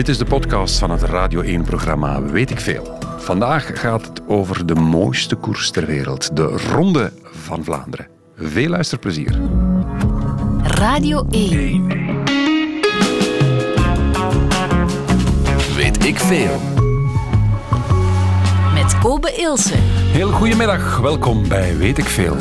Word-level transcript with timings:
Dit 0.00 0.08
is 0.08 0.18
de 0.18 0.24
podcast 0.24 0.78
van 0.78 0.90
het 0.90 1.02
Radio 1.02 1.42
1-programma 1.42 2.22
Weet 2.22 2.50
ik 2.50 2.60
Veel. 2.60 2.98
Vandaag 3.18 3.80
gaat 3.80 4.06
het 4.06 4.20
over 4.26 4.66
de 4.66 4.74
mooiste 4.74 5.36
koers 5.36 5.70
ter 5.70 5.86
wereld, 5.86 6.36
de 6.36 6.42
Ronde 6.42 7.12
van 7.22 7.64
Vlaanderen. 7.64 8.08
Veel 8.36 8.68
luisterplezier. 8.68 9.40
Radio 10.62 11.26
1. 11.30 11.86
Weet 15.76 16.04
ik 16.04 16.18
veel. 16.18 16.60
Met 18.74 18.98
Kobe 18.98 19.32
Ilse. 19.36 19.76
Heel 19.76 20.30
goedemiddag, 20.30 20.98
welkom 20.98 21.48
bij 21.48 21.76
Weet 21.76 21.98
ik 21.98 22.08
Veel. 22.08 22.36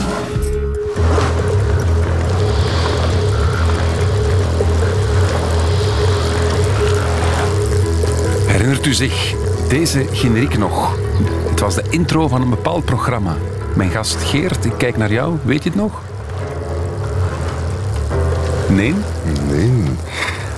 Herinnert 8.60 8.86
u 8.86 8.94
zich 8.94 9.36
deze 9.70 10.06
generiek 10.12 10.58
nog? 10.58 10.98
Het 11.50 11.60
was 11.60 11.76
de 11.76 11.84
intro 11.90 12.28
van 12.28 12.42
een 12.42 12.50
bepaald 12.50 12.86
programma. 12.86 13.36
Mijn 13.76 13.90
gast 13.90 14.16
Geert, 14.16 14.66
ik 14.66 14.74
kijk 14.78 14.98
naar 14.98 15.12
jou. 15.12 15.38
Weet 15.44 15.64
je 15.64 15.70
het 15.70 15.78
nog? 15.78 16.02
Nee? 18.70 18.96
Nee. 19.50 19.84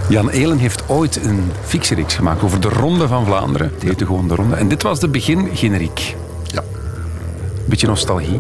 Jan 0.10 0.30
Elen 0.30 0.58
heeft 0.58 0.90
ooit 0.90 1.26
een 1.26 1.52
fictiereeks 1.64 2.16
gemaakt 2.16 2.44
over 2.44 2.62
de 2.62 2.70
Ronde 2.70 3.08
van 3.08 3.26
Vlaanderen. 3.26 3.72
Die 3.80 3.90
heette 3.90 4.05
gewoon 4.05 4.27
de 4.27 4.36
Ronde. 4.36 4.55
En 4.55 4.68
dit 4.68 4.84
was 4.84 4.99
de 4.99 5.08
begingeneriek. 5.08 6.16
Ja. 6.46 6.63
Beetje 7.66 7.88
nostalgie. 7.88 8.40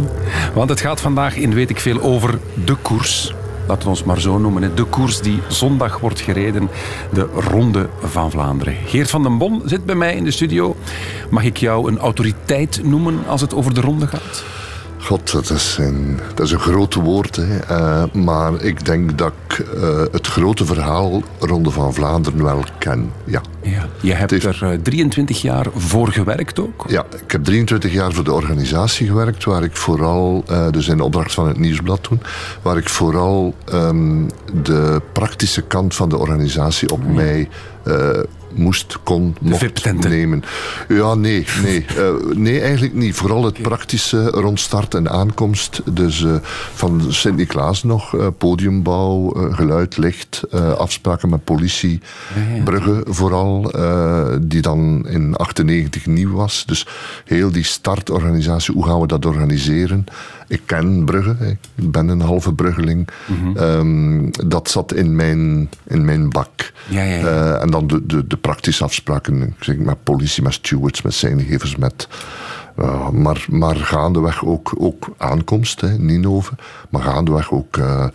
Want 0.53 0.69
het 0.69 0.81
gaat 0.81 1.01
vandaag 1.01 1.35
in 1.35 1.53
Weet 1.53 1.69
ik 1.69 1.79
Veel 1.79 2.01
over 2.01 2.39
de 2.65 2.75
koers. 2.75 3.33
Laten 3.71 3.85
we 3.85 3.95
ons 3.95 4.03
maar 4.03 4.21
zo 4.21 4.37
noemen. 4.37 4.75
De 4.75 4.83
koers 4.83 5.21
die 5.21 5.39
zondag 5.47 5.99
wordt 5.99 6.19
gereden. 6.19 6.69
De 7.13 7.27
Ronde 7.35 7.89
van 8.01 8.31
Vlaanderen. 8.31 8.75
Geert 8.85 9.09
van 9.09 9.23
den 9.23 9.37
Bon 9.37 9.61
zit 9.65 9.85
bij 9.85 9.95
mij 9.95 10.15
in 10.15 10.23
de 10.23 10.31
studio. 10.31 10.75
Mag 11.29 11.43
ik 11.43 11.57
jou 11.57 11.91
een 11.91 11.99
autoriteit 11.99 12.81
noemen 12.83 13.19
als 13.27 13.41
het 13.41 13.53
over 13.53 13.73
de 13.73 13.81
Ronde 13.81 14.07
gaat? 14.07 14.43
God, 15.03 15.31
dat 15.31 15.49
is 15.49 15.77
een, 15.79 16.19
dat 16.35 16.45
is 16.45 16.51
een 16.51 16.59
groot 16.59 16.93
woord. 16.93 17.35
Hè. 17.35 17.57
Eh, 17.59 18.03
maar 18.13 18.61
ik 18.63 18.85
denk 18.85 19.17
dat 19.17 19.33
ik 19.47 19.59
eh, 19.59 19.99
het 20.11 20.27
grote 20.27 20.65
verhaal 20.65 21.21
Ronde 21.39 21.71
van 21.71 21.93
Vlaanderen 21.93 22.43
wel 22.43 22.63
ken. 22.79 23.11
Ja. 23.25 23.41
Ja. 23.61 23.85
Je 24.01 24.13
hebt 24.13 24.31
heeft- 24.31 24.45
er 24.45 24.71
eh, 24.71 24.77
23 24.81 25.41
jaar 25.41 25.65
voor 25.75 26.07
gewerkt 26.07 26.59
ook. 26.59 26.83
ja, 26.87 27.05
ik 27.25 27.31
heb 27.31 27.43
23 27.43 27.93
jaar 27.93 28.11
voor 28.13 28.23
de 28.23 28.33
organisatie 28.33 29.07
gewerkt, 29.07 29.43
waar 29.43 29.63
ik 29.63 29.75
vooral, 29.77 30.43
eh, 30.47 30.65
dus 30.71 30.87
in 30.87 31.01
opdracht 31.01 31.33
van 31.33 31.47
het 31.47 31.57
Nieuwsblad 31.59 32.03
toen, 32.03 32.21
waar 32.61 32.77
ik 32.77 32.89
vooral 32.89 33.55
ehm, 33.65 34.23
de 34.63 35.01
praktische 35.13 35.61
kant 35.61 35.95
van 35.95 36.09
de 36.09 36.17
organisatie 36.17 36.91
op 36.91 37.07
mij 37.07 37.49
eh, 37.83 38.09
moest, 38.55 38.97
kon, 39.03 39.35
mocht 39.41 40.09
nemen. 40.09 40.43
Ja, 40.87 41.13
nee, 41.13 41.45
nee. 41.63 41.85
Eh, 42.01 42.35
nee, 42.35 42.61
eigenlijk 42.61 42.93
niet. 42.93 43.15
Vooral 43.15 43.45
het 43.45 43.61
praktische 43.61 44.29
rond 44.29 44.59
start 44.59 44.93
en 44.93 45.09
aankomst. 45.09 45.81
Dus 45.95 46.23
eh, 46.23 46.35
van 46.73 47.01
Sint-Niklaas 47.09 47.83
nog, 47.83 48.17
eh, 48.17 48.27
podiumbouw, 48.37 49.29
geluid, 49.51 49.97
licht, 49.97 50.43
afspraken 50.77 51.29
met 51.29 51.43
politie, 51.43 51.99
Brugge 52.63 53.03
vooral, 53.07 53.71
die 54.41 54.61
dan 54.61 55.05
in 55.07 55.35
98 55.35 56.05
nieuw 56.05 56.31
was. 56.31 56.63
Dus 56.65 56.87
heel 57.25 57.51
die 57.51 57.63
startorganisatie, 57.63 58.73
hoe 58.73 58.85
gaan 58.85 59.01
we 59.01 59.07
dat 59.07 59.25
organiseren? 59.25 60.05
Ik 60.51 60.61
ken 60.65 61.05
Brugge, 61.05 61.57
ik 61.75 61.91
ben 61.91 62.07
een 62.07 62.21
halve 62.21 62.53
Bruggeling. 62.53 63.07
Ehm, 63.55 64.29
dat 64.47 64.69
zat 64.69 64.93
in 64.93 65.15
mijn, 65.15 65.69
in 65.83 66.05
mijn 66.05 66.29
bak. 66.29 66.71
Ja, 66.87 67.03
ja, 67.03 67.15
ja. 67.15 67.25
Eh, 67.25 67.61
en 67.61 67.69
dan 67.69 67.87
de, 67.87 68.05
de, 68.05 68.27
de 68.27 68.37
praktische 68.37 68.83
afspraken 68.83 69.41
ik 69.41 69.53
zeg, 69.63 69.77
met 69.77 70.03
politie, 70.03 70.43
met 70.43 70.53
stewards, 70.53 71.01
met 71.01 71.13
zijngevers, 71.13 71.75
met... 71.75 72.07
eh, 72.75 73.09
maar, 73.09 73.45
maar 73.49 73.75
gaandeweg 73.75 74.45
ook, 74.45 74.73
ook 74.77 75.09
aankomst, 75.17 75.81
hè, 75.81 75.97
Ninove. 75.97 76.53
Maar 76.89 77.01
gaandeweg 77.01 77.51
ook 77.51 77.77
eh, 77.77 78.05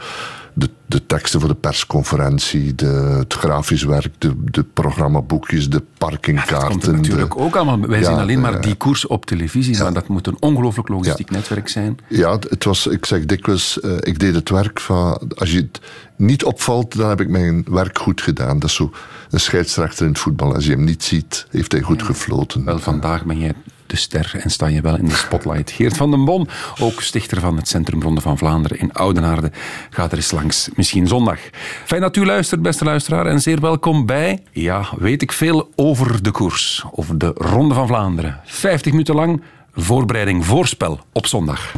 de, 0.58 0.70
de 0.86 1.06
teksten 1.06 1.40
voor 1.40 1.48
de 1.48 1.54
persconferentie, 1.54 2.74
de, 2.74 2.86
het 3.18 3.34
grafisch 3.34 3.82
werk, 3.82 4.14
de, 4.18 4.32
de 4.44 4.64
programmaboekjes, 4.64 5.64
de 5.64 5.68
Dat 5.70 5.82
parkingkaarten. 5.98 6.68
komt 6.68 6.86
er 6.86 6.92
natuurlijk 6.94 7.34
de- 7.34 7.38
ook 7.40 7.56
allemaal. 7.56 7.80
Wij 7.88 7.98
Ja, 8.00 8.04
zien 8.04 8.18
alleen 8.18 8.40
maar 8.40 8.54
eh, 8.54 8.62
die 8.62 8.74
koers 8.74 9.06
op 9.06 9.26
televisie, 9.26 9.78
maar 9.82 9.92
dat 9.92 10.08
moet 10.08 10.26
een 10.26 10.36
ongelooflijk 10.40 10.88
logistiek 10.88 11.30
netwerk 11.30 11.68
zijn. 11.68 11.98
Ja, 12.08 12.32
het- 12.32 12.50
het 12.50 12.64
was, 12.64 12.86
ik 12.86 13.04
zeg 13.06 13.26
dikwijls, 13.26 13.80
eh, 13.80 13.92
ik 14.00 14.18
deed 14.18 14.34
het 14.34 14.48
werk 14.48 14.80
van, 14.80 15.28
als 15.34 15.52
je 15.52 15.58
het 15.58 15.80
niet 16.16 16.44
opvalt, 16.44 16.96
dan 16.96 17.08
heb 17.08 17.20
ik 17.20 17.28
mijn 17.28 17.64
werk 17.70 17.98
goed 17.98 18.20
gedaan. 18.20 18.58
Dat 18.58 18.68
is 18.68 18.74
zo 18.76 18.90
een 19.30 19.40
scheidsrechter 19.40 20.02
in 20.06 20.10
het 20.12 20.20
voetbal. 20.20 20.54
Als 20.54 20.64
je 20.64 20.70
hem 20.70 20.84
niet 20.84 21.04
ziet, 21.04 21.46
heeft 21.50 21.72
hij 21.72 21.80
goed 21.80 22.02
gefloten. 22.02 22.64
Wel, 22.64 22.78
vandaag 22.78 23.24
ben 23.24 23.38
jij 23.38 23.52
de 23.86 23.96
ster 23.96 24.32
en 24.38 24.50
sta 24.50 24.66
je 24.66 24.80
wel 24.80 24.96
in 24.96 25.04
de 25.04 25.14
spotlight. 25.14 25.70
Geert 25.70 25.96
van 25.96 26.10
den 26.10 26.24
Bon, 26.24 26.48
ook 26.80 27.02
stichter 27.02 27.40
van 27.40 27.56
het 27.56 27.68
Centrum 27.68 28.02
Ronde 28.02 28.20
van 28.20 28.38
Vlaanderen 28.38 28.78
in 28.78 28.92
Oudenaarde, 28.92 29.50
gaat 29.90 30.10
er 30.10 30.16
eens 30.16 30.30
langs. 30.30 30.68
Misschien 30.74 31.06
zondag. 31.06 31.38
Fijn 31.84 32.00
dat 32.00 32.16
u 32.16 32.24
luistert, 32.24 32.62
beste 32.62 32.84
luisteraar, 32.84 33.26
en 33.26 33.40
zeer 33.40 33.60
welkom 33.60 34.06
bij, 34.06 34.42
ja, 34.52 34.86
weet 34.98 35.22
ik 35.22 35.32
veel 35.32 35.70
over 35.74 36.22
de 36.22 36.30
koers. 36.30 36.84
Over 36.90 37.18
de 37.18 37.32
Ronde 37.34 37.74
van 37.74 37.86
Vlaanderen. 37.86 38.40
50 38.44 38.92
minuten 38.92 39.14
lang 39.14 39.42
voorbereiding, 39.74 40.46
voorspel 40.46 41.00
op 41.12 41.26
zondag. 41.26 41.72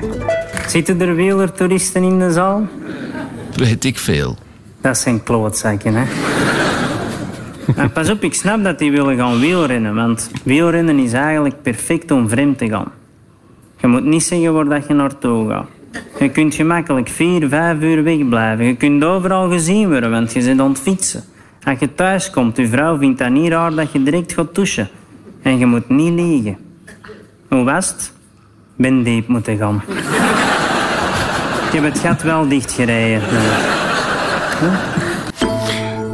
Zitten 0.66 1.00
er 1.00 1.14
wielertoeristen 1.14 2.02
in 2.02 2.18
de 2.18 2.32
zaal? 2.32 2.66
Weet 3.54 3.84
ik 3.84 3.98
veel. 3.98 4.36
Dat 4.80 4.98
zijn 4.98 5.22
klootzakken, 5.22 5.94
hè. 5.94 6.04
En 7.76 7.92
pas 7.92 8.10
op, 8.10 8.22
ik 8.22 8.34
snap 8.34 8.64
dat 8.64 8.78
die 8.78 8.90
willen 8.90 9.16
gaan 9.16 9.40
wielrennen, 9.40 9.94
want 9.94 10.30
wielrennen 10.44 10.98
is 10.98 11.12
eigenlijk 11.12 11.62
perfect 11.62 12.10
om 12.10 12.28
vreemd 12.28 12.58
te 12.58 12.68
gaan. 12.68 12.92
Je 13.80 13.86
moet 13.86 14.04
niet 14.04 14.22
zeggen 14.22 14.52
waar 14.52 14.64
dat 14.64 14.86
je 14.86 14.94
naartoe 14.94 15.48
gaat. 15.48 15.66
Je 16.18 16.28
kunt 16.28 16.54
gemakkelijk 16.54 17.08
vier, 17.08 17.48
vijf 17.48 17.80
uur 17.82 18.02
wegblijven. 18.02 18.64
Je 18.64 18.76
kunt 18.76 19.04
overal 19.04 19.50
gezien 19.50 19.88
worden, 19.88 20.10
want 20.10 20.32
je 20.32 20.42
zit 20.42 20.60
aan 20.60 20.68
het 20.68 20.80
fietsen. 20.80 21.24
Als 21.62 21.78
je 21.78 21.94
thuis 21.94 22.30
komt, 22.30 22.56
je 22.56 22.68
vrouw 22.68 22.98
vindt 22.98 23.18
dat 23.18 23.30
niet 23.30 23.48
raar 23.48 23.74
dat 23.74 23.92
je 23.92 24.02
direct 24.02 24.32
gaat 24.32 24.54
douchen. 24.54 24.88
En 25.42 25.58
je 25.58 25.66
moet 25.66 25.88
niet 25.88 26.12
liegen. 26.12 26.56
Hoe 27.48 27.64
was 27.64 27.88
het? 27.88 28.12
Ben 28.76 29.02
diep 29.02 29.28
moeten 29.28 29.56
gaan. 29.56 29.82
Ik 31.66 31.74
heb 31.74 31.84
het 31.84 31.98
gat 31.98 32.22
wel 32.22 32.48
dichtgereden. 32.48 33.22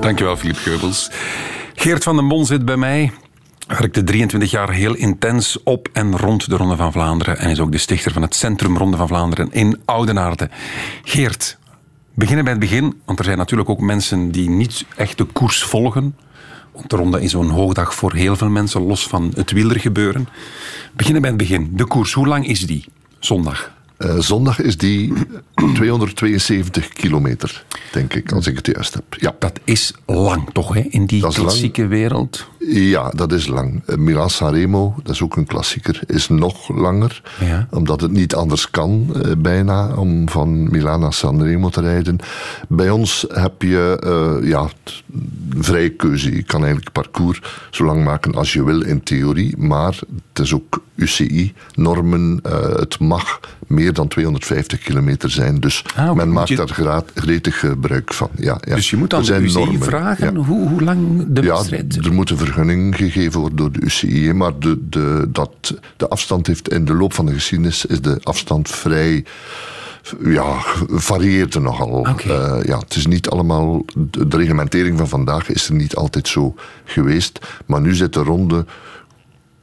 Dankjewel, 0.04 0.36
Filip 0.36 0.56
Geubels. 0.56 1.10
Geert 1.74 2.02
van 2.02 2.16
den 2.16 2.28
Bon 2.28 2.46
zit 2.46 2.64
bij 2.64 2.76
mij. 2.76 3.12
Werkte 3.66 4.04
23 4.04 4.50
jaar 4.50 4.70
heel 4.70 4.94
intens 4.94 5.62
op 5.62 5.88
en 5.92 6.16
rond 6.16 6.48
de 6.48 6.56
Ronde 6.56 6.76
van 6.76 6.92
Vlaanderen. 6.92 7.38
En 7.38 7.50
is 7.50 7.60
ook 7.60 7.72
de 7.72 7.78
stichter 7.78 8.12
van 8.12 8.22
het 8.22 8.34
Centrum 8.34 8.76
Ronde 8.76 8.96
van 8.96 9.08
Vlaanderen 9.08 9.52
in 9.52 9.80
Oudenaarde. 9.84 10.50
Geert, 11.02 11.58
beginnen 12.14 12.44
bij 12.44 12.52
het 12.52 12.62
begin. 12.62 13.00
Want 13.04 13.18
er 13.18 13.24
zijn 13.24 13.38
natuurlijk 13.38 13.68
ook 13.68 13.80
mensen 13.80 14.30
die 14.30 14.50
niet 14.50 14.84
echt 14.96 15.18
de 15.18 15.24
koers 15.24 15.62
volgen. 15.62 16.16
Want 16.72 16.90
de 16.90 16.96
Ronde 16.96 17.22
is 17.22 17.30
zo'n 17.30 17.50
hoogdag 17.50 17.94
voor 17.94 18.14
heel 18.14 18.36
veel 18.36 18.50
mensen, 18.50 18.82
los 18.82 19.06
van 19.06 19.32
het 19.36 19.50
wielergebeuren. 19.50 20.28
Beginnen 20.92 21.22
bij 21.22 21.30
het 21.30 21.38
begin. 21.40 21.70
De 21.72 21.86
koers, 21.86 22.12
hoe 22.12 22.26
lang 22.26 22.46
is 22.46 22.66
die? 22.66 22.84
Zondag. 23.18 23.72
Eh, 24.04 24.18
zondag 24.18 24.60
is 24.60 24.76
die 24.76 25.12
272 25.74 26.88
kilometer, 26.88 27.64
denk 27.92 28.14
ik, 28.14 28.32
als 28.32 28.46
ik 28.46 28.56
het 28.56 28.66
juist 28.66 28.94
heb. 28.94 29.04
Ja, 29.10 29.34
Dat 29.38 29.60
is 29.64 29.92
lang 30.06 30.48
toch, 30.52 30.74
hè? 30.74 30.80
in 30.80 31.06
die 31.06 31.20
Dat 31.20 31.34
klassieke 31.34 31.86
wereld. 31.86 32.48
Ja 32.68 33.10
dat 33.10 33.32
is 33.32 33.46
lang. 33.46 33.82
Uh, 33.86 33.96
Milan 33.96 34.30
Sanremo, 34.30 34.94
dat 35.02 35.14
is 35.14 35.22
ook 35.22 35.36
een 35.36 35.46
klassieker, 35.46 36.00
is 36.06 36.28
nog 36.28 36.68
langer. 36.76 37.22
Ja. 37.40 37.66
Omdat 37.70 38.00
het 38.00 38.10
niet 38.10 38.34
anders 38.34 38.70
kan, 38.70 39.06
eh, 39.22 39.30
bijna, 39.38 39.94
om 39.94 40.28
van 40.28 40.70
Milaan 40.70 41.00
naar 41.00 41.12
Sanremo 41.12 41.68
te 41.68 41.80
rijden. 41.80 42.18
Bij 42.68 42.90
ons 42.90 43.26
heb 43.32 43.62
je 43.62 43.98
eh, 44.40 44.48
ja, 44.48 44.68
vrije 45.58 45.88
keuze. 45.90 46.34
Je 46.34 46.42
kan 46.42 46.60
eigenlijk 46.60 46.92
parcours 46.92 47.40
zo 47.70 47.84
lang 47.84 48.04
maken 48.04 48.34
als 48.34 48.52
je 48.52 48.64
wil 48.64 48.80
in 48.82 49.02
theorie. 49.02 49.56
Maar 49.58 49.98
het 50.32 50.44
is 50.44 50.54
ook 50.54 50.82
UCI-normen. 50.94 52.40
eh, 52.42 52.76
het 52.76 52.98
mag 52.98 53.40
meer 53.66 53.92
dan 53.92 54.08
250 54.08 54.78
kilometer 54.78 55.30
zijn. 55.30 55.60
Dus 55.60 55.84
Ah, 55.96 56.12
men 56.12 56.32
maakt 56.32 56.48
je- 56.48 56.56
daar 56.56 57.02
gretig 57.14 57.58
gebruik 57.58 58.12
van. 58.14 58.28
Ja, 58.36 58.58
ja. 58.60 58.74
Dus 58.74 58.90
je 58.90 58.96
moet 58.96 59.10
dan 59.10 59.22
de 59.24 59.36
UCI 59.40 59.58
normen, 59.58 59.82
vragen 59.82 60.34
ja. 60.34 60.40
hoe, 60.40 60.68
hoe 60.68 60.82
lang 60.82 61.24
de 61.28 61.42
Ja, 61.42 61.54
wedstrijd... 61.54 62.04
er 62.06 62.12
moet 62.12 62.30
een 62.30 62.36
vergunning 62.54 62.96
gegeven 62.96 63.40
worden 63.40 63.58
door 63.58 63.72
de 63.72 63.80
UCI. 63.80 64.32
Maar 64.32 64.58
de, 64.58 64.88
de, 64.88 65.26
dat, 65.28 65.74
de 65.96 66.08
afstand 66.08 66.46
heeft 66.46 66.68
in 66.68 66.84
de 66.84 66.94
loop 66.94 67.12
van 67.12 67.26
de 67.26 67.32
geschiedenis 67.32 67.86
is 67.86 68.00
de 68.00 68.20
afstand 68.22 68.70
vrij. 68.70 69.24
Ja, 70.24 70.56
varieert 70.88 71.54
er 71.54 71.60
nogal. 71.60 72.06
Eh, 72.06 72.60
ja, 72.64 72.78
het 72.78 72.94
is 72.94 73.06
niet 73.06 73.28
allemaal. 73.28 73.84
De, 73.94 74.28
de 74.28 74.36
reglementering 74.36 74.98
van 74.98 75.08
vandaag 75.08 75.48
is 75.48 75.68
er 75.68 75.74
niet 75.74 75.94
altijd 75.94 76.28
zo 76.28 76.54
geweest. 76.84 77.38
Maar 77.66 77.80
nu 77.80 77.94
zit 77.94 78.12
de 78.12 78.22
ronde 78.22 78.64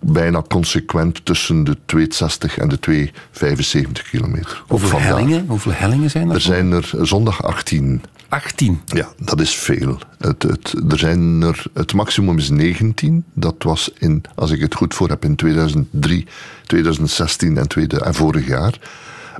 bijna 0.01 0.43
consequent 0.47 1.25
tussen 1.25 1.63
de 1.63 1.77
260 1.85 2.57
en 2.57 2.69
de 2.69 2.79
275 2.79 4.09
kilometer. 4.09 4.63
Hoeveel 4.67 4.99
hellingen, 4.99 5.45
hoeveel 5.47 5.73
hellingen 5.73 6.09
zijn 6.09 6.29
er? 6.29 6.35
Er 6.35 6.41
zijn 6.41 6.71
er 6.71 6.91
zondag 7.01 7.43
18. 7.43 8.01
18. 8.31 8.81
Ja, 8.85 9.07
dat 9.17 9.41
is 9.41 9.55
veel. 9.55 9.97
Het, 10.17 10.43
het, 10.43 10.75
er 10.89 10.99
zijn 10.99 11.41
er, 11.41 11.63
het 11.73 11.93
maximum 11.93 12.37
is 12.37 12.49
19. 12.49 13.23
Dat 13.33 13.55
was 13.59 13.91
in, 13.97 14.23
als 14.35 14.51
ik 14.51 14.61
het 14.61 14.75
goed 14.75 14.93
voor 14.93 15.09
heb, 15.09 15.25
in 15.25 15.35
2003, 15.35 16.27
2016 16.65 17.57
en, 17.57 17.67
tweede, 17.67 17.99
en 17.99 18.13
vorig 18.13 18.47
jaar. 18.47 18.79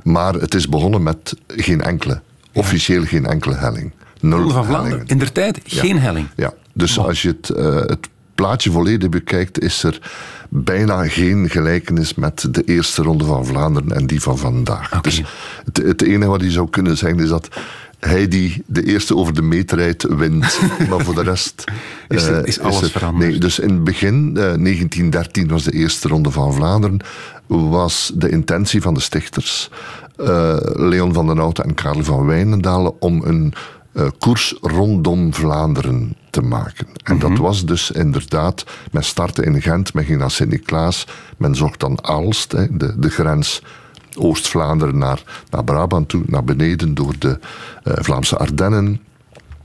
Maar 0.02 0.34
het 0.34 0.54
is 0.54 0.68
begonnen 0.68 1.02
met 1.02 1.36
geen 1.46 1.80
enkele, 1.80 2.20
officieel 2.52 3.04
geen 3.04 3.26
enkele 3.26 3.54
helling. 3.54 3.92
Nul 4.20 4.50
van 4.50 4.64
Vlaanderen, 4.64 5.06
in 5.06 5.18
der 5.18 5.32
tijd 5.32 5.60
geen 5.64 5.98
helling. 5.98 6.26
Ja, 6.36 6.52
dus 6.72 6.98
als 6.98 7.22
je 7.22 7.28
het, 7.28 7.50
eh, 7.50 7.74
het 7.74 8.08
plaatje 8.34 8.70
volledig 8.70 9.08
bekijkt, 9.08 9.60
is 9.60 9.82
er 9.82 9.98
bijna 10.48 11.08
geen 11.08 11.50
gelijkenis 11.50 12.14
met 12.14 12.46
de 12.50 12.62
eerste 12.64 13.02
ronde 13.02 13.24
van 13.24 13.46
Vlaanderen 13.46 13.92
en 13.92 14.06
die 14.06 14.20
van 14.22 14.38
vandaag. 14.38 15.00
Dus 15.00 15.22
het, 15.64 15.76
het 15.76 16.02
enige 16.02 16.30
wat 16.30 16.40
je 16.42 16.50
zou 16.50 16.70
kunnen 16.70 16.96
zeggen 16.96 17.20
is 17.20 17.28
dat 17.28 17.48
hij 17.98 18.28
die 18.28 18.62
de 18.66 18.84
eerste 18.84 19.16
over 19.16 19.34
de 19.34 19.42
meet 19.42 19.72
rijdt, 19.72 20.02
wint. 20.16 20.60
maar 20.90 21.00
voor 21.04 21.14
de 21.14 21.22
rest 21.22 21.64
Is 22.08 22.24
er- 22.24 22.38
eh, 22.40 22.46
is 22.46 22.60
alles 22.60 22.82
er- 22.82 22.90
veranderd. 22.90 23.30
Nee, 23.30 23.38
dus 23.40 23.58
in 23.58 23.68
het 23.70 23.84
begin, 23.84 24.14
eh, 24.28 24.32
1913 24.34 25.48
was 25.48 25.62
de 25.62 25.72
eerste 25.72 26.08
ronde 26.08 26.30
van 26.30 26.54
Vlaanderen, 26.54 27.00
was 27.46 28.12
de 28.14 28.28
intentie 28.28 28.82
van 28.82 28.94
de 28.94 29.00
stichters, 29.00 29.70
eh, 30.16 30.56
Leon 30.60 31.12
van 31.12 31.26
den 31.26 31.38
Houten 31.38 31.64
en 31.64 31.74
Karel 31.74 32.04
van 32.04 32.26
Wijnendalen, 32.26 33.00
om 33.00 33.22
een 33.24 33.52
eh, 33.92 34.06
koers 34.18 34.54
rondom 34.60 35.34
Vlaanderen 35.34 36.16
te 36.32 36.40
maken. 36.42 36.86
En 37.04 37.18
dat 37.18 37.38
was 37.38 37.64
dus 37.64 37.90
inderdaad, 37.90 38.64
men 38.90 39.04
startte 39.04 39.44
in 39.44 39.62
Gent, 39.62 39.94
men 39.94 40.04
ging 40.04 40.18
naar 40.18 40.30
Sint-Niklaas, 40.30 41.06
men 41.36 41.54
zocht 41.54 41.80
dan 41.80 42.04
Aalst, 42.04 42.52
hè, 42.52 42.76
de, 42.76 42.98
de 42.98 43.10
grens 43.10 43.62
Oost-Vlaanderen 44.16 44.98
naar, 44.98 45.22
naar 45.50 45.64
Brabant 45.64 46.08
toe, 46.08 46.22
naar 46.26 46.44
beneden 46.44 46.94
door 46.94 47.14
de 47.18 47.38
eh, 47.82 47.94
Vlaamse 47.96 48.36
Ardennen, 48.36 49.00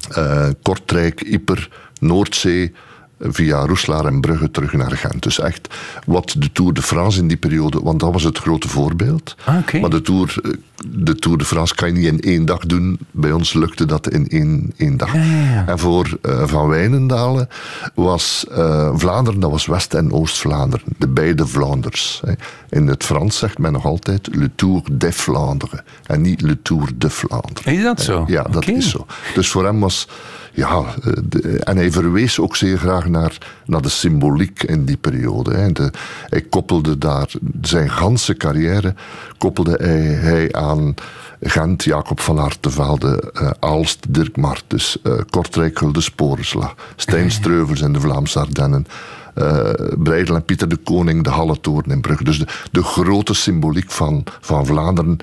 eh, 0.10 0.48
Kortrijk, 0.62 1.22
Yper, 1.22 1.70
Noordzee, 2.00 2.74
via 3.20 3.66
Roeslaar 3.66 4.06
en 4.06 4.22
Brugge 4.22 4.52
terug 4.52 4.74
naar 4.74 4.92
Gent. 4.92 5.24
Dus 5.24 5.40
echt 5.40 5.68
wat 6.06 6.36
de 6.38 6.52
Tour 6.52 6.74
de 6.74 6.82
France 6.82 7.20
in 7.20 7.28
die 7.28 7.38
periode, 7.38 7.80
want 7.84 8.00
dat 8.00 8.14
was 8.14 8.24
het 8.24 8.38
grote 8.38 8.68
voorbeeld. 8.68 9.36
Ah. 9.46 9.82
Maar 9.82 9.90
de 9.90 10.02
Tour, 10.02 10.36
eh, 10.44 10.52
de 10.88 11.16
Tour 11.16 11.38
de 11.38 11.46
France 11.46 11.76
kan 11.76 11.88
je 11.88 11.94
niet 11.94 12.06
in 12.06 12.20
één 12.32 12.46
dag 12.46 12.60
doen. 12.66 13.00
Bij 13.12 13.32
ons 13.32 13.54
lukte 13.54 13.86
dat 13.86 14.10
in 14.10 14.28
één, 14.28 14.74
één 14.78 14.98
dag. 14.98 15.14
Ja, 15.14 15.24
ja, 15.24 15.52
ja. 15.54 15.68
En 15.68 15.80
voor 15.80 16.18
eh, 16.22 16.48
Van 16.48 16.68
Wijnendalen 16.68 17.50
was 17.96 18.46
eh, 18.52 18.92
Vlaanderen, 18.96 19.40
dat 19.40 19.52
was 19.52 19.66
West- 19.66 19.94
en 19.94 20.12
Oost-Vlaanderen. 20.12 20.86
De 20.98 21.08
beide 21.08 21.48
Vlaanders. 21.48 22.22
hè. 22.26 22.34
In 22.70 22.88
het 22.88 23.04
Frans 23.04 23.38
zegt 23.38 23.58
men 23.58 23.72
nog 23.72 23.86
altijd 23.86 24.28
Le 24.36 24.50
Tour 24.56 24.82
de 24.92 25.12
Vlaanderen. 25.12 25.84
En 26.06 26.22
niet 26.22 26.42
Le 26.42 26.62
Tour 26.62 26.90
de 26.96 27.10
Vlaanderen. 27.10 27.74
Is 27.74 27.84
dat 27.84 28.02
zo? 28.02 28.24
Ja, 28.28 28.44
dat 28.44 28.68
is 28.68 28.90
zo. 28.90 29.06
Dus 29.34 29.50
voor 29.50 29.66
hem 29.66 29.80
was. 29.80 30.08
Ja, 30.58 30.84
eh, 31.04 31.12
de- 31.24 31.60
en 31.64 31.78
hij 31.78 31.92
verwees 31.92 32.40
ook 32.40 32.56
zeer 32.56 32.78
graag 32.78 33.08
naar, 33.08 33.38
naar 33.66 33.82
de 33.82 33.90
symboliek 33.90 34.64
in 34.64 34.86
die 34.86 34.98
periode. 34.98 35.54
Hè. 35.56 35.72
De, 35.72 35.92
hij 36.30 36.42
koppelde 36.42 36.98
daar 36.98 37.32
zijn 37.62 37.90
ganse 37.90 38.34
carrière 38.38 38.96
koppelde 39.38 39.78
hij, 39.82 40.00
hij 40.02 40.54
aan 40.54 40.94
Gent, 41.42 41.84
Jacob 41.84 42.20
van 42.20 42.38
Hartevelde, 42.38 43.32
eh 43.34 43.50
Aalst, 43.60 44.06
Dirk 44.10 44.38
Martens, 44.38 44.98
eh 45.04 45.14
Kortrijk, 45.30 45.78
Gulde 45.78 46.02
Sporenslag, 46.02 46.76
Stijn 46.96 47.32
Streuvels 47.32 47.82
in 47.82 47.94
de 47.94 48.00
Vlaamse 48.00 48.40
Ardennen. 48.40 48.88
eh 49.34 49.70
Breidel 49.98 50.36
en 50.36 50.46
Pieter 50.46 50.68
de 50.70 50.76
Koning, 50.78 51.24
de 51.24 51.30
Halletoren 51.30 51.92
in 51.92 52.02
Brugge. 52.02 52.24
Dus 52.24 52.40
de, 52.40 52.48
de 52.72 52.84
grote 52.84 53.34
symboliek 53.34 53.92
van, 53.92 54.24
van 54.42 54.66
Vlaanderen 54.66 55.18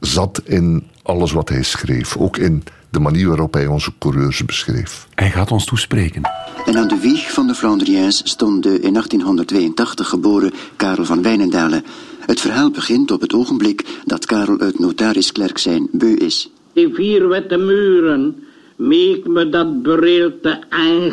zat 0.00 0.40
in 0.44 0.86
alles 1.02 1.32
wat 1.32 1.48
hij 1.48 1.62
schreef. 1.62 2.16
Ook 2.16 2.36
in 2.36 2.64
de 2.90 3.00
manier 3.00 3.28
waarop 3.28 3.54
hij 3.54 3.66
onze 3.66 3.92
coureurs 3.98 4.44
beschreef. 4.44 5.06
Hij 5.14 5.30
gaat 5.30 5.50
ons 5.50 5.64
toespreken. 5.64 6.22
En 6.66 6.76
aan 6.76 6.88
de 6.88 6.98
wieg 7.00 7.32
van 7.32 7.46
de 7.46 7.54
Flandriëns 7.54 8.20
stond 8.24 8.62
de 8.62 8.80
in 8.80 8.92
1882 8.92 10.08
geboren 10.08 10.52
Karel 10.76 11.04
van 11.04 11.22
Wijnendalen. 11.22 11.84
Het 12.20 12.40
verhaal 12.40 12.70
begint 12.70 13.10
op 13.10 13.20
het 13.20 13.34
ogenblik 13.34 13.84
dat 14.04 14.26
Karel 14.26 14.58
uit 14.58 14.78
notarisklerk 14.78 15.58
zijn 15.58 15.88
beu 15.92 16.14
is. 16.14 16.50
Die 16.72 16.94
vier 16.94 17.28
witte 17.28 17.56
muren 17.56 18.44
meek 18.76 19.26
me 19.26 19.48
dat 19.48 19.82
bereeld 19.82 20.42
te 20.42 20.58
eng, 20.68 21.12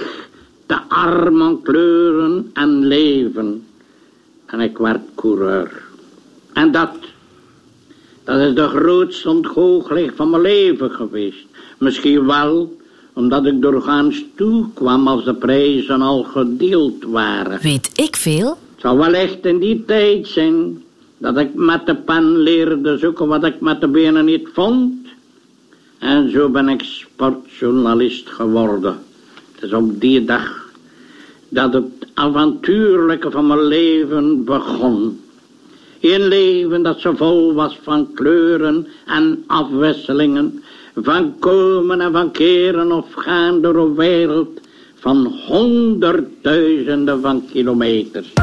te 0.65 0.81
arm 0.87 1.41
aan 1.41 1.61
kleuren 1.61 2.49
en 2.53 2.85
leven. 2.85 3.65
En 4.45 4.59
ik 4.59 4.77
werd 4.77 5.01
coureur. 5.15 5.83
En 6.53 6.71
dat, 6.71 6.91
dat 8.25 8.39
is 8.39 8.55
de 8.55 8.67
grootste 8.67 9.29
ontgoocheling 9.29 10.11
van 10.15 10.29
mijn 10.29 10.41
leven 10.41 10.91
geweest. 10.91 11.45
Misschien 11.77 12.25
wel 12.25 12.77
omdat 13.13 13.45
ik 13.45 13.61
doorgaans 13.61 14.23
toe 14.35 14.65
kwam 14.73 15.07
als 15.07 15.23
de 15.23 15.33
prijzen 15.33 16.01
al 16.01 16.23
gedeeld 16.23 17.03
waren. 17.03 17.59
Weet 17.61 17.91
ik 17.95 18.15
veel? 18.15 18.47
Het 18.47 18.81
zal 18.81 18.97
wel 18.97 19.13
echt 19.13 19.45
in 19.45 19.59
die 19.59 19.85
tijd 19.85 20.27
zijn 20.27 20.83
dat 21.17 21.37
ik 21.37 21.53
met 21.53 21.85
de 21.85 21.95
pen 21.95 22.37
leerde 22.37 22.97
zoeken 22.97 23.27
wat 23.27 23.43
ik 23.43 23.59
met 23.59 23.81
de 23.81 23.87
benen 23.87 24.25
niet 24.25 24.47
vond. 24.53 24.93
En 25.97 26.31
zo 26.31 26.49
ben 26.49 26.69
ik 26.69 26.81
sportjournalist 26.81 28.29
geworden. 28.29 28.97
Het 29.51 29.63
is 29.63 29.73
op 29.73 30.01
die 30.01 30.25
dag 30.25 30.73
dat 31.49 31.73
het 31.73 31.85
avontuurlijke 32.13 33.31
van 33.31 33.47
mijn 33.47 33.63
leven 33.63 34.43
begon. 34.43 35.19
Een 36.13 36.27
leven 36.27 36.83
dat 36.83 36.99
zo 36.99 37.13
vol 37.15 37.53
was 37.53 37.79
van 37.83 38.09
kleuren 38.13 38.87
en 39.05 39.43
afwisselingen, 39.47 40.63
van 40.95 41.35
komen 41.39 42.01
en 42.01 42.11
van 42.11 42.31
keren 42.31 42.91
of 42.91 43.05
gaan 43.15 43.61
door 43.61 43.75
een 43.75 43.95
wereld 43.95 44.59
van 44.99 45.25
honderdduizenden 45.47 47.21
van 47.21 47.43
kilometers. 47.51 48.33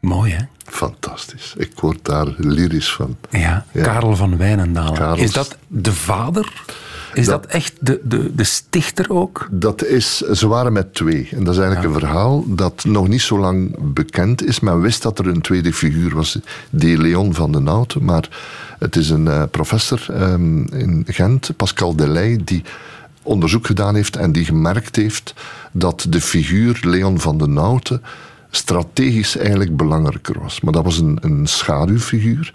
Mooi, 0.00 0.32
hè? 0.32 0.42
Fantastisch. 0.64 1.54
Ik 1.56 1.70
word 1.80 2.04
daar 2.04 2.26
lyrisch 2.38 2.92
van. 2.92 3.16
Ja, 3.30 3.66
Ja. 3.72 3.82
Karel 3.82 4.16
van 4.16 4.36
Wijnendalen. 4.36 4.94
Karels- 4.94 5.20
Is 5.20 5.32
dat 5.32 5.58
de 5.68 5.92
vader? 5.92 6.52
Is 7.14 7.26
dat, 7.26 7.42
Dat- 7.42 7.52
echt 7.52 7.72
de, 7.80 8.00
de, 8.04 8.34
de 8.34 8.44
stichter 8.44 9.10
ook? 9.10 9.48
Dat 9.50 9.84
is, 9.84 10.16
ze 10.20 10.46
waren 10.48 10.72
met 10.72 10.94
twee. 10.94 11.28
En 11.30 11.44
dat 11.44 11.54
is 11.54 11.60
eigenlijk 11.60 11.94
een 11.94 12.00
verhaal 12.00 12.44
dat 12.46 12.84
nog 12.84 13.08
niet 13.08 13.22
zo 13.22 13.38
lang 13.38 13.76
bekend 13.92 14.44
is. 14.46 14.60
Men 14.60 14.80
wist 14.80 15.02
dat 15.02 15.18
er 15.18 15.26
een 15.26 15.40
tweede 15.40 15.72
figuur 15.72 16.14
was, 16.14 16.38
die 16.70 16.98
Leon 16.98 17.34
van 17.34 17.52
den 17.52 17.66
Houten. 17.66 18.04
Maar 18.04 18.28
het 18.78 18.96
is 18.96 19.10
een 19.10 19.28
eh, 19.28 19.42
professor 19.50 20.06
ehm, 20.10 20.62
in 20.62 21.04
Gent, 21.06 21.50
Pascal 21.56 21.96
Delay, 21.96 22.40
die 22.44 22.62
onderzoek 23.22 23.66
gedaan 23.66 23.94
heeft 23.94 24.16
en 24.16 24.32
die 24.32 24.44
gemerkt 24.44 24.96
heeft 24.96 25.34
dat 25.72 26.06
de 26.08 26.20
figuur 26.20 26.78
Leon 26.82 27.20
van 27.20 27.38
den 27.38 27.56
Houten 27.56 28.02
strategisch 28.56 29.36
eigenlijk 29.36 29.76
belangrijker 29.76 30.40
was. 30.40 30.60
Maar 30.60 30.72
dat 30.72 30.84
was 30.84 30.98
een, 30.98 31.18
een 31.20 31.46
schaduwfiguur. 31.46 32.54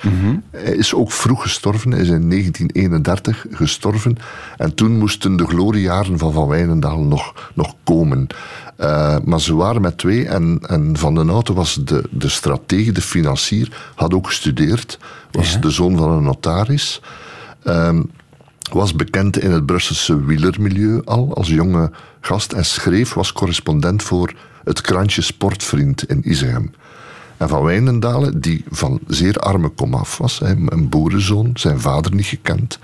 Hij 0.51 0.75
is 0.75 0.93
ook 0.93 1.11
vroeg 1.11 1.41
gestorven. 1.41 1.91
Hij 1.91 2.01
is 2.01 2.07
in 2.09 2.29
1931 2.29 3.45
gestorven. 3.51 4.17
En 4.57 4.73
toen 4.75 4.97
moesten 4.97 5.35
de 5.35 5.45
gloriejaren 5.47 6.17
van 6.17 6.33
Van 6.33 6.47
Wijnendaal 6.47 6.99
nog, 6.99 7.51
nog 7.53 7.75
komen. 7.83 8.27
Eh, 8.75 9.15
maar 9.23 9.41
ze 9.41 9.55
waren 9.55 9.81
met 9.81 9.97
twee. 9.97 10.27
En, 10.27 10.59
en 10.67 10.97
Van 10.97 11.15
den 11.15 11.29
Houten 11.29 11.53
was 11.55 11.79
de, 11.83 12.03
de 12.11 12.29
stratege, 12.29 12.91
de 12.91 13.01
financier. 13.01 13.91
Had 13.95 14.13
ook 14.13 14.27
gestudeerd. 14.27 14.99
Was 15.31 15.53
Ja. 15.53 15.59
de 15.59 15.69
zoon 15.69 15.97
van 15.97 16.11
een 16.11 16.23
notaris. 16.23 17.01
Ehm, 17.63 18.01
was 18.71 18.93
bekend 18.95 19.39
in 19.39 19.51
het 19.51 19.65
Brusselse 19.65 20.25
wielermilieu 20.25 21.01
al 21.05 21.33
als 21.35 21.47
jonge 21.47 21.91
gast 22.21 22.53
en 22.53 22.65
schreef, 22.65 23.13
was 23.13 23.33
correspondent 23.33 24.03
voor 24.03 24.33
het 24.69 24.81
krantje 24.81 25.21
Sportvriend 25.21 26.03
in 26.03 26.29
Isegem. 26.29 26.71
En 27.37 27.49
van 27.49 27.63
Wijnendalen, 27.63 28.41
die 28.41 28.63
van 28.69 28.99
zeer 29.07 29.37
arme 29.37 29.69
komaf 29.69 30.17
was, 30.17 30.41
een 30.41 30.89
boerenzoon, 30.89 31.51
zijn 31.53 31.79
vader 31.79 32.15
niet 32.15 32.25
gekend, 32.25 32.79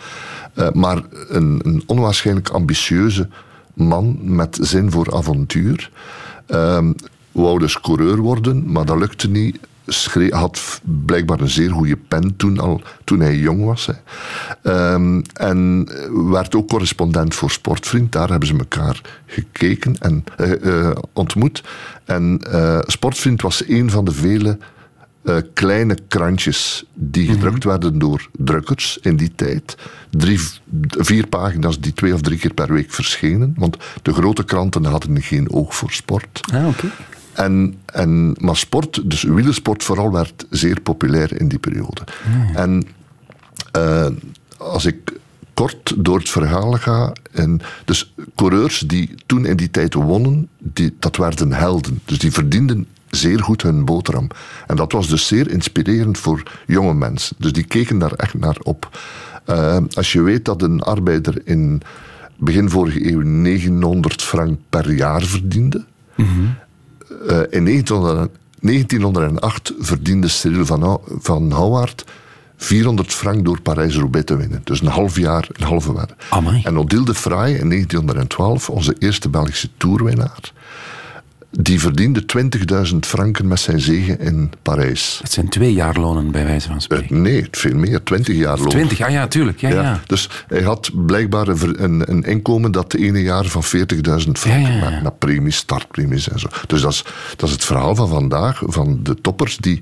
eh, 0.53 0.71
maar 0.71 1.03
een, 1.27 1.59
een 1.63 1.83
onwaarschijnlijk 1.85 2.49
ambitieuze 2.49 3.29
man 3.73 4.17
met 4.21 4.57
zin 4.61 4.91
voor 4.91 5.15
avontuur. 5.15 5.91
Ehm, 6.45 6.93
wou 7.31 7.59
dus 7.59 7.79
coureur 7.79 8.17
worden, 8.17 8.71
maar 8.71 8.85
dat 8.85 8.97
lukte 8.97 9.29
niet. 9.29 9.59
Schreef, 9.87 10.31
had 10.31 10.81
blijkbaar 10.83 11.39
een 11.39 11.49
zeer 11.49 11.71
goede 11.71 11.97
pen 11.97 12.35
toen, 12.35 12.59
al, 12.59 12.81
toen 13.03 13.19
hij 13.19 13.37
jong 13.37 13.65
was. 13.65 13.85
Hè. 13.85 13.93
Ehm, 14.61 15.21
en 15.33 15.87
werd 16.31 16.55
ook 16.55 16.67
correspondent 16.67 17.35
voor 17.35 17.51
Sportvriend. 17.51 18.11
Daar 18.11 18.29
hebben 18.29 18.47
ze 18.47 18.57
elkaar 18.57 19.01
gekeken 19.25 19.97
en 19.99 20.23
eh, 20.37 20.87
eh, 20.87 20.95
ontmoet. 21.13 21.63
En 22.05 22.39
eh, 22.51 22.79
Sportvriend 22.85 23.41
was 23.41 23.67
een 23.67 23.89
van 23.89 24.05
de 24.05 24.11
vele 24.11 24.57
kleine 25.53 25.97
krantjes 26.07 26.85
die 26.93 27.27
gedrukt 27.27 27.63
werden 27.63 27.99
door 27.99 28.29
drukkers 28.31 28.97
in 29.01 29.15
die 29.15 29.31
tijd. 29.35 29.77
Drie, 30.09 30.39
vier 30.89 31.27
pagina's 31.27 31.79
die 31.79 31.93
twee 31.93 32.13
of 32.13 32.21
drie 32.21 32.37
keer 32.37 32.53
per 32.53 32.73
week 32.73 32.91
verschenen. 32.91 33.53
Want 33.57 33.77
de 34.01 34.13
grote 34.13 34.43
kranten 34.43 34.85
hadden 34.85 35.21
geen 35.21 35.51
oog 35.51 35.75
voor 35.75 35.91
sport. 35.91 36.41
Ah, 36.53 36.67
oké. 36.67 36.91
En, 37.35 37.79
en, 37.85 38.35
maar 38.39 38.55
sport, 38.55 39.09
dus 39.09 39.23
wielersport 39.23 39.83
vooral, 39.83 40.11
werd 40.11 40.45
zeer 40.49 40.81
populair 40.81 41.39
in 41.39 41.47
die 41.47 41.59
periode. 41.59 42.01
En 42.53 42.87
eh, 43.71 44.07
als 44.57 44.85
ik 44.85 45.13
kort 45.55 45.93
door 45.97 46.17
het 46.17 46.29
verhaal 46.29 46.71
ga. 46.71 47.13
En 47.31 47.61
dus 47.85 48.13
coureurs 48.35 48.79
die 48.79 49.15
toen 49.25 49.45
in 49.45 49.57
die 49.57 49.71
tijd 49.71 49.93
wonnen, 49.93 50.47
die, 50.57 50.95
dat 50.99 51.17
werden 51.17 51.53
helden. 51.53 52.01
Dus 52.05 52.19
die 52.19 52.31
verdienden 52.31 52.87
zeer 53.09 53.43
goed 53.43 53.61
hun 53.61 53.85
boterham. 53.85 54.27
En 54.67 54.75
dat 54.75 54.91
was 54.91 55.07
dus 55.07 55.27
zeer 55.27 55.51
inspirerend 55.51 56.17
voor 56.17 56.43
jonge 56.67 56.93
mensen. 56.93 57.35
Dus 57.39 57.53
die 57.53 57.63
keken 57.63 57.99
daar 57.99 58.11
echt 58.11 58.33
naar 58.33 58.57
op. 58.63 58.99
Uh, 59.49 59.77
als 59.93 60.13
je 60.13 60.21
weet 60.21 60.45
dat 60.45 60.61
een 60.61 60.81
arbeider 60.81 61.41
in 61.43 61.81
begin 62.37 62.69
vorige 62.69 63.11
eeuw 63.11 63.21
900 63.21 64.21
frank 64.21 64.59
per 64.69 64.93
jaar 64.93 65.21
verdiende. 65.21 65.85
Uh, 67.21 67.37
in 67.49 67.65
1900, 67.65 68.29
1908 68.59 69.73
verdiende 69.79 70.27
Cyril 70.27 70.65
van, 70.65 71.01
van 71.19 71.51
Houwaard 71.51 72.05
400 72.57 73.13
frank 73.13 73.45
door 73.45 73.61
Parijs-Roubaix 73.61 74.25
te 74.25 74.35
winnen. 74.35 74.61
Dus 74.63 74.81
een 74.81 74.87
half 74.87 75.17
jaar, 75.17 75.47
een 75.51 75.65
halve. 75.65 76.07
Amai. 76.29 76.61
En 76.63 76.77
Odile 76.77 77.05
de 77.05 77.15
Fraai 77.15 77.55
in 77.55 77.69
1912, 77.69 78.69
onze 78.69 78.95
eerste 78.99 79.29
Belgische 79.29 79.69
toerwinnaar, 79.77 80.51
die 81.59 81.79
verdiende 81.79 82.23
20.000 82.91 82.95
franken 82.99 83.47
met 83.47 83.59
zijn 83.59 83.79
zegen 83.79 84.19
in 84.19 84.51
Parijs. 84.61 85.19
Het 85.21 85.31
zijn 85.31 85.49
twee 85.49 85.73
jaarlonen 85.73 86.31
bij 86.31 86.45
wijze 86.45 86.67
van 86.67 86.75
Eh, 86.75 86.81
spreken. 86.81 87.21
nee, 87.21 87.47
veel 87.51 87.75
meer, 87.75 88.03
20 88.03 88.35
jaar 88.35 88.57
loon. 88.57 88.69
20, 88.69 89.01
ah 89.01 89.09
ja, 89.11 89.27
tuurlijk. 89.27 89.59
Ja, 89.61 89.69
ja. 89.69 89.81
Ja, 89.81 89.99
Dus 90.05 90.29
hij 90.47 90.61
had 90.61 90.91
blijkbaar 91.05 91.47
een, 91.47 92.11
een, 92.11 92.23
inkomen 92.23 92.71
dat 92.71 92.91
de 92.91 92.97
ene 92.97 93.21
jaar 93.21 93.45
van 93.45 93.63
40.000 93.63 94.31
franken 94.31 94.73
Ja, 94.73 94.99
met 95.03 95.19
premies, 95.19 95.55
startpremies 95.55 96.29
en 96.29 96.39
zo. 96.39 96.47
Dus 96.67 96.81
dat 96.81 96.91
is, 96.91 97.03
dat 97.35 97.47
is 97.49 97.55
het 97.55 97.63
verhaal 97.63 97.95
van 97.95 98.07
vandaag, 98.07 98.61
van 98.65 98.99
de 99.03 99.21
toppers 99.21 99.57
die 99.57 99.81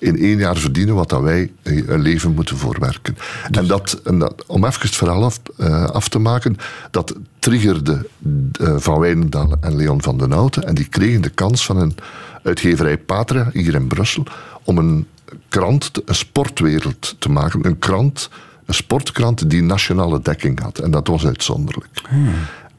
in 0.00 0.18
één 0.18 0.38
jaar 0.38 0.56
verdienen 0.56 0.94
wat 0.94 1.08
dat 1.08 1.22
wij 1.22 1.52
een 1.62 2.00
leven 2.00 2.34
moeten 2.34 2.56
voorwerken. 2.56 3.16
En, 3.50 3.66
dat, 3.66 4.00
en 4.04 4.18
dat, 4.18 4.44
om 4.46 4.64
even 4.64 4.80
het 4.80 4.96
verhaal 4.96 5.24
af, 5.24 5.40
eh, 5.56 5.84
af 5.84 6.08
te 6.08 6.18
maken, 6.18 6.56
dat 6.90 7.14
triggerde 7.38 8.06
eh, 8.52 8.74
Van 8.76 8.98
Wijnendal 8.98 9.56
en 9.60 9.76
Leon 9.76 10.02
van 10.02 10.18
den 10.18 10.32
Houten 10.32 10.64
en 10.64 10.74
die 10.74 10.88
kregen 10.88 11.20
de 11.20 11.30
kans 11.30 11.64
van 11.64 11.76
een 11.76 11.94
uitgeverij 12.42 12.98
Patria 12.98 13.50
hier 13.52 13.74
in 13.74 13.86
Brussel 13.88 14.24
om 14.64 14.78
een 14.78 15.06
krant, 15.48 15.90
een 16.04 16.14
sportwereld 16.14 17.16
te 17.18 17.28
maken. 17.28 17.66
Een 17.66 17.78
krant, 17.78 18.30
een 18.64 18.74
sportkrant 18.74 19.50
die 19.50 19.62
nationale 19.62 20.20
dekking 20.22 20.60
had. 20.60 20.78
En 20.78 20.90
dat 20.90 21.06
was 21.06 21.26
uitzonderlijk. 21.26 22.02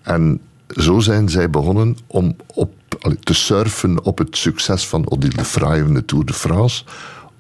En 0.01 0.41
zo 0.75 0.99
zijn 0.99 1.29
zij 1.29 1.49
begonnen 1.49 1.97
om 2.07 2.35
op, 2.53 2.73
te 3.23 3.33
surfen 3.33 4.03
op 4.03 4.17
het 4.17 4.37
succes 4.37 4.87
van 4.87 5.09
Odile 5.09 5.35
de 5.35 5.45
Fraai 5.45 5.83
in 5.83 5.93
de 5.93 6.05
Tour 6.05 6.25
de 6.25 6.33
France. 6.33 6.83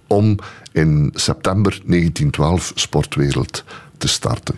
Om 0.07 0.37
in 0.71 1.11
september 1.13 1.71
1912 1.71 2.71
Sportwereld 2.75 3.63
te 3.97 4.07
starten. 4.07 4.55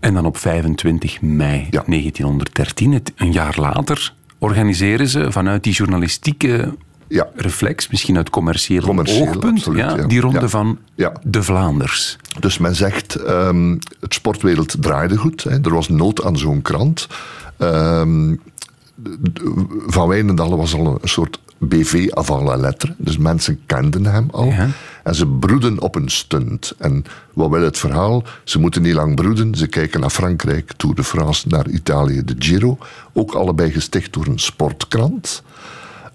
En 0.00 0.14
dan 0.14 0.26
op 0.26 0.36
25 0.36 1.20
mei 1.20 1.66
Ja. 1.70 1.82
1913, 1.86 2.92
het, 2.92 3.12
een 3.16 3.32
jaar 3.32 3.56
later, 3.58 4.14
organiseren 4.38 5.08
ze 5.08 5.32
vanuit 5.32 5.62
die 5.62 5.72
journalistieke 5.72 6.74
Ja. 7.12 7.28
reflex, 7.34 7.88
misschien 7.88 8.16
uit 8.16 8.30
commercieel, 8.30 8.82
Commercieel, 8.82 9.26
oogpunt, 9.28 9.58
absoluut, 9.58 9.78
ja, 9.80 9.96
ja. 9.96 10.06
die 10.06 10.20
ronde 10.20 10.48
van 10.48 10.78
Ja. 10.94 11.12
de 11.22 11.42
Vlaanders. 11.42 12.16
Dus 12.40 12.58
men 12.58 12.74
zegt, 12.74 13.14
ehm, 13.14 13.70
het 14.00 14.14
sportwereld 14.14 14.74
draaide 14.82 15.16
goed. 15.16 15.42
Hè. 15.44 15.58
Er 15.62 15.74
was 15.74 15.88
nood 15.88 16.24
aan 16.24 16.36
zo'n 16.38 16.62
krant. 16.62 17.06
Ehm, 17.56 18.34
van 19.86 20.08
Wijnendal 20.08 20.56
was 20.56 20.74
al 20.74 20.98
een 21.02 21.08
soort 21.08 21.38
BV 21.58 22.08
avant 22.10 22.42
la 22.48 22.56
lettre. 22.56 22.94
Dus 22.98 23.18
mensen 23.18 23.60
kenden 23.66 24.06
hem 24.06 24.28
al. 24.30 24.44
Ja. 24.44 24.68
En 25.02 25.14
ze 25.14 25.26
broeden 25.26 25.80
op 25.80 25.94
een 25.94 26.08
stunt. 26.08 26.74
En 26.78 27.04
wat 27.32 27.50
wil 27.50 27.62
het 27.62 27.78
verhaal? 27.78 28.24
Ze 28.44 28.58
moeten 28.58 28.82
niet 28.82 28.94
lang 28.94 29.14
broeden. 29.14 29.54
Ze 29.54 29.66
kijken 29.66 30.00
naar 30.00 30.10
Frankrijk, 30.10 30.72
Tour 30.76 30.94
de 30.94 31.04
France, 31.04 31.48
naar 31.48 31.68
Italië, 31.68 32.22
de 32.24 32.34
Giro. 32.38 32.78
Ook 33.12 33.32
allebei 33.34 33.70
gesticht 33.70 34.12
door 34.12 34.26
een 34.26 34.38
sportkrant. 34.38 35.42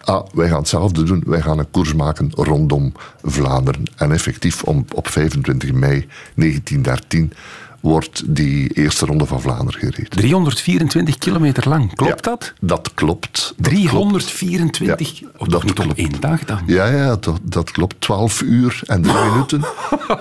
Ah, 0.08 0.26
wij 0.34 0.48
gaan 0.48 0.58
hetzelfde 0.58 1.04
doen. 1.04 1.24
Wij 1.26 1.42
gaan 1.42 1.60
een 1.60 1.72
koers 1.72 1.94
maken 1.94 2.32
rondom 2.36 2.94
Vlaanderen. 3.24 3.84
En 3.96 4.12
effectief 4.12 4.64
om, 4.64 4.86
op 4.94 5.08
25 5.08 5.72
mei 5.72 6.08
1913 6.36 7.34
wordt 7.80 8.24
die 8.26 8.70
eerste 8.74 9.06
ronde 9.06 9.26
van 9.26 9.42
Vlaanderen 9.42 9.80
gereden. 9.80 10.10
324 10.10 11.18
kilometer 11.18 11.70
lang, 11.70 11.96
klopt 11.96 12.26
Ja, 12.26 12.32
dat? 12.32 12.54
Dat 12.60 12.92
klopt. 12.94 13.54
Dat 13.58 13.64
klopt. 13.64 13.70
324, 13.70 15.20
Ja, 15.20 15.28
of 15.38 15.48
dat 15.48 15.64
niet 15.64 15.72
op 15.80 15.84
klopt. 15.86 15.98
één 16.00 16.20
dag 16.20 16.44
dan? 16.46 16.60
Ja, 16.66 16.86
ja 16.86 17.16
dat, 17.16 17.40
dat 17.44 17.72
klopt. 17.72 17.96
12 18.02 18.42
uur 18.42 18.82
en 18.86 19.02
3 19.02 19.16
minuten. 19.32 19.62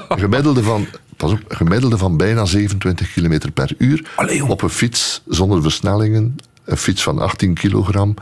Gemiddelde 0.08 0.62
van, 0.62 0.86
pas 1.16 1.32
op, 1.32 1.40
gemiddelde 1.48 1.98
van 1.98 2.16
bijna 2.16 2.44
27 2.44 3.12
km 3.12 3.38
per 3.54 3.74
uur. 3.78 4.10
Allee, 4.16 4.44
op 4.46 4.62
een 4.62 4.70
fiets 4.70 5.22
zonder 5.28 5.62
versnellingen. 5.62 6.36
Een 6.64 6.76
fiets 6.76 7.02
van 7.02 7.18
18 7.18 7.54
kilogram. 7.54 8.14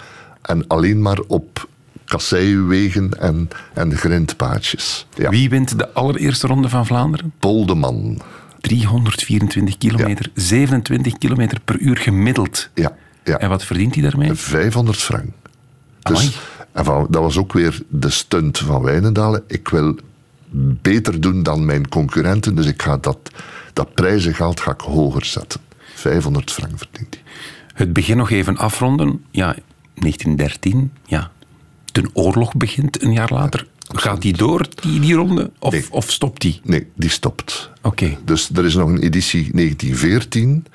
En 0.44 0.66
alleen 0.66 1.02
maar 1.02 1.18
op 1.26 1.68
kasseiwegen 2.04 3.20
en, 3.20 3.48
en 3.74 3.96
grindpaadjes. 3.96 5.06
Ja. 5.14 5.30
Wie 5.30 5.48
wint 5.48 5.78
de 5.78 5.92
allereerste 5.92 6.46
ronde 6.46 6.68
van 6.68 6.86
Vlaanderen? 6.86 7.32
Poldeman. 7.38 8.20
324 8.60 9.78
kilometer, 9.78 10.30
27 10.34 11.18
kilometer 11.18 11.60
per 11.64 11.78
uur 11.78 11.96
gemiddeld. 11.96 12.68
Ja, 12.74 12.96
ja. 13.24 13.38
En 13.38 13.48
wat 13.48 13.64
verdient 13.64 13.94
hij 13.94 14.02
daarmee? 14.02 14.34
500 14.34 14.98
frank. 14.98 15.30
Amai. 16.02 16.26
Dus, 16.26 16.38
en 16.72 16.84
van, 16.84 17.06
dat 17.10 17.22
was 17.22 17.36
ook 17.36 17.52
weer 17.52 17.82
de 17.88 18.10
stunt 18.10 18.58
van 18.58 18.82
Wijnendalen. 18.82 19.42
Ik 19.46 19.68
wil 19.68 19.96
beter 20.82 21.20
doen 21.20 21.42
dan 21.42 21.64
mijn 21.64 21.88
concurrenten, 21.88 22.54
dus 22.54 22.66
ik 22.66 22.82
ga 22.82 22.96
dat, 22.96 23.18
dat 23.72 23.94
prijzengeld 23.94 24.60
ga 24.60 24.72
ik 24.72 24.80
hoger 24.80 25.24
zetten. 25.24 25.60
500 25.94 26.50
frank 26.50 26.78
verdient 26.78 27.14
hij. 27.14 27.22
Het 27.74 27.92
begin 27.92 28.16
nog 28.16 28.30
even 28.30 28.56
afronden. 28.56 29.24
Ja, 29.30 29.56
1913, 29.94 30.92
ja. 31.06 31.30
De 31.92 32.10
oorlog 32.12 32.54
begint 32.54 33.02
een 33.02 33.12
jaar 33.12 33.32
later. 33.32 33.66
Gaat 33.92 34.22
die 34.22 34.32
door, 34.36 34.66
die, 34.80 35.00
die 35.00 35.14
ronde? 35.14 35.50
Of, 35.58 35.72
Nee. 35.72 35.84
of 35.90 36.10
stopt 36.10 36.40
die? 36.40 36.60
Nee, 36.64 36.86
die 36.96 37.10
stopt. 37.10 37.70
Oké. 37.82 38.16
Dus 38.24 38.50
er 38.54 38.64
is 38.64 38.74
nog 38.74 38.88
een 38.88 38.98
editie 39.02 39.50
1914. 39.52 40.66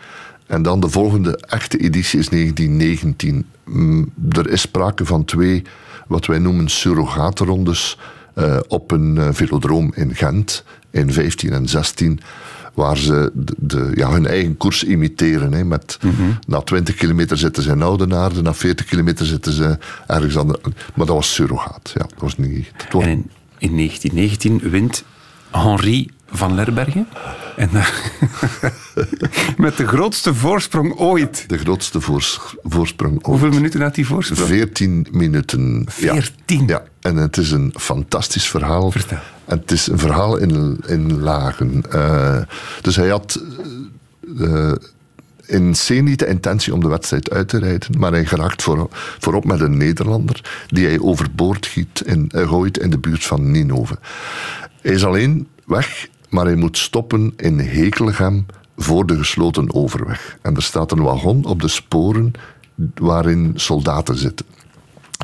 En 0.47 0.61
dan 0.61 0.79
de 0.79 0.89
volgende 0.89 1.37
echte 1.37 1.77
editie 1.77 2.19
is 2.19 2.29
1919. 2.29 3.45
Mm, 3.65 4.11
Er 4.31 4.49
is 4.49 4.61
sprake 4.61 5.05
van 5.05 5.25
twee, 5.25 5.61
wat 6.07 6.25
wij 6.25 6.39
noemen 6.39 6.69
surrogaatrondes, 6.69 7.97
eh, 8.35 8.57
op 8.67 8.91
een 8.91 9.17
eh, 9.17 9.27
velodroom 9.31 9.91
in 9.95 10.15
Gent 10.15 10.63
in 10.91 11.13
15 11.13 11.51
en 11.51 11.67
16. 11.69 12.19
Waar 12.73 12.97
ze 12.97 13.31
de, 13.33 13.53
de- 13.57 13.91
ja, 13.95 14.11
hun 14.11 14.27
eigen 14.27 14.57
koers 14.57 14.83
imiteren. 14.83 15.53
Hè, 15.53 15.63
met, 15.63 15.99
Na 16.47 16.61
20 16.61 16.95
kilometer 16.95 17.37
zitten 17.37 17.63
ze 17.63 17.71
in 17.71 17.81
Oudenaarde, 17.81 18.41
na 18.41 18.53
40 18.53 18.85
kilometer 18.85 19.25
zitten 19.25 19.51
ze 19.53 19.77
ergens 20.07 20.37
anders. 20.37 20.59
Maar 20.95 21.05
dat 21.05 21.15
was 21.15 21.33
surrogaat. 21.33 21.91
Ja, 21.93 22.01
dat 22.01 22.13
was 22.19 22.37
niet, 22.37 22.71
dat 22.77 22.91
was 22.91 23.03
En 23.03 23.09
in, 23.09 23.29
in 23.57 23.75
1919 23.75 24.69
wint 24.69 25.03
Henri 25.51 26.09
van 26.31 26.55
Lerbergen. 26.55 27.07
En, 27.59 27.69
eh, 27.73 27.87
met 29.57 29.77
de 29.77 29.87
grootste 29.87 30.33
voorsprong 30.33 30.93
ooit. 30.97 31.43
de 31.47 31.57
grootste 31.57 32.01
voors- 32.01 32.55
voorsprong 32.63 33.13
ooit. 33.13 33.25
Hoeveel 33.25 33.49
minuten 33.49 33.81
had 33.81 33.95
die 33.95 34.05
voorsprong? 34.05 34.47
14 34.47 35.07
minuten. 35.11 35.87
Ja. 35.97 36.13
14? 36.13 36.67
Ja, 36.67 36.83
en 37.01 37.15
het 37.15 37.37
is 37.37 37.51
een 37.51 37.73
fantastisch 37.77 38.49
verhaal. 38.49 38.91
Vertel. 38.91 39.17
En 39.45 39.59
het 39.59 39.71
is 39.71 39.87
een 39.87 39.99
verhaal 39.99 40.37
in, 40.37 40.79
in 40.87 41.19
lagen. 41.19 41.83
Eh, 41.91 42.41
dus 42.81 42.95
hij 42.95 43.09
had 43.09 43.43
eh, 44.39 44.71
in 45.45 45.73
C 45.87 45.89
niet 45.89 46.19
de 46.19 46.27
intentie 46.27 46.73
om 46.73 46.79
de 46.79 46.87
wedstrijd 46.87 47.31
uit 47.31 47.47
te 47.47 47.59
rijden, 47.59 47.99
maar 47.99 48.11
hij 48.11 48.25
geraakt 48.25 48.61
voor, 48.61 48.87
voorop 49.19 49.45
met 49.45 49.59
een 49.59 49.77
Nederlander 49.77 50.65
die 50.67 50.85
hij 50.85 50.99
overboord 50.99 51.65
giet 51.65 52.01
in, 52.05 52.31
gooit 52.33 52.77
in 52.77 52.89
de 52.89 52.97
buurt 52.97 53.25
van 53.25 53.51
Ninove. 53.51 53.97
Hij 54.81 54.93
is 54.93 55.05
alleen 55.05 55.47
weg, 55.65 56.07
maar 56.29 56.45
hij 56.45 56.55
moet 56.55 56.77
stoppen 56.77 57.33
in 57.37 57.59
Hekelegem 57.59 58.45
voor 58.77 59.05
de 59.05 59.17
gesloten 59.17 59.73
overweg. 59.73 60.37
En 60.41 60.55
er 60.55 60.63
staat 60.63 60.91
een 60.91 61.01
wagon 61.01 61.45
op 61.45 61.61
de 61.61 61.67
sporen 61.67 62.31
waarin 62.95 63.51
soldaten 63.55 64.17
zitten. 64.17 64.45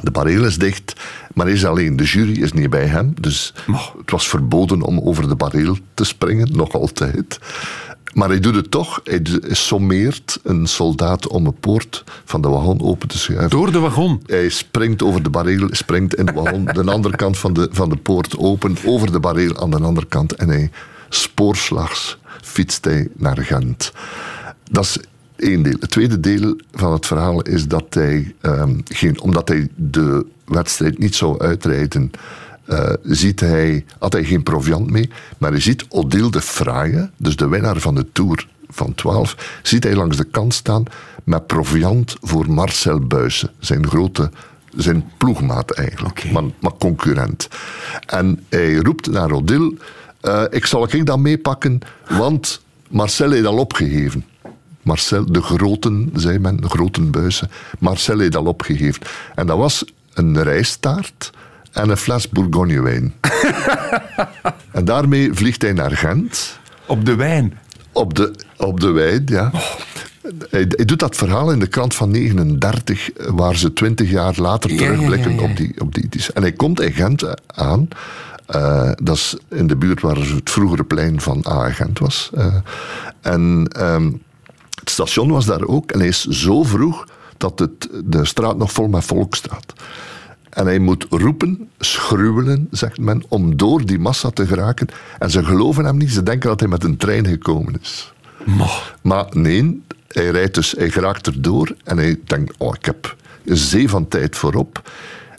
De 0.03 0.11
bareel 0.11 0.45
is 0.45 0.57
dicht, 0.57 0.93
maar 1.33 1.45
hij 1.45 1.55
is 1.55 1.65
alleen. 1.65 1.95
De 1.95 2.03
jury 2.03 2.41
is 2.41 2.53
niet 2.53 2.69
bij 2.69 2.85
hem, 2.85 3.13
dus 3.21 3.53
het 3.97 4.11
was 4.11 4.27
verboden 4.27 4.81
om 4.81 4.99
over 4.99 5.27
de 5.27 5.35
bareel 5.35 5.77
te 5.93 6.03
springen, 6.03 6.49
nog 6.51 6.73
altijd. 6.73 7.39
Maar 8.13 8.29
hij 8.29 8.39
doet 8.39 8.55
het 8.55 8.71
toch. 8.71 9.01
Hij 9.03 9.21
sommeert 9.41 10.39
een 10.43 10.67
soldaat 10.67 11.27
om 11.27 11.45
een 11.45 11.59
poort 11.59 12.03
van 12.25 12.41
de 12.41 12.47
wagon 12.47 12.81
open 12.81 13.07
te 13.07 13.17
schuiven. 13.17 13.49
Door 13.49 13.71
de 13.71 13.79
wagon. 13.79 14.21
Hij 14.25 14.49
springt 14.49 15.03
over 15.03 15.23
de 15.23 15.29
bareel, 15.29 15.67
springt 15.71 16.15
in 16.15 16.25
de 16.25 16.31
wagon, 16.31 16.65
de 16.65 16.91
andere 16.91 17.15
kant 17.15 17.37
van 17.37 17.53
de, 17.53 17.69
van 17.71 17.89
de 17.89 17.95
poort 17.95 18.37
open, 18.37 18.77
over 18.85 19.11
de 19.11 19.19
bareel 19.19 19.61
aan 19.61 19.69
de 19.69 19.79
andere 19.79 20.07
kant. 20.07 20.33
En 20.33 20.49
hij 20.49 20.69
spoorslags 21.09 22.17
fietst 22.41 22.85
hij 22.85 23.07
naar 23.13 23.37
Gent. 23.37 23.91
Dat 24.71 24.83
is 24.83 24.97
één 25.35 25.63
deel. 25.63 25.77
Het 25.79 25.91
tweede 25.91 26.19
deel 26.19 26.55
van 26.71 26.93
het 26.93 27.05
verhaal 27.05 27.41
is 27.41 27.67
dat 27.67 27.93
hij, 27.93 28.35
ehm, 28.41 28.79
geen, 28.83 29.21
omdat 29.21 29.47
hij 29.47 29.67
de 29.75 30.25
wedstrijd 30.45 30.97
niet 30.97 31.15
zou 31.15 31.39
uitrijden, 31.39 32.11
eh, 32.65 32.93
ziet 33.03 33.39
hij, 33.39 33.85
had 33.99 34.13
hij 34.13 34.23
geen 34.23 34.43
proviant 34.43 34.91
mee, 34.91 35.09
maar 35.37 35.51
hij 35.51 35.59
ziet 35.59 35.85
Odile 35.89 36.31
de 36.31 36.41
Fraaie, 36.41 37.09
dus 37.17 37.35
de 37.35 37.47
winnaar 37.47 37.79
van 37.79 37.95
de 37.95 38.11
Tour 38.11 38.47
van 38.69 38.95
12, 38.95 39.59
ziet 39.63 39.83
hij 39.83 39.95
langs 39.95 40.17
de 40.17 40.23
kant 40.23 40.53
staan 40.53 40.83
met 41.23 41.47
proviant 41.47 42.15
voor 42.21 42.51
Marcel 42.51 42.99
Buijsen, 42.99 43.51
zijn 43.59 43.87
grote 43.87 44.29
zijn 44.75 45.11
ploegmaat 45.17 45.71
eigenlijk, 45.71 46.31
maar, 46.31 46.43
maar 46.59 46.73
concurrent. 46.79 47.47
En 48.05 48.43
hij 48.49 48.75
roept 48.75 49.11
naar 49.11 49.31
Odile, 49.31 49.73
eh, 50.25 50.43
ik 50.49 50.65
zal 50.65 50.87
ik 50.95 51.05
dat 51.05 51.19
meepakken, 51.19 51.79
want 52.07 52.61
Marcel 52.87 53.31
heeft 53.31 53.45
al 53.45 53.57
opgegeven. 53.57 54.25
Marcel, 54.81 55.31
de 55.31 55.41
groten, 55.41 56.09
zei 56.13 56.39
men, 56.39 56.57
de 56.57 56.69
groten 56.69 57.11
buizen. 57.11 57.49
Marcel 57.79 58.19
heeft 58.19 58.35
al 58.35 58.45
opgegeven. 58.45 59.01
En 59.35 59.47
dat 59.47 59.57
was 59.57 59.83
een 60.13 60.43
rijstaart 60.43 61.31
en 61.71 61.89
een 61.89 61.97
fles 61.97 62.29
Bourgognewijn. 62.29 63.13
en 64.71 64.85
daarmee 64.85 65.33
vliegt 65.33 65.61
hij 65.61 65.73
naar 65.73 65.91
Gent. 65.91 66.59
Op 66.85 67.05
de 67.05 67.15
wijn. 67.15 67.57
Op 67.91 68.13
de, 68.13 68.35
op 68.57 68.79
de 68.79 68.91
wijn, 68.91 69.23
ja. 69.25 69.51
Hij, 70.49 70.65
hij 70.69 70.85
doet 70.85 70.99
dat 70.99 71.15
verhaal 71.15 71.51
in 71.51 71.59
de 71.59 71.67
krant 71.67 71.95
van 71.95 72.11
39, 72.11 73.09
waar 73.15 73.55
ze 73.55 73.73
twintig 73.73 74.09
jaar 74.09 74.35
later 74.37 74.71
ja, 74.71 74.77
terugblikken 74.77 75.35
ja, 75.35 75.41
ja. 75.41 75.49
Op, 75.49 75.57
die, 75.57 75.81
op 75.81 75.93
die. 75.93 76.09
En 76.33 76.41
hij 76.41 76.51
komt 76.51 76.81
in 76.81 76.93
Gent 76.93 77.23
aan. 77.47 77.87
Eh, 78.45 78.91
dat 78.95 79.15
is 79.15 79.37
in 79.49 79.67
de 79.67 79.75
buurt 79.75 80.01
waar 80.01 80.15
het 80.15 80.49
vroegere 80.49 80.83
plein 80.83 81.21
van 81.21 81.45
A-Gent 81.49 81.99
was. 81.99 82.29
Eh, 82.33 82.55
en 83.21 83.67
ehm, 83.71 84.11
het 84.79 84.89
station 84.89 85.31
was 85.31 85.45
daar 85.45 85.65
ook. 85.65 85.91
En 85.91 85.99
hij 85.99 86.07
is 86.07 86.25
zo 86.25 86.63
vroeg 86.63 87.07
dat 87.37 87.59
het, 87.59 87.89
de 88.03 88.25
straat 88.25 88.57
nog 88.57 88.71
vol 88.71 88.87
met 88.87 89.05
volk 89.05 89.35
staat. 89.35 89.73
En 90.49 90.65
hij 90.65 90.79
moet 90.79 91.05
roepen, 91.09 91.69
schruwelen, 91.79 92.67
zegt 92.71 92.99
men, 92.99 93.23
om 93.27 93.57
door 93.57 93.85
die 93.85 93.99
massa 93.99 94.29
te 94.29 94.47
geraken. 94.47 94.87
En 95.19 95.31
ze 95.31 95.43
geloven 95.43 95.85
hem 95.85 95.97
niet, 95.97 96.11
ze 96.11 96.23
denken 96.23 96.49
dat 96.49 96.59
hij 96.59 96.69
met 96.69 96.83
een 96.83 96.97
trein 96.97 97.27
gekomen 97.27 97.79
is. 97.81 98.13
Maar 99.01 99.25
nee, 99.31 99.83
hij 100.07 100.29
rijdt 100.29 100.55
dus, 100.55 100.71
hij 100.77 100.89
geraakt 100.89 101.27
erdoor 101.27 101.75
en 101.83 101.97
hij 101.97 102.19
denkt, 102.25 102.53
oh, 102.57 102.73
ik 102.77 102.85
heb 102.85 103.15
een 103.45 103.57
zee 103.57 103.89
van 103.89 104.07
tijd 104.07 104.35
voorop. 104.35 104.91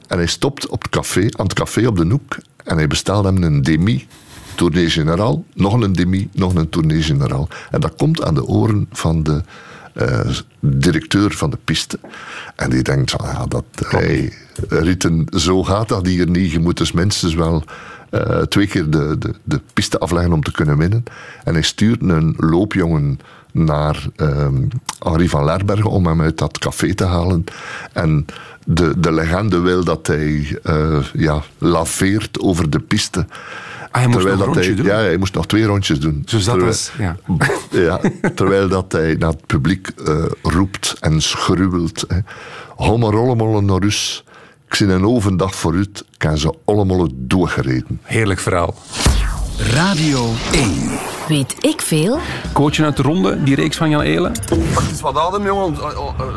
En 0.07 0.17
hij 0.17 0.27
stopt 0.27 0.67
op 0.67 0.83
het 0.83 0.91
café, 0.91 1.21
aan 1.21 1.47
het 1.47 1.55
café 1.55 1.87
op 1.87 1.97
de 1.97 2.05
Noek 2.05 2.37
en 2.67 2.77
hij 2.77 2.87
bestelt 2.87 3.25
hem 3.25 3.43
een 3.43 3.63
demi. 3.63 4.07
Tournee 4.55 4.91
Generaal, 4.91 5.45
nog 5.55 5.73
een 5.73 5.93
demi, 5.93 6.29
nog 6.33 6.55
een 6.55 6.69
Tournee 6.69 7.03
Generaal. 7.03 7.49
En 7.71 7.81
dat 7.81 7.95
komt 7.97 8.25
aan 8.25 8.35
de 8.35 8.47
oren 8.47 8.87
van 8.93 9.23
de 9.23 9.43
eh, 9.93 10.29
directeur 10.61 11.33
van 11.33 11.51
de 11.51 11.59
piste. 11.65 11.99
En 12.55 12.71
die 12.71 12.83
denkt 12.83 13.11
van, 13.11 13.27
ja, 13.27 13.47
dat 13.47 13.65
hij 13.75 14.33
ritten, 14.69 15.27
zo 15.31 15.65
gaat 15.65 15.89
dat 15.89 16.07
hier 16.07 16.31
niet. 16.31 16.51
Je 16.51 16.59
moet 16.59 16.77
dus 16.77 16.93
minstens 16.93 17.35
wel 17.35 17.65
eh, 18.11 18.41
twee 18.41 18.67
keer 18.67 18.91
de, 18.91 19.19
de, 19.19 19.35
de 19.43 19.61
piste 19.73 19.99
afleggen 19.99 20.33
om 20.33 20.43
te 20.43 20.53
kunnen 20.53 20.79
winnen. 20.79 21.05
En 21.45 21.53
hij 21.53 21.63
stuurt 21.63 22.03
een 22.03 22.35
loopjongen 22.37 23.21
naar 23.53 24.07
ehm, 24.17 24.63
Henri 24.99 25.29
van 25.29 25.45
Lerbergen 25.45 25.91
om 25.91 26.07
hem 26.07 26.21
uit 26.21 26.39
dat 26.39 26.59
café 26.59 26.95
te 26.95 27.05
halen. 27.05 27.45
En 27.93 28.27
de, 28.69 29.01
de 29.01 29.13
legende 29.13 29.59
wil 29.59 29.85
dat 29.85 30.07
hij 30.07 30.59
eh, 30.63 30.99
ja, 31.13 31.43
laveert 31.59 32.41
over 32.41 32.71
de 32.71 32.79
piste. 32.81 33.27
Ah, 33.91 34.03
hij 34.03 34.07
moest 34.11 34.25
nog 34.27 34.33
een 34.33 34.39
dat 34.47 34.55
hij, 34.55 34.75
doen? 34.75 34.85
Ja, 34.87 34.97
hij 34.97 35.17
moest 35.17 35.35
nog 35.35 35.47
twee 35.47 35.65
rondjes 35.65 36.01
doen. 36.01 36.23
Zo 36.27 36.39
zat 36.39 36.45
Terwijl- 36.45 36.67
als- 36.73 36.91
ja. 36.99 37.17
ja, 37.89 38.01
terwijl 38.35 38.69
dat 38.69 38.93
hij 38.93 39.15
naar 39.19 39.31
het 39.31 39.47
publiek 39.47 39.89
eh, 40.07 40.25
roept 40.43 40.97
en 41.01 41.21
schruwelt. 41.21 42.05
Hè. 42.09 42.19
Hou 42.77 42.99
maar 42.99 43.17
allemaal 43.17 43.61
naar 43.63 43.81
rust. 43.81 44.25
Ik 44.69 44.75
zie 44.75 44.87
een 44.87 45.07
ovendag 45.07 45.55
vooruit, 45.55 46.05
kan 46.17 46.39
ze 46.39 46.55
allemaal 46.65 47.09
doorgereden. 47.15 48.01
Heerlijk 48.03 48.41
verhaal. 48.41 48.75
Radio 49.59 50.33
1. 50.53 50.73
Weet 51.29 51.65
ik 51.65 51.81
veel? 51.81 52.19
Coachje 52.53 52.85
uit 52.85 52.97
de 52.97 53.03
ronde, 53.03 53.43
die 53.43 53.55
reeks 53.55 53.77
van 53.77 53.91
Jan 53.91 54.01
Elen. 54.01 54.33
Het 54.33 54.91
is 54.93 55.01
wat 55.01 55.19
adem, 55.19 55.45
jongen. 55.45 55.75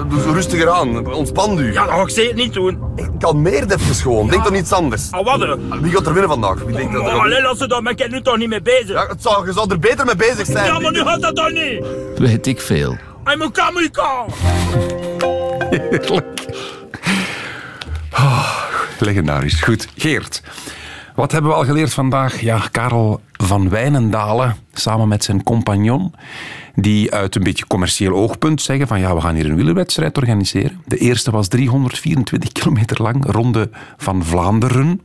Doe 0.10 0.22
zo 0.22 0.32
rustiger 0.32 0.70
aan. 0.70 1.14
Ontspan 1.14 1.60
u. 1.60 1.74
Ja, 1.74 1.86
dat 1.86 1.94
ga 1.94 2.02
ik 2.02 2.10
zeker 2.10 2.36
niet 2.36 2.54
doen. 2.54 2.80
Kalmeer 3.20 3.64
even 3.72 3.96
gewoon. 3.96 4.28
Denk 4.28 4.48
aan 4.48 4.56
iets 4.56 4.72
anders. 4.72 5.12
Ah, 5.12 5.26
wat? 5.26 5.58
Wie 5.82 5.92
gaat 5.92 6.06
er 6.06 6.14
winnen 6.14 6.30
vandaag? 6.30 6.64
Wie 6.64 6.76
denkt 6.76 6.94
dat 6.94 7.08
er 7.08 7.14
Oh, 7.14 7.24
alleen 7.24 7.46
als 7.46 7.58
ze 7.58 7.68
dat, 7.68 7.82
maar 7.82 7.92
ik 7.92 7.98
ben 7.98 8.12
nu 8.12 8.22
toch 8.22 8.38
niet 8.38 8.50
mee 8.50 8.62
bezig. 8.62 8.90
Ja, 8.90 9.08
het 9.08 9.22
zou, 9.22 9.46
je 9.46 9.54
zou 9.54 9.72
er 9.72 9.80
beter 9.80 10.06
mee 10.06 10.16
bezig 10.16 10.46
zijn. 10.46 10.66
Ja, 10.66 10.80
maar 10.80 10.92
nu 10.92 11.00
gaat 11.00 11.22
dat 11.22 11.36
toch 11.36 11.52
niet. 11.52 11.86
Weet 12.18 12.48
ik 12.48 12.62
veel. 12.62 12.98
Hij 13.24 13.36
moet 13.38 13.52
kamika. 13.52 14.26
Legendarisch. 19.00 19.62
Goed. 19.62 19.88
Geert, 19.98 20.42
wat 21.16 21.32
hebben 21.32 21.52
we 21.52 21.58
al 21.58 21.64
geleerd 21.66 21.94
vandaag? 21.94 22.42
Ja, 22.42 22.62
Karel 22.72 23.22
van 23.50 23.70
Wijnendalen, 23.70 24.56
samen 24.74 25.08
met 25.08 25.24
zijn 25.24 25.44
compagnon, 25.44 26.14
die 26.76 27.14
uit 27.14 27.36
een 27.36 27.44
beetje 27.44 27.68
commercieel 27.68 28.14
oogpunt 28.14 28.62
zeggen 28.62 28.88
van 28.88 29.00
ja, 29.00 29.16
we 29.16 29.22
gaan 29.22 29.36
hier 29.36 29.46
een 29.46 29.56
wielerwedstrijd 29.56 30.18
organiseren. 30.18 30.82
De 30.86 30.98
eerste 30.98 31.32
was 31.32 31.48
324 31.48 32.52
kilometer 32.52 33.02
lang, 33.02 33.26
ronde 33.26 33.70
van 33.98 34.24
Vlaanderen. 34.26 35.02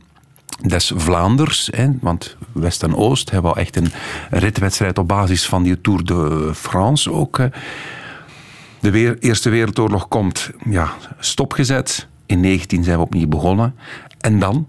Des 0.61 0.91
Vlaanders, 0.95 1.69
hè, 1.75 1.87
want 2.01 2.37
West 2.51 2.83
en 2.83 2.95
Oost 2.95 3.31
hebben 3.31 3.53
wel 3.53 3.61
echt 3.63 3.75
een 3.75 3.91
ritwedstrijd 4.29 4.97
op 4.97 5.07
basis 5.07 5.45
van 5.45 5.63
die 5.63 5.81
Tour 5.81 6.03
de 6.03 6.51
France 6.55 7.11
ook. 7.11 7.37
De 8.79 8.91
weer- 8.91 9.17
Eerste 9.19 9.49
Wereldoorlog 9.49 10.07
komt, 10.07 10.49
ja, 10.69 10.93
stopgezet. 11.19 12.07
In 12.25 12.39
19 12.39 12.83
zijn 12.83 12.97
we 12.97 13.03
opnieuw 13.03 13.27
begonnen. 13.27 13.75
En 14.19 14.39
dan? 14.39 14.67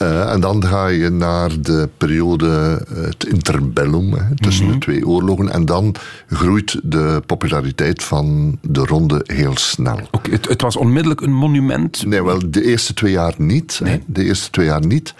Eh, 0.00 0.32
en 0.32 0.40
dan 0.40 0.66
ga 0.66 0.86
je 0.86 1.08
naar 1.10 1.60
de 1.60 1.88
periode, 1.96 2.82
eh, 2.88 3.02
het 3.02 3.26
interbellum, 3.26 4.12
hè, 4.12 4.36
tussen 4.36 4.64
Mhm. 4.64 4.72
de 4.74 4.78
twee 4.78 5.06
oorlogen. 5.06 5.52
En 5.52 5.64
dan 5.64 5.94
groeit 6.28 6.80
de 6.82 7.22
populariteit 7.26 8.02
van 8.04 8.58
de 8.62 8.80
ronde 8.84 9.20
heel 9.26 9.56
snel. 9.56 10.00
Ook, 10.10 10.26
het, 10.30 10.48
het 10.48 10.62
was 10.62 10.76
onmiddellijk 10.76 11.20
een 11.20 11.32
monument. 11.32 12.06
Nee, 12.06 12.22
wel, 12.24 12.50
de 12.50 12.64
eerste 12.64 12.94
twee 12.94 13.12
jaar 13.12 13.34
niet. 13.36 13.80
Hè. 13.84 13.98
De 14.06 14.24
eerste 14.24 14.50
twee 14.50 14.66
jaar 14.66 14.86
niet. 14.86 15.14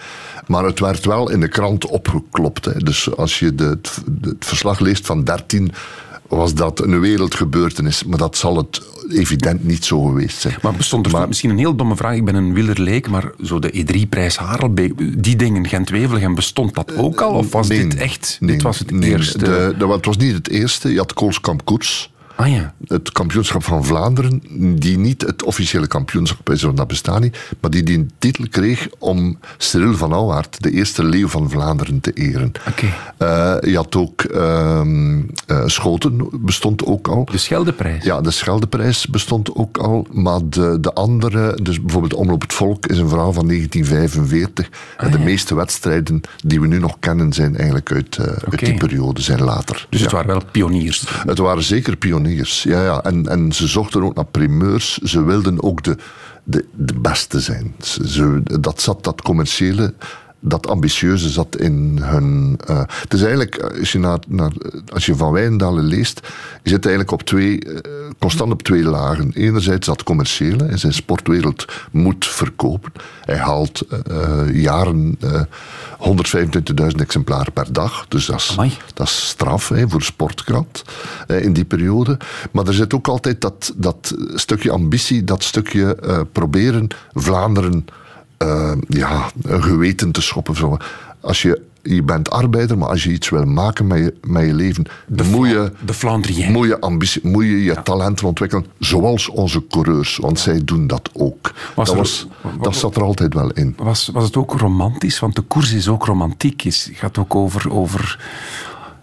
Maar 0.47 0.63
het 0.63 0.79
werd 0.79 1.05
wel 1.05 1.29
in 1.31 1.39
de 1.39 1.47
krant 1.47 1.85
opgeklopt. 1.85 2.65
Hè. 2.65 2.79
Dus 2.79 3.15
als 3.15 3.39
je 3.39 3.55
de, 3.55 3.63
het, 3.63 3.97
het 4.21 4.45
verslag 4.45 4.79
leest 4.79 5.05
van 5.05 5.23
13, 5.23 5.71
was 6.37 6.53
dat 6.53 6.79
een 6.79 6.99
wereldgebeurtenis. 6.99 8.03
Maar 8.03 8.17
dat 8.17 8.37
zal 8.37 8.57
het 8.57 8.81
evident 9.09 9.63
niet 9.63 9.85
zo 9.85 10.01
geweest 10.01 10.37
zijn. 10.41 10.57
Maar 10.61 10.73
bestond 10.73 11.13
er 11.13 11.27
misschien 11.27 11.49
een 11.49 11.57
heel 11.57 11.75
domme 11.75 11.95
vraag. 11.95 12.15
Ik 12.15 12.25
ben 12.25 12.35
een 12.35 12.53
wielerleek, 12.53 13.09
maar 13.09 13.31
zo 13.43 13.59
de 13.59 13.73
E3-prijs 13.73 14.35
Harelbeek, 14.35 15.23
die 15.23 15.35
dingen 15.35 15.67
Gent-Wevelgem, 15.67 16.35
bestond 16.35 16.73
dat 16.73 16.95
ook 16.95 17.21
al? 17.21 17.33
Of 17.33 17.51
was 17.51 17.67
Nee, 17.67 17.87
dit 17.87 17.95
echt, 17.95 18.37
nee, 18.39 18.51
dit 18.51 18.61
was 18.61 18.79
het 18.79 18.91
nee. 18.91 19.09
eerste? 19.09 19.37
De, 19.37 19.75
de, 19.77 19.87
het 19.87 20.05
was 20.05 20.17
niet 20.17 20.33
het 20.33 20.49
eerste. 20.49 20.91
Je 20.91 20.97
had 20.97 21.13
Koolskamp 21.13 21.65
Koers. 21.65 22.10
Ah 22.35 22.51
ja. 22.51 22.73
Het 22.87 23.11
kampioenschap 23.11 23.63
van 23.63 23.85
Vlaanderen, 23.85 24.41
die 24.79 24.97
niet 24.97 25.21
het 25.21 25.43
officiële 25.43 25.87
kampioenschap 25.87 26.49
is, 26.49 26.61
want 26.61 26.77
dat 26.77 26.87
bestaat 26.87 27.19
niet, 27.19 27.37
maar 27.59 27.71
die 27.71 27.83
die 27.83 28.05
titel 28.17 28.45
kreeg 28.49 28.87
om 28.97 29.39
Cyril 29.57 29.95
van 29.95 30.13
Ouwaard, 30.13 30.61
de 30.63 30.71
eerste 30.71 31.03
leeuw 31.03 31.27
van 31.27 31.49
Vlaanderen, 31.49 31.99
te 31.99 32.11
eren. 32.11 32.51
Oké. 32.69 32.85
Eh, 33.17 33.55
je 33.71 33.75
had 33.75 33.95
ook 33.95 34.21
ehm, 34.21 35.21
eh, 35.47 35.63
Schoten, 35.65 36.29
bestond 36.31 36.85
ook 36.85 37.07
al. 37.07 37.25
De 37.31 37.37
Scheldeprijs. 37.37 38.03
Ja, 38.03 38.21
de 38.21 38.31
Scheldeprijs 38.31 39.07
bestond 39.07 39.55
ook 39.55 39.77
al, 39.77 40.07
maar 40.11 40.39
de, 40.43 40.77
de 40.79 40.93
andere, 40.93 41.59
dus 41.61 41.81
bijvoorbeeld 41.81 42.13
Omloop 42.13 42.41
het 42.41 42.53
Volk, 42.53 42.85
is 42.85 42.97
een 42.97 43.09
verhaal 43.09 43.33
van 43.33 43.47
1945. 43.47 44.69
en 44.97 45.11
de 45.11 45.19
meeste 45.19 45.55
wedstrijden 45.55 46.21
die 46.43 46.61
we 46.61 46.67
nu 46.67 46.79
nog 46.79 46.95
kennen 46.99 47.33
zijn 47.33 47.55
eigenlijk 47.57 47.91
uit, 47.91 48.17
eh, 48.17 48.25
uit 48.25 48.59
die 48.59 48.77
periode, 48.77 49.21
zijn 49.21 49.41
later. 49.41 49.87
Dus 49.89 50.01
het 50.01 50.11
waren 50.11 50.27
wel 50.27 50.41
pioniers. 50.51 51.03
Het 51.25 51.37
waren 51.37 51.63
zeker 51.63 51.95
pioniers, 51.95 52.20
ja, 52.63 52.83
ja. 52.83 53.03
En, 53.03 53.27
en 53.27 53.51
ze 53.51 53.67
zochten 53.67 54.03
ook 54.03 54.15
naar 54.15 54.25
primeurs. 54.25 54.97
Ze 54.97 55.23
wilden 55.23 55.63
ook 55.63 55.83
de, 55.83 55.97
de, 56.43 56.65
de 56.75 56.93
beste 56.99 57.39
zijn. 57.39 57.75
Ze, 57.79 58.09
ze- 58.09 58.41
dat 58.59 58.81
zat, 58.81 59.03
dat 59.03 59.21
commerciële, 59.21 59.93
dat 60.41 60.67
ambitieuze 60.67 61.29
zat 61.29 61.57
in 61.57 61.99
hun... 62.01 62.59
eh, 62.65 62.83
het 63.01 63.13
is 63.13 63.21
eigenlijk, 63.21 63.55
eh, 63.55 63.79
als 63.79 63.91
je, 63.91 63.99
naar, 63.99 64.19
naar, 64.27 64.51
als 64.93 65.05
je 65.05 65.15
Van 65.15 65.31
Wijndalen 65.31 65.83
leest, 65.83 66.19
je 66.63 66.69
zit 66.69 66.85
eigenlijk 66.85 67.13
op 67.13 67.21
twee, 67.23 67.59
eh, 67.59 67.91
constant 68.19 68.51
op 68.51 68.63
twee 68.63 68.83
lagen. 68.83 69.31
Enerzijds 69.33 69.87
dat 69.87 70.03
commerciële, 70.03 70.65
en 70.65 70.79
zijn 70.79 70.93
sportwereld 70.93 71.65
moet 71.91 72.27
verkopen. 72.27 72.91
Hij 73.21 73.37
haalt 73.37 73.85
jaren 74.53 75.17
eh 75.19 75.41
125.000 76.01 77.01
exemplaren 77.01 77.53
per 77.53 77.73
dag, 77.73 78.05
dus 78.07 78.25
dat 78.25 78.39
is, 78.39 78.55
dat 78.93 79.07
is 79.07 79.27
straf 79.27 79.69
hè, 79.69 79.89
voor 79.89 80.01
sportkrant 80.01 80.83
eh, 81.27 81.43
in 81.43 81.53
die 81.53 81.65
periode. 81.65 82.17
Maar 82.51 82.67
er 82.67 82.73
zit 82.73 82.93
ook 82.93 83.07
altijd 83.07 83.41
dat, 83.41 83.73
dat 83.75 84.15
stukje 84.33 84.71
ambitie, 84.71 85.23
dat 85.23 85.43
stukje 85.43 85.97
proberen 86.31 86.87
Vlaanderen 87.13 87.85
eh, 88.41 88.71
ja, 88.87 89.31
een 89.41 89.63
geweten 89.63 90.11
te 90.11 90.21
schoppen. 90.21 90.55
Zo. 90.55 90.77
Als 91.21 91.41
je 91.41 91.61
je 91.83 92.03
bent 92.03 92.29
arbeider, 92.29 92.77
maar 92.77 92.89
als 92.89 93.03
je 93.03 93.11
iets 93.11 93.29
wil 93.29 93.45
maken 93.45 93.87
met 93.87 93.97
je, 93.97 94.13
met 94.21 94.45
je 94.45 94.53
leven, 94.53 94.85
moet 95.23 95.49
je, 95.49 95.71
De 95.85 95.93
moet 96.51 96.67
je 96.67 96.79
ambitie, 96.79 97.21
moet 97.27 97.43
je 97.43 97.63
je 97.63 97.81
talenten 97.83 98.27
ontwikkelen, 98.27 98.65
zoals 98.79 99.29
onze 99.29 99.67
coureurs, 99.67 100.17
want 100.17 100.39
zij 100.39 100.61
doen 100.63 100.87
dat 100.87 101.09
ook. 101.13 101.53
Was 101.75 101.87
dat, 101.87 101.97
was, 101.97 102.27
wa- 102.41 102.51
dat 102.61 102.75
zat 102.75 102.95
er 102.95 103.03
altijd 103.03 103.33
wel 103.33 103.51
in. 103.51 103.73
Was, 103.77 104.09
was 104.13 104.23
het 104.23 104.37
ook 104.37 104.53
romantisch? 104.53 105.19
Want 105.19 105.35
de 105.35 105.41
koers 105.41 105.73
is 105.73 105.87
ook 105.87 106.05
romantiek. 106.05 106.61
Het 106.61 106.89
gaat 106.93 107.17
ook 107.17 107.35
over, 107.35 107.71
over... 107.71 108.19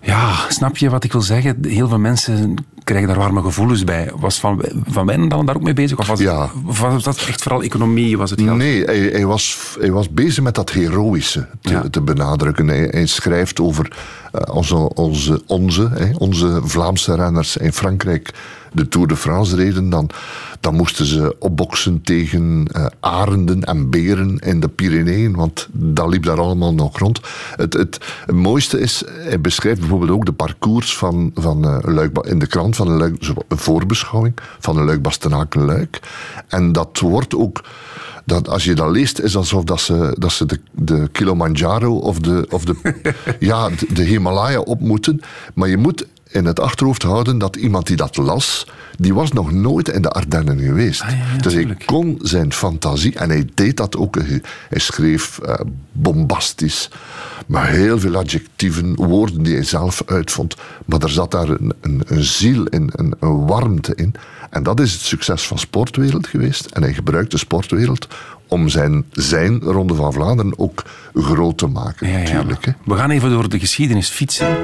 Ja, 0.08 0.34
snap 0.48 0.76
je 0.76 0.90
wat 0.90 1.04
ik 1.04 1.12
wil 1.12 1.20
zeggen? 1.20 1.56
Heel 1.62 1.88
veel 1.88 1.98
mensen 1.98 2.54
krijgen 2.84 3.08
daar 3.08 3.16
warme 3.18 3.42
gevoelens 3.42 3.84
bij. 3.84 4.10
Was 4.16 4.40
Van, 4.40 4.64
van 4.86 5.06
Wijnendalen 5.06 5.46
daar 5.46 5.54
ook 5.56 5.62
mee 5.62 5.72
bezig? 5.74 5.98
Of 5.98 6.06
was, 6.06 6.20
Ja. 6.20 6.42
het, 6.42 6.50
of 6.66 6.80
was 6.80 7.02
dat 7.02 7.16
echt 7.28 7.42
vooral 7.42 7.62
economie? 7.62 8.18
Was 8.18 8.30
het 8.30 8.40
geld? 8.40 8.56
Nee, 8.56 8.84
hij, 8.84 8.98
hij, 8.98 9.26
was, 9.26 9.58
hij 9.80 9.90
was 9.92 10.10
bezig 10.10 10.42
met 10.42 10.54
dat 10.54 10.70
heroïsche 10.70 11.46
te, 11.60 11.70
Ja. 11.70 11.84
te 11.90 12.00
benadrukken. 12.00 12.68
Hij, 12.68 12.88
hij 12.90 13.06
schrijft 13.06 13.60
over 13.60 13.96
eh, 14.32 14.54
onze, 14.54 14.74
onze, 14.76 15.42
onze, 15.46 15.88
hè, 15.94 16.10
onze 16.18 16.60
Vlaamse 16.64 17.14
renners 17.14 17.56
in 17.56 17.72
Frankrijk 17.72 18.30
de 18.72 18.88
Tour 18.88 19.06
de 19.06 19.16
France 19.16 19.56
reden. 19.56 19.90
Dan, 19.90 20.10
dan 20.60 20.74
moesten 20.74 21.06
ze 21.06 21.36
opboksen 21.38 22.02
tegen 22.02 22.66
eh, 22.72 22.86
arenden 23.00 23.64
en 23.64 23.90
beren 23.90 24.38
in 24.38 24.60
de 24.60 24.68
Pyreneeën, 24.68 25.36
want 25.36 25.68
dat 25.72 26.08
liep 26.08 26.24
daar 26.24 26.40
allemaal 26.40 26.74
nog 26.74 26.98
rond. 26.98 27.20
Het, 27.56 27.72
het, 27.72 27.98
het 28.26 28.36
mooiste 28.36 28.80
is, 28.80 29.02
hij 29.06 29.40
beschrijft 29.40 29.80
bijvoorbeeld 29.80 30.10
ook 30.10 30.26
de 30.26 30.32
parcours 30.32 30.96
van, 30.96 31.30
van 31.34 31.64
eh, 31.64 31.94
Luik, 31.94 32.18
in 32.18 32.38
de 32.38 32.46
krant 32.46 32.76
van 32.76 32.88
een, 32.88 32.98
Luik, 32.98 33.28
een 33.48 33.58
voorbeschouwing 33.58 34.34
van 34.58 34.76
een 34.76 34.84
Luik 34.84 35.02
Bastenaken 35.02 35.64
Luik. 35.64 36.00
En 36.48 36.72
dat 36.72 36.98
wordt 36.98 37.34
ook 37.34 37.62
dat 38.28 38.48
als 38.48 38.64
je 38.64 38.74
dat 38.74 38.90
leest, 38.90 39.18
is 39.20 39.36
alsof 39.36 39.64
dat 39.64 39.80
ze, 39.80 40.14
dat 40.18 40.32
ze 40.32 40.46
de, 40.46 40.60
de 40.72 41.08
Kilimanjaro 41.12 41.96
of 41.96 42.18
de, 42.18 42.46
of 42.50 42.64
de, 42.64 42.74
ja, 43.40 43.68
de, 43.68 43.86
de 43.92 44.02
Himalaya 44.02 44.60
op 44.60 44.80
moeten. 44.80 45.20
Maar 45.54 45.68
je 45.68 45.76
moet 45.76 46.06
in 46.28 46.44
het 46.44 46.60
achterhoofd 46.60 47.02
houden 47.02 47.38
dat 47.38 47.56
iemand 47.56 47.86
die 47.86 47.96
dat 47.96 48.16
las, 48.16 48.66
die 48.98 49.14
was 49.14 49.32
nog 49.32 49.52
nooit 49.52 49.88
in 49.88 50.02
de 50.02 50.10
Ardennen 50.10 50.58
geweest. 50.58 51.02
Ah, 51.02 51.10
ja, 51.10 51.16
ja, 51.16 51.38
dus 51.40 51.52
hij 51.52 51.76
kon 51.84 52.18
zijn 52.22 52.52
fantasie, 52.52 53.14
en 53.14 53.28
hij 53.28 53.48
deed 53.54 53.76
dat 53.76 53.96
ook. 53.96 54.16
Hij, 54.16 54.42
schreef 54.70 55.38
eh, 55.38 55.54
bombastisch, 55.92 56.90
maar 57.46 57.68
heel 57.68 57.98
veel 58.00 58.16
adjectieven, 58.16 58.94
woorden 58.94 59.42
die 59.42 59.54
hij 59.54 59.64
zelf 59.64 60.02
uitvond. 60.06 60.56
Maar 60.84 61.00
er 61.02 61.10
zat 61.10 61.30
daar 61.30 61.48
een, 61.48 61.72
een, 61.80 62.02
een 62.06 62.24
ziel 62.24 62.64
in, 62.64 62.90
een, 62.94 63.14
een 63.20 63.46
warmte 63.46 63.94
in. 63.94 64.14
En 64.50 64.62
dat 64.62 64.80
is 64.80 64.92
het 64.92 65.00
succes 65.00 65.46
van 65.46 65.58
Sportwereld 65.58 66.26
geweest. 66.26 66.66
En 66.66 66.82
hij 66.82 66.94
gebruikt 66.94 67.30
de 67.30 67.38
Sportwereld 67.38 68.08
om 68.46 68.68
zijn, 68.68 69.04
zijn 69.12 69.60
Ronde 69.60 69.94
van 69.94 70.12
Vlaanderen 70.12 70.58
ook 70.58 70.84
groot 71.14 71.58
te 71.58 71.66
maken, 71.66 72.08
Ja, 72.08 72.18
ja. 72.18 72.22
natuurlijk. 72.22 72.64
Hè. 72.64 72.72
We 72.84 72.94
gaan 72.96 73.10
even 73.10 73.30
door 73.30 73.48
de 73.48 73.58
geschiedenis 73.58 74.08
fietsen. 74.08 74.56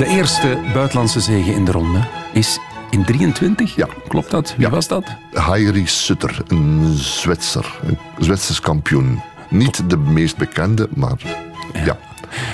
De 0.00 0.06
eerste 0.06 0.58
buitenlandse 0.72 1.20
zege 1.20 1.52
in 1.52 1.64
de 1.64 1.72
ronde 1.72 1.98
is 2.32 2.58
in 2.90 3.04
23. 3.04 3.74
Ja. 3.74 3.86
Klopt 4.08 4.30
dat? 4.30 4.54
Wie 4.56 4.66
Ja. 4.66 4.70
was 4.72 4.88
dat? 4.88 5.04
Hairi 5.32 5.86
Sutter, 5.86 6.42
een 6.48 6.82
Zwitser, 6.96 7.78
een 7.86 7.98
Zwitsers 8.18 8.60
kampioen. 8.60 9.22
Niet 9.48 9.90
de 9.90 9.96
meest 9.96 10.36
bekende, 10.36 10.88
maar 10.94 11.18
ja. 11.84 11.98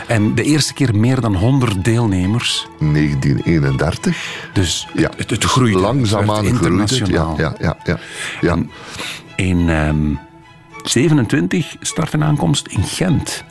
En 0.07 0.35
de 0.35 0.43
eerste 0.43 0.73
keer 0.75 0.95
meer 0.97 1.21
dan 1.21 1.35
100 1.35 1.85
deelnemers. 1.85 2.67
1931. 2.79 4.49
Dus 4.53 4.89
Ja, 4.95 5.11
het, 5.17 5.31
het 5.31 5.45
groeide. 5.45 5.79
Langzaamaan 5.79 6.45
Het 6.45 6.55
groeide 6.57 6.77
internationaal. 6.81 7.39
Ja, 7.39 7.55
ja, 7.61 7.77
ja, 7.85 7.99
ja. 8.41 8.57
In 9.37 9.69
ehm 9.71 10.15
27 10.83 11.77
start 11.81 12.13
een 12.13 12.25
aankomst 12.25 12.67
in 12.67 12.83
Gent. 12.83 13.45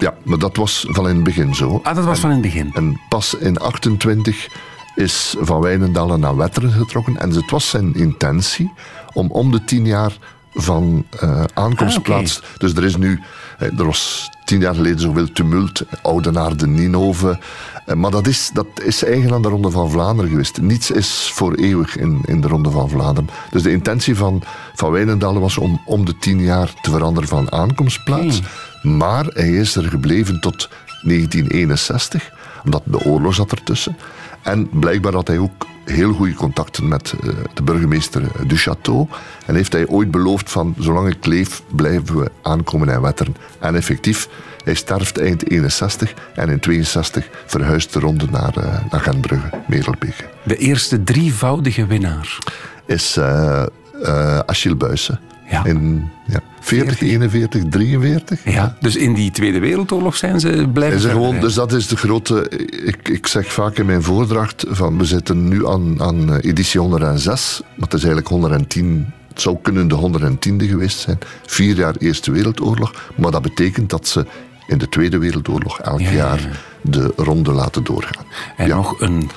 Ja, 0.00 0.14
maar 0.24 0.38
dat 0.38 0.56
was 0.56 0.86
van 0.88 1.08
in 1.08 1.14
het 1.14 1.24
begin 1.24 1.54
zo. 1.54 1.80
Ah, 1.82 1.94
dat 1.94 2.04
was 2.04 2.18
van 2.18 2.30
in 2.30 2.36
het 2.36 2.44
begin. 2.44 2.70
En 2.74 3.00
pas 3.08 3.34
in 3.34 3.58
28 3.58 4.48
is 4.94 5.34
Van 5.40 5.60
Wijnendalen 5.60 6.20
naar 6.20 6.36
Wetteren 6.36 6.70
getrokken. 6.72 7.16
En 7.16 7.30
het 7.30 7.50
was 7.50 7.68
zijn 7.68 7.94
intentie 7.94 8.72
om 9.12 9.30
om 9.30 9.50
de 9.50 9.64
tien 9.64 9.86
jaar 9.86 10.16
van 10.54 11.04
eh, 11.20 11.44
aankomstplaats... 11.54 12.42
Dus 12.58 12.74
er 12.74 12.84
is 12.84 12.96
nu... 12.96 13.20
eh, 13.58 13.78
Er 13.78 13.84
was 13.84 14.30
tien 14.44 14.60
jaar 14.60 14.74
geleden 14.74 15.00
zoveel 15.00 15.32
tumult. 15.32 15.82
Oudenaar 16.02 16.56
de 16.56 16.66
Ninove. 16.66 17.38
Eh, 17.86 17.94
Maar 17.96 18.10
dat 18.10 18.26
is, 18.26 18.50
dat 18.52 18.66
is 18.84 19.04
eigen 19.04 19.32
aan 19.32 19.42
de 19.42 19.48
Ronde 19.48 19.70
van 19.70 19.90
Vlaanderen 19.90 20.30
geweest. 20.30 20.60
Niets 20.60 20.90
is 20.90 21.30
voor 21.34 21.54
eeuwig 21.54 21.96
in, 21.96 22.20
in 22.24 22.40
de 22.40 22.48
Ronde 22.48 22.70
van 22.70 22.88
Vlaanderen. 22.88 23.30
Dus 23.50 23.62
de 23.62 23.70
intentie 23.70 24.16
van 24.16 24.42
Van 24.74 24.90
Wijnendalen 24.90 25.40
was 25.40 25.58
om 25.58 25.80
om 25.84 26.04
de 26.04 26.18
tien 26.18 26.40
jaar 26.42 26.72
te 26.80 26.90
veranderen 26.90 27.28
van 27.28 27.52
aankomstplaats. 27.52 28.40
Maar 28.82 29.24
hij 29.24 29.50
is 29.50 29.76
er 29.76 29.84
gebleven 29.84 30.40
tot 30.40 30.68
1961, 31.02 32.30
omdat 32.64 32.82
de 32.84 33.04
oorlog 33.04 33.34
zat 33.34 33.52
ertussen. 33.52 33.96
En 34.42 34.68
blijkbaar 34.68 35.12
had 35.12 35.26
hij 35.26 35.38
ook 35.38 35.66
heel 35.84 36.12
goede 36.12 36.34
contacten 36.34 36.88
met 36.88 37.12
eh, 37.22 37.28
de 37.54 37.62
burgemeester 37.62 38.22
du 38.46 38.56
Château. 38.58 39.16
En 39.46 39.54
heeft 39.54 39.72
hij 39.72 39.86
ooit 39.86 40.10
beloofd 40.10 40.50
van, 40.50 40.74
zolang 40.78 41.08
ik 41.08 41.26
leef, 41.26 41.62
blijven 41.68 42.18
we 42.18 42.30
aankomen 42.42 42.88
in 42.88 43.00
Wetteren. 43.00 43.36
En 43.58 43.74
effectief, 43.74 44.28
hij 44.64 44.74
sterft 44.74 45.18
eind 45.18 45.50
61 45.50 46.14
en 46.34 46.48
in 46.48 46.60
62 46.60 47.28
verhuist 47.46 47.92
de 47.92 48.00
ronde 48.00 48.26
naar, 48.30 48.56
eh, 48.56 48.78
naar 48.90 49.00
Gentbrugge, 49.00 49.50
Merelbeke. 49.66 50.24
De 50.42 50.56
eerste 50.56 51.04
drievoudige 51.04 51.86
winnaar. 51.86 52.38
Is 52.86 53.16
eh 53.16 53.66
eh 54.02 54.38
Achille 54.38 54.76
Buijsen. 54.76 55.20
Ja. 55.50 55.64
In 55.64 56.10
ja, 56.26 56.40
40, 56.60 57.00
41, 57.00 57.62
43. 57.68 58.44
Ja. 58.44 58.76
Dus 58.80 58.96
in 58.96 59.14
die 59.14 59.30
Tweede 59.30 59.58
Wereldoorlog 59.58 60.16
zijn 60.16 60.40
ze 60.40 60.68
blijven 60.72 61.00
verder 61.00 61.16
gewoon, 61.16 61.40
dus 61.40 61.54
dat 61.54 61.72
is 61.72 61.86
de 61.86 61.96
grote. 61.96 62.48
Ik, 62.84 63.08
ik 63.08 63.26
zeg 63.26 63.52
vaak 63.52 63.76
in 63.78 63.86
mijn 63.86 64.02
voordracht: 64.02 64.64
van 64.68 64.98
we 64.98 65.04
zitten 65.04 65.48
nu 65.48 65.66
aan, 65.66 66.02
aan 66.02 66.32
eh, 66.32 66.50
editie 66.50 66.80
106, 66.80 67.60
maar 67.62 67.88
het 67.88 67.94
is 67.94 68.00
eigenlijk 68.04 68.28
110. 68.28 69.12
Het 69.28 69.40
zou 69.40 69.58
kunnen 69.62 69.88
de 69.88 69.96
110e 69.96 70.68
geweest 70.68 70.98
zijn. 70.98 71.18
Vier 71.46 71.76
jaar 71.76 71.94
Eerste 71.98 72.30
Wereldoorlog. 72.30 73.10
Maar 73.16 73.30
dat 73.30 73.42
betekent 73.42 73.90
dat 73.90 74.08
ze 74.08 74.26
in 74.66 74.78
de 74.78 74.88
Tweede 74.88 75.18
Wereldoorlog 75.18 75.78
elk 75.80 76.00
Ja, 76.00 76.10
ja, 76.10 76.16
jaar 76.16 76.40
ja. 76.40 76.48
de 76.82 77.12
ronde 77.16 77.52
laten 77.52 77.84
doorgaan. 77.84 78.24
En 78.56 78.68
nog 78.68 79.00
een 79.00 79.30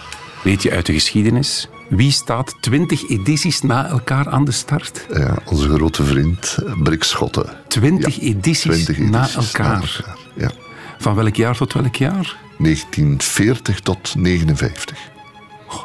weetje 0.43 0.71
uit 0.71 0.85
de 0.85 0.93
geschiedenis. 0.93 1.69
Wie 1.95 2.11
staat 2.11 2.55
20 2.59 3.09
edities 3.09 3.61
na 3.61 3.87
elkaar 3.87 4.29
aan 4.29 4.45
de 4.45 4.51
start? 4.51 5.05
Ja, 5.13 5.37
onze 5.45 5.69
grote 5.69 6.03
vriend 6.03 6.57
Brik 6.83 7.03
Schotten. 7.03 7.45
20 7.67 8.15
Ja, 8.15 8.21
edities 8.21 8.83
20 8.83 8.97
na 8.97 9.29
elkaar. 9.35 10.17
Ja. 10.35 10.51
Van 10.97 11.15
welk 11.15 11.35
jaar 11.35 11.57
tot 11.57 11.73
welk 11.73 11.95
jaar? 11.95 12.35
1940 12.57 13.79
tot 13.79 14.15
59. 14.15 14.97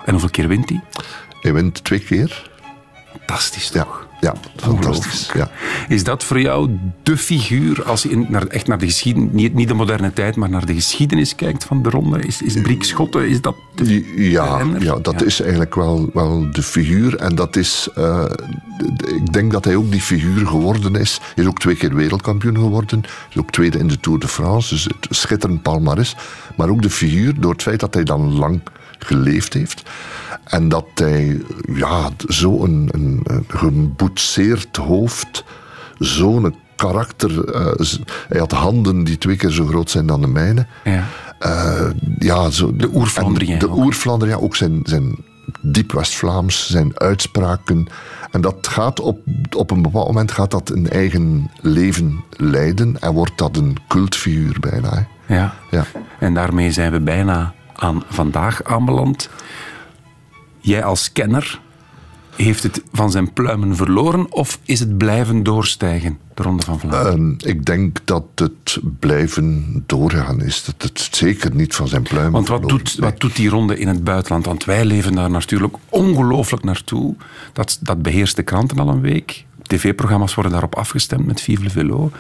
En 0.05 0.11
hoeveel 0.11 0.31
keer 0.31 0.49
wint 0.49 0.69
hij? 0.69 0.81
Hij 1.41 1.53
wint 1.53 1.85
twee 1.85 2.01
keer. 2.01 2.51
Fantastisch 3.13 3.71
toch? 3.71 4.01
ja 4.03 4.08
fantastisch. 4.21 4.69
Ongelooflijk. 4.69 5.35
Ja. 5.35 5.51
Is 5.95 6.05
dat 6.05 6.25
voor 6.25 6.41
jou 6.41 6.71
de 7.03 7.17
figuur, 7.17 7.85
als 7.85 8.03
je 8.03 8.09
in, 8.11 8.27
naar, 8.29 8.47
echt 8.47 8.67
naar 8.67 8.79
de 8.79 8.87
geschiedenis, 8.87 9.33
niet, 9.33 9.55
niet 9.55 9.69
de 9.69 9.75
moderne 9.75 10.13
tijd, 10.13 10.37
maar 10.37 10.51
naar 10.51 10.67
de 10.67 10.75
geschiedenis 10.75 11.35
kijkt 11.35 11.65
van 11.65 11.83
de 11.83 11.91
ronde? 11.91 12.19
Is, 12.21 12.43
is 12.43 12.61
Briek 12.61 12.85
Schotten, 12.85 13.29
is 13.29 13.41
dat 13.41 13.57
de 13.75 14.15
Ja, 14.31 14.63
ja 14.79 14.97
dat 15.03 15.21
Ja. 15.21 15.27
is 15.27 15.41
eigenlijk 15.41 15.75
wel, 15.75 16.11
wel 16.13 16.47
de 16.53 16.63
figuur. 16.63 17.17
En 17.17 17.35
dat 17.35 17.57
is, 17.57 17.89
eh, 17.95 18.25
ik 19.07 19.33
denk 19.33 19.53
dat 19.53 19.65
hij 19.65 19.77
ook 19.77 19.91
die 19.91 20.01
figuur 20.01 20.47
geworden 20.47 20.95
is. 20.95 21.19
Hij 21.35 21.45
is 21.45 21.51
ook 21.51 21.59
twee 21.59 21.77
keer 21.77 21.95
wereldkampioen 21.95 22.57
geworden. 22.57 23.01
Hij 23.01 23.11
is 23.31 23.39
ook 23.39 23.51
tweede 23.51 23.79
in 23.79 23.87
de 23.89 24.01
Tour 24.01 24.19
de 24.19 24.29
France. 24.29 24.75
Dus 24.75 24.85
het 24.85 25.07
schitterend 25.11 25.63
palmares. 25.63 26.17
Maar 26.57 26.69
ook 26.69 26.83
de 26.83 26.91
figuur, 26.91 27.41
door 27.41 27.53
het 27.53 27.63
feit 27.63 27.81
dat 27.81 27.95
hij 27.95 28.03
dan 28.05 28.33
lang 28.39 28.61
geleefd 28.99 29.53
heeft. 29.53 29.83
En 30.45 30.69
dat 30.69 30.87
hij 30.95 31.41
ja, 31.75 32.11
zo'n 32.27 32.89
een, 32.93 33.21
een, 33.25 33.45
geboetseerd 33.49 34.77
hoofd, 34.77 35.45
zo'n 35.99 36.55
karakter. 36.77 37.45
eh, 37.55 37.87
hij 38.29 38.39
had 38.39 38.53
handen 38.53 39.05
die 39.05 39.19
twee 39.19 39.37
keer 39.37 39.51
zo 39.51 39.67
groot 39.67 39.91
zijn 39.91 40.07
dan 40.07 40.21
de 40.21 40.27
mijne. 40.27 40.67
Ja. 40.85 41.05
Eh, 41.39 41.91
ja, 42.19 42.51
zo, 42.51 42.77
De 42.77 42.89
oer-Vlaandrien 42.95 43.53
en 43.53 43.59
De 43.59 43.71
ook. 43.71 43.77
oer-Vlaandrien, 43.77 44.39
ook 44.41 44.57
zijn, 44.57 44.81
zijn 44.85 45.17
diep 45.61 45.93
West-Vlaams, 45.93 46.67
zijn 46.71 46.99
uitspraken. 47.01 47.87
En 48.31 48.41
dat 48.41 48.69
gaat 48.69 49.01
op, 49.01 49.19
op 49.57 49.71
een 49.71 49.83
bepaald 49.83 50.07
moment 50.07 50.33
gaat 50.33 50.51
dat 50.51 50.71
een 50.71 50.91
eigen 50.91 51.51
leven 51.61 52.25
leiden 52.31 53.01
en 53.01 53.13
wordt 53.13 53.39
dat 53.39 53.57
een 53.57 53.77
cultfiguur 53.89 54.57
bijna. 54.61 54.89
hè. 55.27 55.35
Ja. 55.35 55.55
Ja. 55.71 55.85
En 56.19 56.35
daarmee 56.35 56.73
zijn 56.73 56.93
we 56.93 57.01
bijna 57.01 57.55
aan 57.79 58.03
vandaag 58.09 58.65
aanbeland. 58.65 59.29
Jij 60.61 60.85
als 60.85 61.13
kenner, 61.13 61.61
heeft 62.43 62.63
het 62.63 62.83
van 62.93 63.11
zijn 63.11 63.33
pluimen 63.33 63.77
verloren 63.77 64.33
of 64.33 64.59
is 64.65 64.81
het 64.81 64.99
blijven 64.99 65.43
doorstijgen, 65.43 66.19
de 66.35 66.43
Ronde 66.43 66.63
van 66.63 66.81
Vlaanderen? 66.81 67.39
Ehm, 67.39 67.49
ik 67.49 67.65
denk 67.65 67.99
dat 68.05 68.25
het 68.35 68.79
blijven 68.99 69.83
doorgaan 69.87 70.43
is. 70.43 70.65
Dat 70.65 70.83
het 70.83 71.09
zeker 71.11 71.55
niet 71.55 71.75
van 71.75 71.89
zijn 71.89 72.03
pluimen 72.03 72.33
Want 72.33 72.49
wat 72.49 72.61
verloren. 72.61 72.85
doet, 72.85 72.97
wat 72.99 73.21
doet 73.21 73.37
die 73.37 73.49
ronde 73.49 73.79
in 73.79 73.89
het 73.89 74.05
buitenland? 74.05 74.47
Want 74.47 74.65
wij 74.65 74.85
leven 74.85 75.15
daar 75.15 75.31
natuurlijk 75.31 75.75
ongelooflijk 75.89 76.65
naartoe. 76.65 77.15
Dat, 77.53 77.79
dat 77.81 78.03
beheerst 78.03 78.37
de 78.37 78.43
kranten 78.43 78.79
al 78.79 78.89
een 78.89 79.01
week. 79.01 79.45
TV-programma's 79.63 80.35
worden 80.35 80.53
daarop 80.53 80.77
afgestemd 80.77 81.27
met 81.27 81.41
Vive 81.41 81.63
le 81.63 81.71
Velo. 81.71 82.11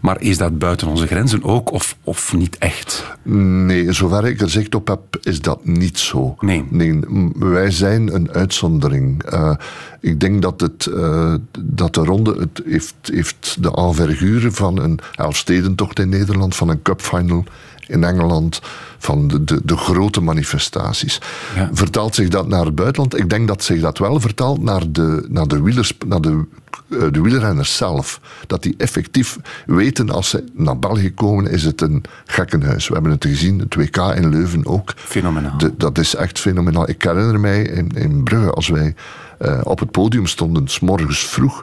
Maar 0.00 0.20
is 0.20 0.38
dat 0.38 0.58
buiten 0.58 0.88
onze 0.88 1.06
grenzen 1.06 1.42
ook 1.44 1.72
of, 1.72 1.96
of 2.04 2.34
niet 2.34 2.58
echt? 2.58 3.04
Nee, 3.22 3.92
zover 3.92 4.26
ik 4.26 4.40
er 4.40 4.50
zicht 4.50 4.74
op 4.74 4.88
heb, 4.88 5.00
is 5.22 5.40
dat 5.40 5.64
niet 5.66 5.98
zo. 5.98 6.36
Nee. 6.40 6.64
m- 7.08 7.32
wij 7.38 7.70
zijn 7.70 8.14
een 8.14 8.30
uitzondering. 8.32 9.22
Eh, 9.22 9.54
ik 10.00 10.20
denk 10.20 10.42
dat, 10.42 10.60
het, 10.60 10.86
eh, 10.86 11.34
dat 11.60 11.94
de 11.94 12.00
ronde 12.04 12.36
het 12.38 12.62
heeft, 12.66 12.94
heeft 13.02 13.56
de 13.60 13.70
envergure 13.70 14.50
van 14.50 14.78
een 14.80 14.98
Elfstedentocht 15.14 15.98
in 15.98 16.08
Nederland, 16.08 16.56
van 16.56 16.68
een 16.68 16.82
cupfinal 16.82 17.44
in 17.86 18.04
Engeland, 18.04 18.60
van 18.98 19.28
de, 19.28 19.44
de, 19.44 19.60
de 19.64 19.76
grote 19.76 20.20
manifestaties. 20.20 21.20
Ja. 21.56 21.70
Vertaalt 21.72 22.14
zich 22.14 22.28
dat 22.28 22.48
naar 22.48 22.64
het 22.64 22.74
buitenland? 22.74 23.18
Ik 23.18 23.30
denk 23.30 23.48
dat 23.48 23.62
zich 23.64 23.80
dat 23.80 23.98
wel 23.98 24.20
vertaalt 24.20 24.62
naar 24.62 24.82
de, 24.92 25.26
naar 25.28 25.46
de, 25.48 25.62
wielers, 25.62 25.92
naar 26.06 26.20
de, 26.20 26.44
de 26.88 27.20
wielrenners 27.20 27.76
zelf. 27.76 28.20
Dat 28.46 28.62
die 28.62 28.74
effectief 28.78 29.38
weten 29.66 30.10
als 30.10 30.28
ze 30.28 30.44
naar 30.52 30.78
België 30.78 31.14
komen, 31.14 31.50
is 31.50 31.64
het 31.64 31.80
een 31.80 32.04
gekkenhuis. 32.26 32.88
We 32.88 32.94
hebben 32.94 33.12
het 33.12 33.24
gezien, 33.24 33.58
het 33.58 33.74
WK 33.74 33.96
in 33.96 34.28
Leuven 34.28 34.66
ook. 34.66 34.92
Fenomenaal. 34.96 35.58
De- 35.58 35.74
dat 35.76 35.98
is 35.98 36.14
echt 36.14 36.38
fenomenaal. 36.38 36.88
Ik 36.88 37.02
herinner 37.02 37.40
mij 37.40 37.62
in, 37.62 37.88
in 37.88 38.22
Brugge, 38.22 38.50
als 38.50 38.68
wij 38.68 38.94
eh, 39.38 39.60
op 39.62 39.78
het 39.78 39.90
podium 39.90 40.26
stonden, 40.26 40.68
s 40.68 40.80
morgens 40.80 41.18
vroeg. 41.26 41.62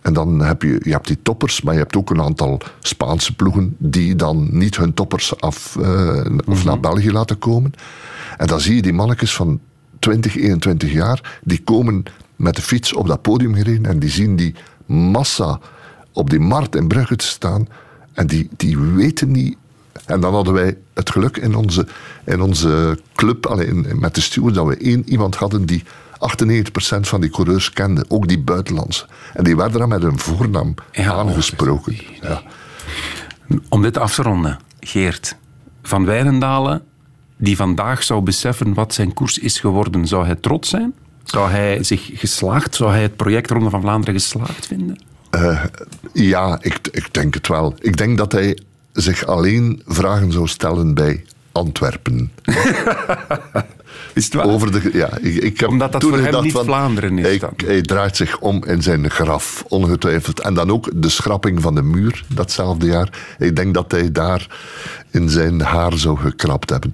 En 0.00 0.12
dan 0.12 0.40
heb 0.40 0.62
je, 0.62 0.80
je 0.82 0.90
hebt 0.90 1.06
die 1.06 1.18
toppers, 1.22 1.62
maar 1.62 1.74
je 1.74 1.80
hebt 1.80 1.96
ook 1.96 2.10
een 2.10 2.22
aantal 2.22 2.60
Spaanse 2.80 3.34
ploegen 3.34 3.74
die 3.78 4.16
dan 4.16 4.48
niet 4.50 4.76
hun 4.76 4.94
toppers 4.94 5.40
af, 5.40 5.76
eh, 5.80 6.24
of 6.46 6.64
naar 6.64 6.80
België 6.80 7.12
laten 7.12 7.38
komen. 7.38 7.72
En 8.36 8.46
dan 8.46 8.60
zie 8.60 8.74
je 8.74 8.82
die 8.82 8.92
mannetjes 8.92 9.34
van 9.34 9.60
20, 9.98 10.36
21 10.36 10.92
jaar, 10.92 11.38
die 11.44 11.62
komen 11.64 12.02
met 12.40 12.56
de 12.56 12.62
fiets 12.62 12.92
op 12.94 13.06
dat 13.06 13.22
podium 13.22 13.54
gereden 13.54 13.86
en 13.86 13.98
die 13.98 14.10
zien 14.10 14.36
die 14.36 14.54
massa 14.86 15.60
op 16.12 16.30
die 16.30 16.40
markt 16.40 16.76
in 16.76 16.88
Brugge 16.88 17.16
te 17.16 17.26
staan. 17.26 17.68
En 18.12 18.26
die, 18.26 18.48
die 18.56 18.78
weten 18.78 19.30
niet. 19.30 19.56
En 20.06 20.20
dan 20.20 20.34
hadden 20.34 20.52
wij 20.54 20.76
het 20.94 21.10
geluk 21.10 21.36
in 21.36 21.54
onze, 21.54 21.86
in 22.24 22.40
onze 22.40 22.98
club, 23.14 23.46
allee, 23.46 23.66
in- 23.66 23.86
met 23.98 24.14
de 24.14 24.20
steward, 24.20 24.54
dat 24.54 24.66
we 24.66 24.76
één 24.76 25.08
iemand 25.08 25.34
hadden 25.36 25.66
die 25.66 25.82
98% 26.18 27.08
van 27.08 27.20
die 27.20 27.30
coureurs 27.30 27.70
kende, 27.70 28.04
ook 28.08 28.28
die 28.28 28.38
buitenlandse. 28.40 29.06
En 29.34 29.44
die 29.44 29.56
werden 29.56 29.78
dan 29.78 29.88
met 29.88 30.02
hun 30.02 30.18
voornaam 30.18 30.74
Ja, 30.92 31.12
aangesproken. 31.12 31.96
Ja. 32.20 32.42
Om 33.68 33.82
dit 33.82 33.98
af 33.98 34.14
te 34.14 34.22
ronden, 34.22 34.58
Geert. 34.80 35.36
Van 35.82 36.04
Wijnendalen, 36.04 36.82
die 37.36 37.56
vandaag 37.56 38.02
zou 38.02 38.20
beseffen 38.22 38.74
wat 38.74 38.94
zijn 38.94 39.14
koers 39.14 39.38
is 39.38 39.58
geworden, 39.60 40.06
zou 40.06 40.24
hij 40.26 40.34
trots 40.34 40.68
zijn? 40.68 40.94
Zou 41.30 41.50
hij 41.50 41.82
zich 41.82 42.10
geslaagd, 42.12 42.74
zou 42.74 42.90
hij 42.90 43.02
het 43.02 43.16
project 43.16 43.50
Ronde 43.50 43.70
van 43.70 43.80
Vlaanderen 43.80 44.14
geslaagd 44.14 44.66
vinden? 44.66 45.00
Eh, 45.30 45.64
ja, 46.12 46.58
ik, 46.60 46.88
ik 46.92 47.14
denk 47.14 47.34
het 47.34 47.48
wel. 47.48 47.74
Ik 47.78 47.96
denk 47.96 48.18
dat 48.18 48.32
hij 48.32 48.58
zich 48.92 49.26
alleen 49.26 49.82
vragen 49.86 50.32
zou 50.32 50.46
stellen 50.46 50.94
bij 50.94 51.24
Antwerpen. 51.52 52.30
Is 54.14 54.24
het 54.24 54.34
waar? 54.34 54.46
Over 54.46 54.72
de, 54.72 54.90
ja, 54.92 55.18
ik, 55.20 55.34
ik 55.34 55.60
heb 55.60 55.68
Omdat 55.68 55.92
dat 55.92 56.02
voor 56.02 56.18
hem 56.18 56.42
niet 56.42 56.52
van, 56.52 56.64
Vlaanderen 56.64 57.18
is 57.18 57.24
Hij, 57.26 57.38
dan. 57.38 57.52
hij 57.56 57.82
draait 57.82 58.16
zich 58.16 58.38
om 58.38 58.64
in 58.64 58.82
zijn 58.82 59.10
graf, 59.10 59.64
ongetwijfeld. 59.68 60.40
En 60.40 60.54
dan 60.54 60.70
ook 60.70 60.90
de 60.94 61.08
schrapping 61.08 61.62
van 61.62 61.74
de 61.74 61.82
muur, 61.82 62.24
datzelfde 62.26 62.86
jaar. 62.86 63.08
Ik 63.38 63.56
denk 63.56 63.74
dat 63.74 63.90
hij 63.90 64.12
daar 64.12 64.46
in 65.10 65.28
zijn 65.28 65.60
haar 65.60 65.92
zou 65.92 66.18
gekrapt 66.18 66.70
hebben. 66.70 66.90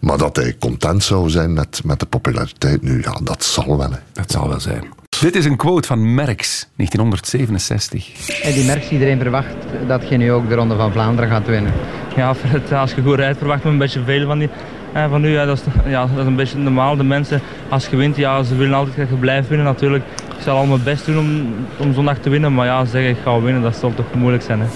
Maar 0.00 0.18
dat 0.18 0.36
hij 0.36 0.56
content 0.58 1.02
zou 1.02 1.30
zijn 1.30 1.52
met, 1.52 1.80
met 1.84 2.00
de 2.00 2.06
populariteit 2.06 2.82
nu, 2.82 3.02
ja, 3.02 3.20
dat 3.22 3.44
zal 3.44 3.78
wel. 3.78 3.90
Hè. 3.90 3.98
Dat 4.12 4.30
zal 4.30 4.48
wel 4.48 4.60
zijn. 4.60 4.84
Dit 5.20 5.36
is 5.36 5.44
een 5.44 5.56
quote 5.56 5.86
van 5.86 6.14
Merckx, 6.14 6.66
1967. 6.76 8.42
En 8.42 8.52
die 8.52 8.64
merkt 8.64 8.90
iedereen 8.90 9.20
verwacht 9.20 9.54
dat 9.86 10.08
je 10.08 10.16
nu 10.16 10.32
ook 10.32 10.48
de 10.48 10.54
Ronde 10.54 10.76
van 10.76 10.92
Vlaanderen 10.92 11.30
gaat 11.30 11.46
winnen. 11.46 11.72
Ja, 12.16 12.34
als 12.80 12.92
je 12.94 13.02
goed 13.02 13.16
rijdt, 13.16 13.38
verwacht 13.38 13.62
men 13.62 13.72
een 13.72 13.78
beetje 13.78 14.02
veel 14.04 14.26
van, 14.26 14.38
die, 14.38 14.48
eh, 14.92 15.10
van 15.10 15.24
u. 15.24 15.28
Ja, 15.28 15.44
dat, 15.44 15.58
is, 15.58 15.90
ja, 15.90 16.06
dat 16.06 16.18
is 16.18 16.26
een 16.26 16.36
beetje 16.36 16.58
normaal. 16.58 16.96
De 16.96 17.04
mensen, 17.04 17.40
als 17.68 17.86
je 17.86 17.96
wint, 17.96 18.16
ja, 18.16 18.42
ze 18.42 18.56
willen 18.56 18.74
altijd 18.74 18.96
dat 18.96 19.08
je 19.08 19.14
blijft 19.14 19.48
winnen 19.48 19.66
natuurlijk. 19.66 20.04
Ik 20.36 20.42
zal 20.42 20.56
al 20.56 20.66
mijn 20.66 20.82
best 20.82 21.06
doen 21.06 21.18
om, 21.18 21.54
om 21.76 21.94
zondag 21.94 22.18
te 22.18 22.30
winnen, 22.30 22.54
maar 22.54 22.66
ja, 22.66 22.84
zeggen 22.84 23.10
ik 23.10 23.18
ga 23.22 23.40
winnen, 23.40 23.62
dat 23.62 23.76
zal 23.76 23.94
toch 23.94 24.14
moeilijk 24.14 24.42
zijn. 24.42 24.60
Hè. 24.60 24.66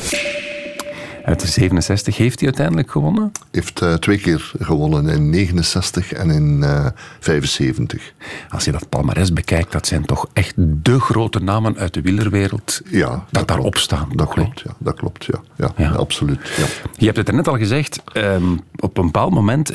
Uit 1.24 1.40
de 1.40 1.46
67 1.46 2.16
heeft 2.16 2.38
hij 2.38 2.48
uiteindelijk 2.48 2.90
gewonnen. 2.90 3.32
Heeft 3.50 3.80
eh, 3.80 3.94
twee 3.94 4.18
keer 4.18 4.52
gewonnen, 4.60 5.08
in 5.08 5.30
69 5.30 6.12
en 6.12 6.30
in 6.30 6.62
eh 6.62 6.87
75. 7.20 8.12
Als 8.48 8.64
je 8.64 8.72
dat 8.72 8.88
palmares 8.88 9.32
bekijkt, 9.32 9.72
dat 9.72 9.87
zijn 9.87 10.04
toch 10.04 10.26
echt 10.32 10.54
de 10.56 11.00
grote 11.00 11.38
namen 11.38 11.76
uit 11.78 11.94
de 11.94 12.00
wielerwereld 12.00 12.80
Ja, 12.90 13.24
dat 13.30 13.48
daarop 13.48 13.76
staan. 13.76 14.08
Dat 14.14 14.28
klopt, 14.28 14.60
ja. 14.60 14.70
Dat 14.78 14.94
klopt, 14.94 15.24
ja. 15.24 15.40
Ja, 15.56 15.72
Ja. 15.76 15.90
absoluut. 15.90 16.52
Ja. 16.56 16.64
Je 16.96 17.04
hebt 17.04 17.16
het 17.16 17.28
er 17.28 17.34
net 17.34 17.48
al 17.48 17.56
gezegd, 17.58 18.02
ehm, 18.12 18.52
op 18.76 18.98
een 18.98 19.04
bepaald 19.04 19.32
moment, 19.32 19.68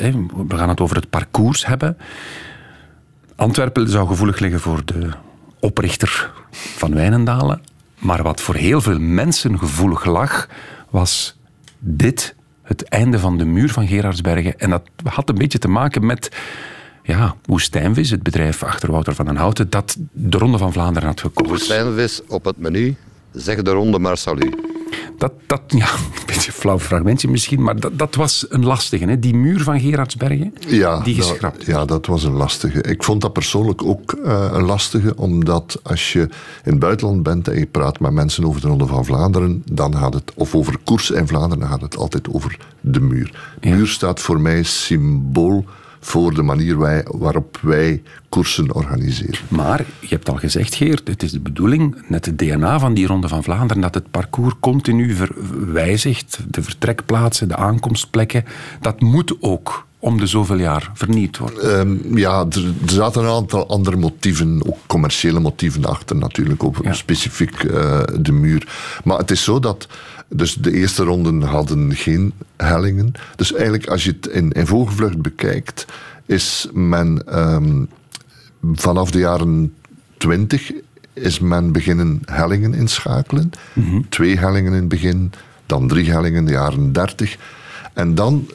we 0.48 0.56
gaan 0.56 0.68
het 0.68 0.80
over 0.80 0.96
het 0.96 1.10
parcours 1.10 1.66
hebben. 1.66 1.96
Antwerpen 3.36 3.88
zou 3.88 4.06
gevoelig 4.06 4.38
liggen 4.38 4.60
voor 4.60 4.82
de 4.84 5.08
oprichter 5.60 6.32
van 6.50 6.94
Wijnendalen. 6.94 7.60
Maar 7.98 8.22
wat 8.22 8.40
voor 8.40 8.54
heel 8.54 8.80
veel 8.80 8.98
mensen 8.98 9.58
gevoelig 9.58 10.04
lag, 10.04 10.48
was 10.90 11.38
dit, 11.80 12.34
het 12.62 12.82
einde 12.82 13.18
van 13.18 13.38
de 13.38 13.44
muur 13.44 13.70
van 13.70 13.86
Gerardsbergen. 13.86 14.58
En 14.58 14.70
dat 14.70 14.82
had 15.04 15.28
een 15.28 15.34
beetje 15.34 15.58
te 15.58 15.68
maken 15.68 16.06
met 16.06 16.36
ja, 17.02 17.34
Woestijnvis, 17.44 18.10
het 18.10 18.22
bedrijf 18.22 18.62
achter 18.62 18.90
Wouter 18.90 19.14
van 19.14 19.24
den 19.24 19.36
Houten, 19.36 19.70
dat 19.70 19.96
de 20.12 20.38
Ronde 20.38 20.58
van 20.58 20.72
Vlaanderen 20.72 21.08
had 21.08 21.20
gekozen. 21.20 21.52
Woestijnvis 21.52 22.22
op 22.28 22.44
het 22.44 22.58
menu, 22.58 22.96
zeg 23.32 23.62
de 23.62 23.70
ronde 23.70 23.98
maar 23.98 24.16
salut. 24.16 24.56
Dat, 25.18 25.32
dat, 25.46 25.60
ja, 25.66 25.92
een 25.92 26.26
beetje 26.26 26.46
een 26.50 26.58
flauw 26.58 26.78
fragmentje 26.78 27.28
misschien, 27.28 27.62
maar 27.62 27.80
dat, 27.80 27.98
dat 27.98 28.14
was 28.14 28.46
een 28.48 28.64
lastige. 28.64 29.04
Hè? 29.04 29.18
Die 29.18 29.34
muur 29.34 29.62
van 29.62 29.80
Gerardsbergen, 29.80 30.54
Ja, 30.66 31.00
die 31.00 31.16
dat- 31.16 31.26
geschrapt. 31.26 31.66
ja, 31.66 31.84
dat 31.84 32.06
was 32.06 32.24
een 32.24 32.32
lastige. 32.32 32.82
Ik 32.82 33.02
vond 33.02 33.20
dat 33.20 33.32
persoonlijk 33.32 33.84
ook 33.84 34.12
eh, 34.12 34.48
een 34.52 34.64
lastige, 34.64 35.16
omdat 35.16 35.80
als 35.82 36.12
je 36.12 36.20
in 36.64 36.70
het 36.70 36.78
buitenland 36.78 37.22
bent 37.22 37.48
en 37.48 37.58
je 37.58 37.66
praat 37.66 38.00
met 38.00 38.12
mensen 38.12 38.44
over 38.44 38.60
de 38.60 38.66
Ronde 38.68 38.86
van 38.86 39.04
Vlaanderen, 39.04 39.62
dan 39.72 39.96
gaat 39.96 40.14
het, 40.14 40.32
of 40.34 40.54
over 40.54 40.76
koers 40.84 41.10
in 41.10 41.26
Vlaanderen, 41.26 41.58
dan 41.58 41.68
gaat 41.68 41.80
het 41.80 41.96
altijd 41.96 42.28
over 42.28 42.56
de 42.80 43.00
muur. 43.00 43.54
De 43.60 43.68
muur 43.68 43.86
staat 43.86 44.20
voor 44.20 44.40
mij 44.40 44.62
symbool 44.62 45.64
voor 46.00 46.34
de 46.34 46.42
manier 46.42 46.78
wij, 46.78 47.06
waarop 47.10 47.58
wij 47.62 48.02
koersen 48.28 48.74
organiseren. 48.74 49.38
Maar, 49.48 49.84
je 50.00 50.08
hebt 50.08 50.28
al 50.28 50.36
gezegd, 50.36 50.74
Geert, 50.74 51.08
het 51.08 51.22
is 51.22 51.32
de 51.32 51.40
bedoeling, 51.40 52.04
net 52.08 52.26
het 52.26 52.38
DNA 52.38 52.78
van 52.78 52.94
die 52.94 53.06
Ronde 53.06 53.28
van 53.28 53.42
Vlaanderen, 53.42 53.82
dat 53.82 53.94
het 53.94 54.10
parcours 54.10 54.54
continu 54.60 55.14
verwijzigt, 55.14 56.38
de 56.48 56.62
vertrekplaatsen, 56.62 57.48
de 57.48 57.56
aankomstplekken, 57.56 58.44
dat 58.80 59.00
moet 59.00 59.36
ook 59.40 59.88
om 59.98 60.18
de 60.18 60.26
zoveel 60.26 60.58
jaar 60.58 60.90
vernieuwd 60.94 61.38
worden. 61.38 61.78
Ehm, 61.78 62.18
ja, 62.18 62.46
er, 62.50 62.64
er 62.86 62.90
zaten 62.90 63.22
een 63.22 63.30
aantal 63.30 63.68
andere 63.68 63.96
motieven, 63.96 64.62
ook 64.66 64.78
commerciële 64.86 65.40
motieven 65.40 65.84
achter 65.84 66.16
natuurlijk, 66.16 66.62
op 66.62 66.76
specifiek 66.90 67.62
eh, 67.62 68.00
de 68.20 68.32
muur. 68.32 68.68
Maar 69.04 69.18
het 69.18 69.30
is 69.30 69.44
zo 69.44 69.60
dat 69.60 69.88
dus 70.30 70.54
de 70.54 70.72
eerste 70.72 71.04
ronden 71.04 71.42
hadden 71.42 71.94
geen 71.94 72.32
hellingen. 72.56 73.12
Dus 73.36 73.52
eigenlijk 73.52 73.86
als 73.86 74.04
je 74.04 74.10
het 74.10 74.26
in, 74.26 74.52
in 74.52 74.66
vogelvlucht 74.66 75.22
bekijkt, 75.22 75.86
is 76.26 76.68
men 76.72 77.22
ehm, 77.26 77.84
vanaf 78.72 79.10
de 79.10 79.18
jaren 79.18 79.74
20 80.16 80.72
is 81.12 81.38
men 81.38 81.72
beginnen 81.72 82.22
hellingen 82.24 82.74
inschakelen. 82.74 83.50
Twee 84.08 84.38
hellingen 84.38 84.72
in 84.72 84.78
het 84.78 84.88
begin, 84.88 85.32
dan 85.66 85.88
drie 85.88 86.10
hellingen 86.10 86.38
in 86.38 86.46
de 86.46 86.52
jaren 86.52 86.92
30. 86.92 87.36
En 87.92 88.14
dan 88.14 88.48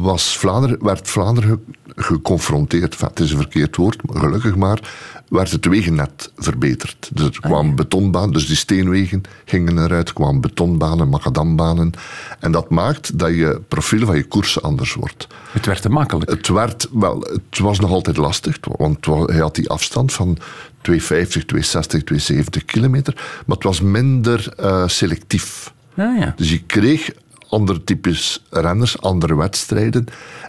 was 0.00 0.38
Vlaanderen, 0.38 0.84
werd 0.84 1.08
Vlaanderen 1.08 1.50
ge- 1.50 2.02
geconfronteerd, 2.02 2.92
enfin, 2.92 3.08
het 3.08 3.20
is 3.20 3.30
een 3.30 3.36
verkeerd 3.36 3.76
woord, 3.76 4.06
maar 4.12 4.22
gelukkig 4.22 4.56
maar, 4.56 4.92
werd 5.28 5.50
het 5.50 5.66
wegennet 5.66 6.32
verbeterd. 6.36 7.10
Dus 7.14 7.26
er 7.26 7.40
kwamen 7.40 7.74
betonbanen, 7.74 8.32
dus 8.32 8.46
die 8.46 8.56
steenwegen 8.56 9.22
gingen 9.44 9.78
eruit, 9.78 10.08
er 10.08 10.14
kwamen 10.14 10.40
betonbanen, 10.40 11.08
macadambanen. 11.08 11.92
En 12.40 12.52
dat 12.52 12.70
maakt 12.70 13.18
dat 13.18 13.28
je 13.34 13.60
profiel 13.68 14.06
van 14.06 14.16
je 14.16 14.24
koers 14.24 14.62
anders 14.62 14.94
wordt. 14.94 15.26
Het 15.52 15.66
werd 15.66 15.82
te 15.82 15.88
makkelijk. 15.88 16.30
Het, 16.30 16.48
werd, 16.48 16.88
wel, 16.92 17.20
het 17.20 17.58
was 17.58 17.80
nog 17.80 17.90
altijd 17.90 18.16
lastig, 18.16 18.58
want 18.60 19.06
hij 19.06 19.38
had 19.38 19.54
die 19.54 19.68
afstand 19.70 20.12
van 20.12 20.36
250, 20.80 21.44
260, 21.44 22.02
270 22.04 22.64
kilometer, 22.64 23.14
maar 23.46 23.56
het 23.56 23.64
was 23.64 23.80
minder 23.80 24.52
eh, 24.56 24.88
selectief. 24.88 25.72
Ja, 25.94 26.14
ja. 26.14 26.32
Dus 26.36 26.50
je 26.50 26.58
kreeg 26.62 27.10
andere 27.50 27.84
types 27.84 28.44
renners, 28.50 29.00
andere 29.00 29.36
wedstrijden. 29.36 30.04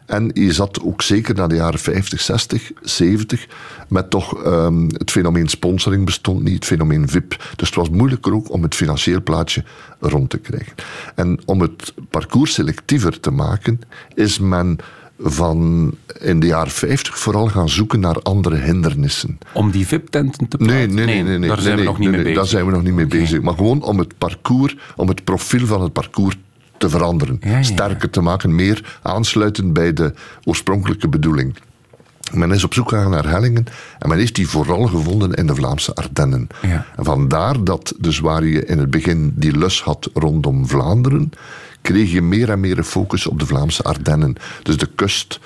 En 0.06 0.32
je 0.34 0.54
zat 0.54 0.82
ook 0.82 1.02
zeker 1.02 1.36
na 1.36 1.48
de 1.48 1.56
jaren 1.56 1.80
50, 1.80 2.22
60, 2.22 2.72
70 2.82 3.48
met 3.88 4.10
toch 4.10 4.44
ehm, 4.44 4.88
het 4.88 5.12
fenomeen 5.12 5.48
sponsoring 5.48 6.06
bestond 6.06 6.44
niet, 6.44 6.54
het 6.54 6.66
fenomeen 6.66 7.10
VIP. 7.10 7.54
Dus 7.56 7.68
het 7.68 7.78
was 7.78 7.90
moeilijker 7.90 8.34
ook 8.34 8.52
om 8.52 8.64
het 8.64 8.76
financieel 8.76 9.22
plaatje 9.24 9.64
rond 10.00 10.30
te 10.30 10.38
krijgen. 10.38 10.74
En 11.16 11.40
om 11.46 11.62
het 11.62 11.94
parcours 12.10 12.54
selectiever 12.54 13.20
te 13.20 13.32
maken, 13.32 13.82
is 14.14 14.40
men 14.40 14.78
van 15.24 15.92
in 16.20 16.40
de 16.40 16.48
jaren 16.48 16.72
50 16.72 17.20
vooral 17.20 17.48
gaan 17.48 17.70
zoeken 17.70 18.00
naar 18.00 18.22
andere 18.22 18.56
hindernissen. 18.56 19.38
Om 19.54 19.72
die 19.72 19.88
VIP-tenten 19.88 20.48
te 20.48 20.58
Nee, 20.60 20.68
plaatsen? 20.68 20.96
nee, 20.96 21.06
nee. 21.06 21.24
nee, 21.24 21.38
nee 21.38 21.50
daar 21.50 21.62
zijn 21.62 21.76
nee, 21.76 21.86
we 21.86 21.92
nog 21.92 22.00
nee, 22.00 22.08
niet 22.08 22.16
mee 22.16 22.26
nee, 22.26 22.34
bezig. 22.34 22.50
Daar 22.50 22.52
zijn 22.52 22.66
we 22.66 22.72
nog 22.72 22.84
niet 22.84 22.94
mee 22.94 23.22
bezig. 23.22 23.42
Maar 23.42 23.56
gewoon 23.56 23.82
om 23.84 24.00
het 24.00 24.18
parcours, 24.18 24.78
om 24.96 25.08
het 25.08 25.24
profiel 25.24 25.66
van 25.66 25.82
het 25.82 25.94
parcours 25.94 26.36
te 26.82 26.90
veranderen. 26.90 27.42
Sterker 27.62 28.10
te 28.10 28.22
maken, 28.22 28.56
meer 28.56 29.00
aansluitend 29.02 29.74
bij 29.74 29.94
de 29.94 30.14
oorspronkelijke 30.44 31.08
bedoeling. 31.08 31.56
Men 32.34 32.52
is 32.52 32.64
op 32.64 32.74
zoek 32.74 32.90
gegaan 32.90 33.12
naar 33.12 33.30
hellingen 33.30 33.66
en 34.00 34.10
men 34.10 34.18
heeft 34.18 34.36
die 34.36 34.48
vooral 34.48 34.88
gevonden 34.88 35.34
in 35.34 35.48
de 35.48 35.56
Vlaamse 35.56 35.96
Ardennen. 35.96 36.48
Ja. 36.62 36.86
En 36.96 37.04
vandaar 37.04 37.64
dat, 37.64 37.94
dus 38.00 38.20
waar 38.20 38.44
je 38.44 38.66
in 38.66 38.78
het 38.78 38.92
begin 38.92 39.34
die 39.36 39.58
lus 39.58 39.82
had 39.82 40.10
rondom 40.14 40.68
Vlaanderen, 40.68 41.32
kreeg 41.82 42.12
je 42.12 42.22
meer 42.22 42.50
en 42.50 42.60
meer 42.60 42.78
een 42.78 42.84
focus 42.84 43.28
op 43.28 43.40
de 43.40 43.46
Vlaamse 43.46 43.84
Ardennen. 43.84 44.36
Dus 44.64 44.78
de 44.78 44.90
kust 44.96 45.40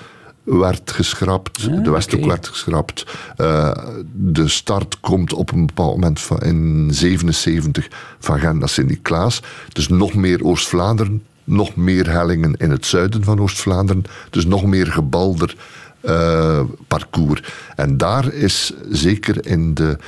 werd 0.46 0.90
geschrapt, 0.90 1.84
de 1.84 1.90
Westhoek 1.90 2.24
werd 2.24 2.48
geschrapt. 2.48 3.06
Eh, 3.36 3.70
de 4.12 4.48
start 4.48 5.00
komt 5.00 5.32
op 5.32 5.52
een 5.52 5.66
bepaald 5.66 5.92
moment 5.92 6.20
van, 6.20 6.40
in 6.40 6.88
77 6.90 7.88
van 8.18 8.38
Gent 8.38 8.58
naar 8.58 8.68
Sint-Niklaas. 8.68 9.42
Dus 9.72 9.88
nog 9.88 10.14
meer 10.14 10.44
Oost-Vlaanderen, 10.44 11.22
nog 11.44 11.76
meer 11.76 12.10
hellingen 12.10 12.54
in 12.56 12.70
het 12.70 12.86
zuiden 12.86 13.24
van 13.24 13.40
Oost-Vlaanderen. 13.40 14.04
Dus 14.30 14.46
nog 14.46 14.64
meer 14.64 14.86
gebalder 14.86 15.56
eh, 16.00 16.60
parcours. 16.88 17.42
En 17.76 17.96
daar 17.96 18.32
is 18.32 18.72
zeker 18.90 19.46
in 19.46 19.74
de 19.74 19.98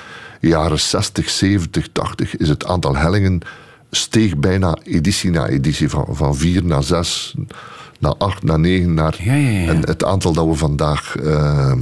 jaren 0.40 0.80
60, 0.80 1.30
70, 1.30 1.88
80 1.92 2.36
is 2.36 2.48
het 2.48 2.66
aantal 2.66 2.96
hellingen 2.96 3.42
steeg 3.90 4.36
bijna 4.36 4.78
editie 4.82 5.30
na 5.30 5.46
editie. 5.46 5.88
Van, 5.88 6.06
van 6.10 6.36
vier 6.36 6.64
naar 6.64 6.82
zes, 6.82 7.34
naar 7.98 8.14
acht, 8.14 8.42
naar 8.42 8.58
negen, 8.58 8.94
naar 8.94 9.16
En 9.66 9.80
het 9.80 10.04
aantal 10.04 10.32
dat 10.32 10.46
we 10.46 10.54
vandaag 10.54 11.16
eh, 11.16 11.72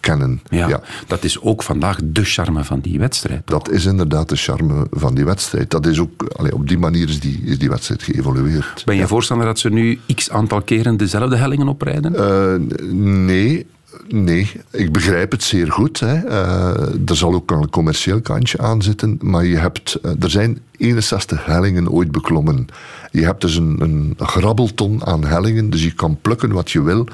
kennen. 0.00 0.40
Ja, 0.50 0.80
Dat 1.06 1.24
is 1.24 1.40
ook 1.40 1.62
vandaag 1.62 1.98
de 2.04 2.24
charme 2.24 2.64
van 2.64 2.80
die 2.80 2.98
wedstrijd. 2.98 3.42
Dat 3.44 3.70
is 3.70 3.84
inderdaad 3.84 4.28
de 4.28 4.36
charme 4.36 4.86
van 4.90 5.14
die 5.14 5.24
wedstrijd. 5.24 5.70
Dat 5.70 5.86
is 5.86 6.00
ook, 6.00 6.22
allee, 6.36 6.54
op 6.54 6.68
die 6.68 6.78
manier 6.78 7.08
is 7.08 7.20
die, 7.20 7.42
is 7.44 7.58
die 7.58 7.68
wedstrijd 7.68 8.02
geëvolueerd. 8.02 8.82
Ben 8.84 8.96
je 8.96 9.06
voorstander 9.06 9.46
dat 9.46 9.58
ze 9.58 9.68
nu 9.68 10.00
x 10.14 10.30
aantal 10.30 10.62
keren 10.62 10.96
dezelfde 10.96 11.36
hellingen 11.36 11.68
oprijden? 11.68 12.14
Eh, 12.14 12.76
nee, 12.92 13.66
nee. 14.08 14.52
Ik 14.70 14.92
begrijp 14.92 15.30
het 15.30 15.42
zeer 15.42 15.72
goed. 15.72 16.00
Hè. 16.00 16.14
Eh, 16.14 17.08
er 17.08 17.16
zal 17.16 17.34
ook 17.34 17.50
een 17.50 17.70
commercieel 17.70 18.20
kantje 18.20 18.58
aan 18.58 18.82
zitten. 18.82 19.18
Maar 19.20 19.44
je 19.44 19.56
hebt, 19.56 19.94
eh, 20.02 20.10
er 20.22 20.30
zijn 20.30 20.60
61 20.76 21.44
hellingen 21.44 21.90
ooit 21.90 22.10
beklommen. 22.10 22.66
Je 23.10 23.24
hebt 23.24 23.40
dus 23.40 23.56
een, 23.56 23.80
een 23.80 24.14
grabbelton 24.18 25.06
aan 25.06 25.24
hellingen. 25.24 25.70
Dus 25.70 25.82
je 25.82 25.92
kan 25.94 26.18
plukken 26.20 26.52
wat 26.52 26.70
je 26.70 26.82
wil. 26.82 27.06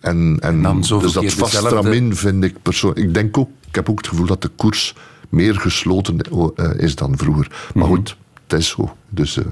En, 0.00 0.36
en, 0.40 0.84
zoveel 0.84 1.00
dus 1.00 1.12
dat 1.12 1.22
keer 1.22 1.32
vast 1.32 1.52
dezelfde- 1.52 1.78
stramien 1.78 2.16
vind 2.16 2.44
ik 2.44 2.62
persoonlijk... 2.62 3.06
Ik 3.06 3.14
denk 3.14 3.38
ook, 3.38 3.48
ik 3.68 3.74
heb 3.74 3.90
ook 3.90 3.98
het 3.98 4.08
gevoel 4.08 4.26
dat 4.26 4.42
de 4.42 4.48
koers 4.56 4.94
meer 5.28 5.54
gesloten 5.54 6.18
eh, 6.20 6.70
is 6.76 6.94
dan 6.94 7.16
vroeger. 7.18 7.46
Maar 7.74 7.84
Mhm. 7.84 7.94
goed, 7.94 8.16
het 8.46 8.58
is 8.58 8.68
zo. 8.68 8.94
Dus... 9.08 9.36
eh, 9.36 9.44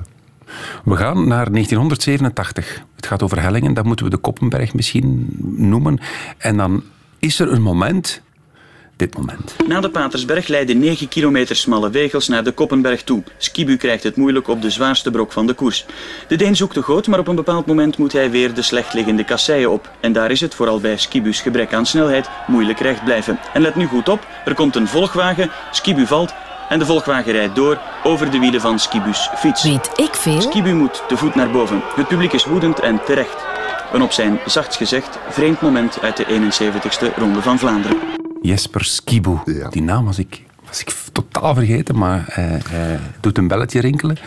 We 0.85 0.97
gaan 0.97 1.29
naar 1.29 1.51
1987. 1.51 2.83
Het 2.97 3.07
gaat 3.07 3.23
over 3.23 3.43
hellingen, 3.43 3.75
dat 3.75 3.85
moeten 3.85 4.05
we 4.05 4.11
de 4.11 4.17
Koppenberg 4.17 4.75
misschien 4.75 5.27
noemen. 5.57 5.99
En 6.39 6.57
dan 6.57 6.83
is 7.19 7.41
er 7.41 7.53
een 7.53 7.63
moment, 7.63 8.23
dit 8.97 9.17
moment. 9.17 9.57
Na 9.67 9.81
de 9.81 9.91
Patersberg 9.91 10.49
leiden 10.49 10.79
9 10.79 11.09
kilometer 11.09 11.57
smalle 11.57 11.91
wegels 11.91 12.29
naar 12.29 12.45
de 12.45 12.53
Koppenberg 12.53 13.03
toe. 13.03 13.23
Skibu 13.39 13.77
krijgt 13.77 14.03
het 14.03 14.17
moeilijk 14.17 14.49
op 14.49 14.63
de 14.63 14.71
zwaarste 14.71 15.11
brok 15.11 15.33
van 15.33 15.47
de 15.47 15.55
koers. 15.55 15.87
De 16.29 16.37
Deen 16.37 16.57
zoekt 16.57 16.75
de 16.75 16.83
goot, 16.83 17.07
maar 17.07 17.19
op 17.19 17.29
een 17.29 17.35
bepaald 17.35 17.67
moment 17.67 17.99
moet 17.99 18.13
hij 18.13 18.31
weer 18.31 18.55
de 18.55 18.63
slecht 18.63 18.95
liggende 18.95 19.25
kasseien 19.25 19.71
op. 19.71 19.91
En 20.01 20.13
daar 20.13 20.31
is 20.31 20.41
het, 20.41 20.55
vooral 20.55 20.81
bij 20.81 20.97
Skibu's 20.97 21.41
gebrek 21.41 21.75
aan 21.75 21.87
snelheid, 21.87 22.29
moeilijk 22.47 22.81
recht 22.81 23.05
blijven. 23.05 23.39
En 23.53 23.63
let 23.63 23.75
nu 23.75 23.87
goed 23.87 24.09
op, 24.09 24.27
er 24.45 24.55
komt 24.55 24.77
een 24.77 24.89
volgwagen, 24.89 25.51
Skibu 25.71 26.07
valt 26.07 26.35
en 26.69 26.79
de 26.79 26.87
volgwagen 26.87 27.33
rijdt 27.33 27.55
door 27.57 27.79
over 28.03 28.31
de 28.31 28.39
wielen 28.39 28.61
van 28.61 28.79
Skibu's 28.79 29.31
fiets. 29.37 29.63
Weet 29.63 29.91
ik 29.97 30.15
veel? 30.15 30.41
Skibu 30.41 30.75
moet 30.75 31.03
te 31.09 31.17
voet 31.17 31.35
naar 31.35 31.51
boven. 31.51 31.83
Het 31.95 32.09
publiek 32.09 32.33
is 32.33 32.45
woedend 32.45 32.81
en 32.81 33.01
terecht. 33.05 33.45
Een 33.93 34.03
op 34.03 34.13
zijn 34.13 34.39
zachtst 34.47 34.77
gezegd 34.79 35.19
vreemd 35.29 35.61
moment 35.61 36.01
uit 36.03 36.17
de 36.17 36.25
71ste 36.25 37.17
Ronde 37.17 37.43
van 37.43 37.59
Vlaanderen. 37.59 37.97
Jesper 38.43 38.85
Skibo. 38.85 39.43
Die 39.71 39.83
naam 39.83 40.05
was 40.05 40.19
ik, 40.19 40.43
was 40.67 40.81
ik 40.81 40.95
totaal 41.13 41.55
vergeten, 41.55 41.99
maar 41.99 42.25
hij, 42.31 42.61
hij 42.69 43.01
doet 43.21 43.39
een 43.39 43.49
belletje 43.49 43.81
rinkelen. 43.81 44.19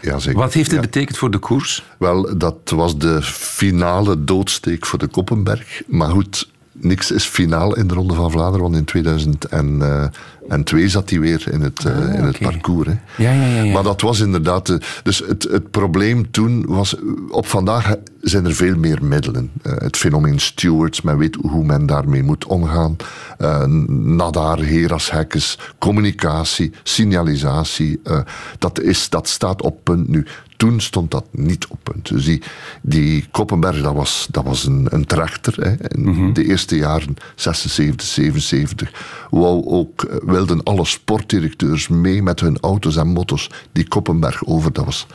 Ja, 0.00 0.18
zeker. 0.18 0.38
Wat 0.40 0.52
heeft 0.52 0.66
het 0.70 0.74
Ja. 0.80 0.86
betekend 0.86 1.16
voor 1.18 1.30
de 1.30 1.38
koers? 1.38 1.84
Wel, 1.98 2.38
dat 2.38 2.56
was 2.64 2.98
de 2.98 3.22
finale 3.22 4.24
doodsteek 4.24 4.86
voor 4.86 4.98
de 4.98 5.06
Koppenberg. 5.06 5.82
Maar 5.86 6.08
goed, 6.10 6.48
niks 6.80 7.10
is 7.10 7.24
finaal 7.24 7.76
in 7.76 7.86
de 7.86 7.94
Ronde 7.94 8.14
van 8.14 8.30
Vlaanderen, 8.30 8.62
want 8.62 8.76
in 8.76 8.84
2002 8.84 10.88
zat 10.88 11.10
hij 11.10 11.20
weer 11.20 11.44
in 11.52 11.60
het, 11.60 11.84
eh, 11.84 12.14
in 12.14 12.24
het 12.24 12.38
parcours. 12.38 12.88
Hè. 12.88 12.94
Ja, 13.24 13.32
ja, 13.32 13.46
ja, 13.46 13.62
ja. 13.62 13.72
Maar 13.72 13.82
dat 13.82 14.00
was 14.00 14.20
inderdaad... 14.20 14.66
de- 14.66 14.80
dus 15.02 15.18
het, 15.26 15.42
het 15.50 15.70
probleem 15.70 16.30
toen 16.30 16.64
was... 16.66 16.94
Op 17.30 17.46
vandaag 17.46 17.94
zijn 18.20 18.44
er 18.44 18.54
veel 18.54 18.76
meer 18.76 19.04
middelen. 19.04 19.50
Eh, 19.62 19.72
het 19.76 19.96
fenomeen 19.96 20.38
stewards, 20.38 21.02
men 21.02 21.18
weet 21.18 21.36
hoe 21.48 21.64
men 21.64 21.86
daarmee 21.86 22.22
moet 22.22 22.46
omgaan. 22.46 22.96
Eh 23.38 23.64
Nadar, 23.88 24.58
Heras, 24.58 25.10
Hekkes, 25.10 25.58
communicatie, 25.78 26.72
signalisatie. 26.82 28.00
eh, 28.04 28.18
dat, 28.58 28.80
is, 28.80 29.08
dat 29.08 29.28
staat 29.28 29.62
op 29.62 29.78
punt 29.84 30.08
nu. 30.08 30.26
Toen 30.56 30.80
stond 30.80 31.10
dat 31.10 31.26
niet 31.30 31.66
op 31.66 31.78
punt. 31.82 32.08
Dus 32.08 32.24
die, 32.24 32.42
die 32.82 33.26
Koppenberg, 33.30 33.82
dat 33.82 33.94
was, 33.94 34.28
dat 34.30 34.44
was 34.44 34.64
een, 34.64 34.86
een 34.90 35.04
trechter. 35.04 35.54
Hè. 35.60 35.94
In 35.94 36.32
de 36.32 36.44
eerste 36.44 36.76
jaren, 36.76 37.16
76, 37.34 38.06
77, 38.06 38.92
wou 39.30 39.66
ook, 39.66 40.02
eh, 40.02 40.16
wilden 40.22 40.62
alle 40.62 40.84
sportdirecteurs 40.84 41.88
mee 41.88 42.22
met 42.22 42.40
hun 42.40 42.58
auto's 42.60 42.96
en 42.96 43.08
motto's 43.08 43.50
die 43.72 43.88
Koppenberg 43.88 44.46
over. 44.46 44.72
Dat 44.72 44.84
was 44.84 45.06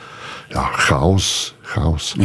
ja, 0.48 0.62
chaos, 0.62 1.54
chaos. 1.60 2.16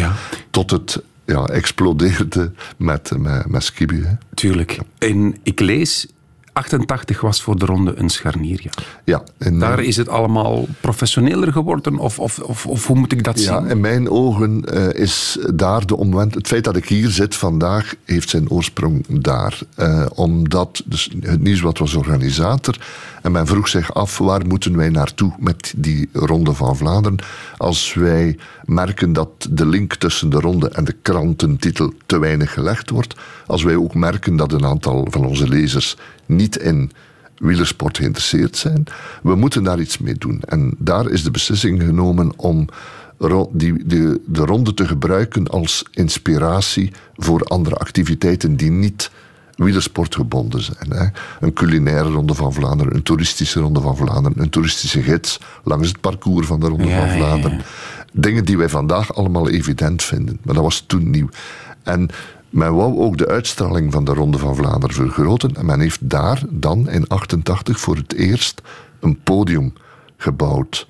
Tot 0.49 0.71
het 0.71 1.01
ja, 1.25 1.45
explodeerde 1.45 2.51
met, 2.77 3.11
met, 3.17 3.47
met 3.47 3.63
Skibu. 3.63 4.05
Tuurlijk. 4.33 4.79
En 4.97 5.35
ik 5.43 5.59
lees, 5.59 6.07
88 6.57 7.21
was 7.21 7.41
voor 7.41 7.59
de 7.59 7.65
ronde 7.65 7.93
een 7.95 8.09
scharnierjaar. 8.09 9.01
Ja, 9.03 9.23
en, 9.37 9.59
Daar 9.59 9.83
is 9.83 9.97
het 9.97 10.09
allemaal 10.09 10.67
professioneler 10.81 11.51
geworden? 11.51 11.97
Of, 11.97 12.19
of, 12.19 12.39
of, 12.39 12.65
of 12.65 12.87
hoe 12.87 12.97
moet 12.97 13.11
ik 13.11 13.23
dat 13.23 13.43
Ja, 13.43 13.59
zien? 13.59 13.69
in 13.69 13.79
mijn 13.79 14.09
ogen 14.09 14.65
eh, 14.65 15.01
is 15.01 15.37
daar 15.53 15.85
de 15.85 15.95
omwent. 15.95 16.33
Het 16.33 16.47
feit 16.47 16.63
dat 16.63 16.75
ik 16.75 16.87
hier 16.87 17.09
zit 17.09 17.35
vandaag 17.35 17.95
heeft 18.05 18.29
zijn 18.29 18.49
oorsprong 18.49 19.21
daar. 19.21 19.59
Eh, 19.75 20.05
omdat 20.13 20.83
dus 20.85 21.09
het 21.19 21.41
Nieuwsblad 21.41 21.77
was 21.77 21.93
organisator. 21.93 22.77
En 23.21 23.31
men 23.31 23.47
vroeg 23.47 23.67
zich 23.67 23.93
af 23.93 24.17
waar 24.17 24.47
moeten 24.47 24.77
wij 24.77 24.89
naartoe 24.89 25.33
met 25.39 25.73
die 25.77 26.09
Ronde 26.13 26.53
van 26.53 26.77
Vlaanderen. 26.77 27.19
Als 27.57 27.93
wij 27.93 28.37
merken 28.65 29.13
dat 29.13 29.47
de 29.49 29.65
link 29.65 29.95
tussen 29.95 30.29
de 30.29 30.39
ronde 30.39 30.69
en 30.69 30.83
de 30.83 30.95
krantentitel 31.01 31.93
te 32.05 32.19
weinig 32.19 32.53
gelegd 32.53 32.89
wordt. 32.89 33.15
Als 33.47 33.63
wij 33.63 33.75
ook 33.75 33.93
merken 33.93 34.35
dat 34.35 34.51
een 34.53 34.65
aantal 34.65 35.07
van 35.09 35.25
onze 35.25 35.47
lezers 35.47 35.95
niet 36.27 36.57
in 36.57 36.91
wielersport 37.37 37.97
geïnteresseerd 37.97 38.57
zijn. 38.57 38.83
We 39.23 39.35
moeten 39.35 39.63
daar 39.63 39.79
iets 39.79 39.97
mee 39.97 40.15
doen. 40.15 40.41
En 40.41 40.75
daar 40.77 41.09
is 41.09 41.23
de 41.23 41.31
beslissing 41.31 41.81
genomen 41.81 42.31
om 42.35 42.67
die, 43.51 43.85
de, 43.85 44.21
de 44.25 44.45
ronde 44.45 44.73
te 44.73 44.87
gebruiken 44.87 45.47
als 45.47 45.85
inspiratie 45.91 46.91
voor 47.15 47.43
andere 47.43 47.75
activiteiten 47.75 48.55
die 48.55 48.71
niet 48.71 49.11
wielersportgebonden 49.55 50.61
zijn. 50.61 50.89
Hè. 50.89 51.05
Een 51.39 51.53
culinaire 51.53 52.09
ronde 52.09 52.33
van 52.33 52.53
Vlaanderen, 52.53 52.95
een 52.95 53.03
toeristische 53.03 53.59
ronde 53.59 53.81
van 53.81 53.97
Vlaanderen, 53.97 54.41
een 54.41 54.49
toeristische 54.49 55.01
gids 55.01 55.39
langs 55.63 55.87
het 55.87 56.01
parcours 56.01 56.47
van 56.47 56.59
de 56.59 56.67
ronde 56.67 56.87
Ja, 56.87 56.99
van 56.99 57.07
ja, 57.07 57.13
ja. 57.13 57.17
Vlaanderen. 57.17 57.61
Dingen 58.13 58.45
die 58.45 58.57
wij 58.57 58.69
vandaag 58.69 59.15
allemaal 59.15 59.49
evident 59.49 60.03
vinden. 60.03 60.39
Maar 60.43 60.53
dat 60.53 60.63
was 60.63 60.83
toen 60.87 61.09
nieuw. 61.09 61.29
En 61.83 62.09
men 62.57 62.75
wou 62.75 62.97
ook 62.99 63.17
de 63.17 63.27
uitstraling 63.27 63.91
van 63.91 64.03
de 64.03 64.13
Ronde 64.13 64.37
van 64.37 64.55
Vlaanderen 64.55 64.95
vergroten. 64.95 65.55
En 65.55 65.65
men 65.65 65.79
heeft 65.79 66.09
daar 66.09 66.41
dan 66.49 66.89
in 66.89 67.07
88 67.07 67.79
voor 67.79 67.95
het 67.95 68.13
eerst 68.13 68.61
een 68.99 69.19
podium 69.23 69.73
gebouwd. 70.17 70.87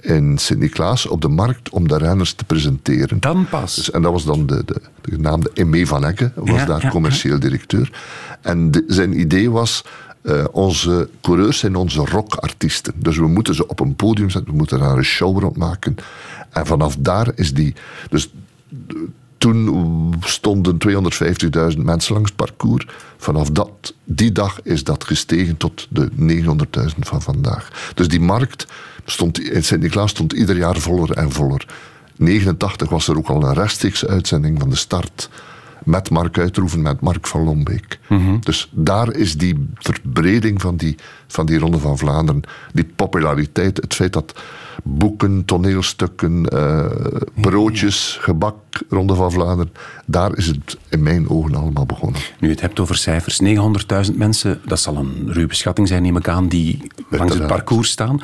In 0.00 0.38
Sint-Niklaas 0.38 1.06
op 1.06 1.20
de 1.20 1.28
markt 1.28 1.68
om 1.68 1.88
de 1.88 1.98
renners 1.98 2.32
te 2.32 2.44
presenteren. 2.44 3.20
Dan 3.20 3.46
pas. 3.50 3.74
Dus, 3.74 3.90
en 3.90 4.02
dat 4.02 4.12
was 4.12 4.24
dan 4.24 4.46
de, 4.46 4.64
de, 4.64 4.80
de 5.00 5.10
genaamde 5.10 5.50
Aimé 5.54 5.86
van 5.86 6.04
Ecke, 6.04 6.32
was 6.34 6.48
Ja, 6.60 6.64
daar 6.64 6.82
ja, 6.82 6.88
commercieel 6.90 7.38
directeur. 7.38 7.90
En 8.40 8.70
de- 8.70 8.84
zijn 8.86 9.20
idee 9.20 9.50
was, 9.50 9.84
eh, 10.22 10.44
onze 10.52 11.08
coureurs 11.20 11.58
zijn 11.58 11.76
onze 11.76 12.00
rockartiesten. 12.04 12.92
Dus 12.96 13.16
we 13.16 13.26
moeten 13.26 13.54
ze 13.54 13.66
op 13.66 13.80
een 13.80 13.96
podium 13.96 14.30
zetten, 14.30 14.50
we 14.50 14.56
moeten 14.56 14.78
daar 14.78 14.96
een 14.96 15.04
show 15.04 15.40
rond 15.40 15.56
maken. 15.56 15.96
En 16.50 16.66
vanaf 16.66 16.96
daar 16.98 17.28
is 17.34 17.54
die... 17.54 17.74
Dus 18.10 18.30
toen 19.38 20.14
stonden 20.20 20.78
250.000 21.74 21.78
mensen 21.78 22.14
langs 22.14 22.28
het 22.28 22.36
parcours. 22.36 22.86
Vanaf 23.16 23.50
dat, 23.50 23.94
die 24.04 24.32
dag 24.32 24.62
is 24.62 24.84
dat 24.84 25.04
gestegen 25.04 25.56
tot 25.56 25.86
de 25.90 26.10
900.000 26.80 26.98
van 26.98 27.22
vandaag. 27.22 27.92
Dus 27.94 28.08
die 28.08 28.20
markt 28.20 28.66
stond, 29.04 29.40
in 29.40 29.64
Sint-Niklaas 29.64 30.10
stond 30.10 30.32
ieder 30.32 30.56
jaar 30.56 30.76
voller 30.76 31.10
en 31.10 31.32
voller. 31.32 31.66
89 32.16 32.88
was 32.88 33.08
er 33.08 33.16
ook 33.16 33.28
al 33.28 33.42
een 33.42 33.54
rechtstreekse 33.54 34.08
uitzending 34.08 34.58
van 34.58 34.70
de 34.70 34.76
start 34.76 35.28
met 35.84 36.10
Mark 36.10 36.38
Uitroeven, 36.38 36.82
met 36.82 37.00
Mark 37.00 37.26
van 37.26 37.44
Lombeek. 37.44 37.98
Dus 38.40 38.70
daar 38.72 39.12
is 39.12 39.36
die 39.36 39.68
verbreding 39.74 40.60
van 40.60 40.76
die, 40.76 40.96
van 41.26 41.46
die 41.46 41.58
Ronde 41.58 41.78
van 41.78 41.98
Vlaanderen, 41.98 42.42
die 42.72 42.84
populariteit, 42.96 43.76
het 43.76 43.94
feit 43.94 44.12
dat 44.12 44.34
boeken, 44.82 45.44
toneelstukken, 45.44 46.46
eh, 46.46 46.86
broodjes, 47.34 48.18
gebak, 48.20 48.56
Ronde 48.88 49.14
van 49.14 49.32
Vlaanderen, 49.32 49.72
daar 50.06 50.36
is 50.36 50.46
het 50.46 50.78
in 50.88 51.02
mijn 51.02 51.28
ogen 51.28 51.54
allemaal 51.54 51.86
begonnen. 51.86 52.20
Nu 52.40 52.48
je 52.48 52.54
het 52.54 52.60
hebt 52.62 52.80
over 52.80 52.96
cijfers, 52.96 53.40
900.000 53.40 54.16
mensen, 54.16 54.60
dat 54.64 54.80
zal 54.80 54.96
een 54.96 55.32
ruwe 55.32 55.54
schatting 55.54 55.88
zijn, 55.88 56.02
neem 56.02 56.16
ik 56.16 56.28
aan, 56.28 56.48
die 56.48 56.90
langs 57.10 57.34
het 57.34 57.46
parcours 57.46 57.90
staan. 57.90 58.20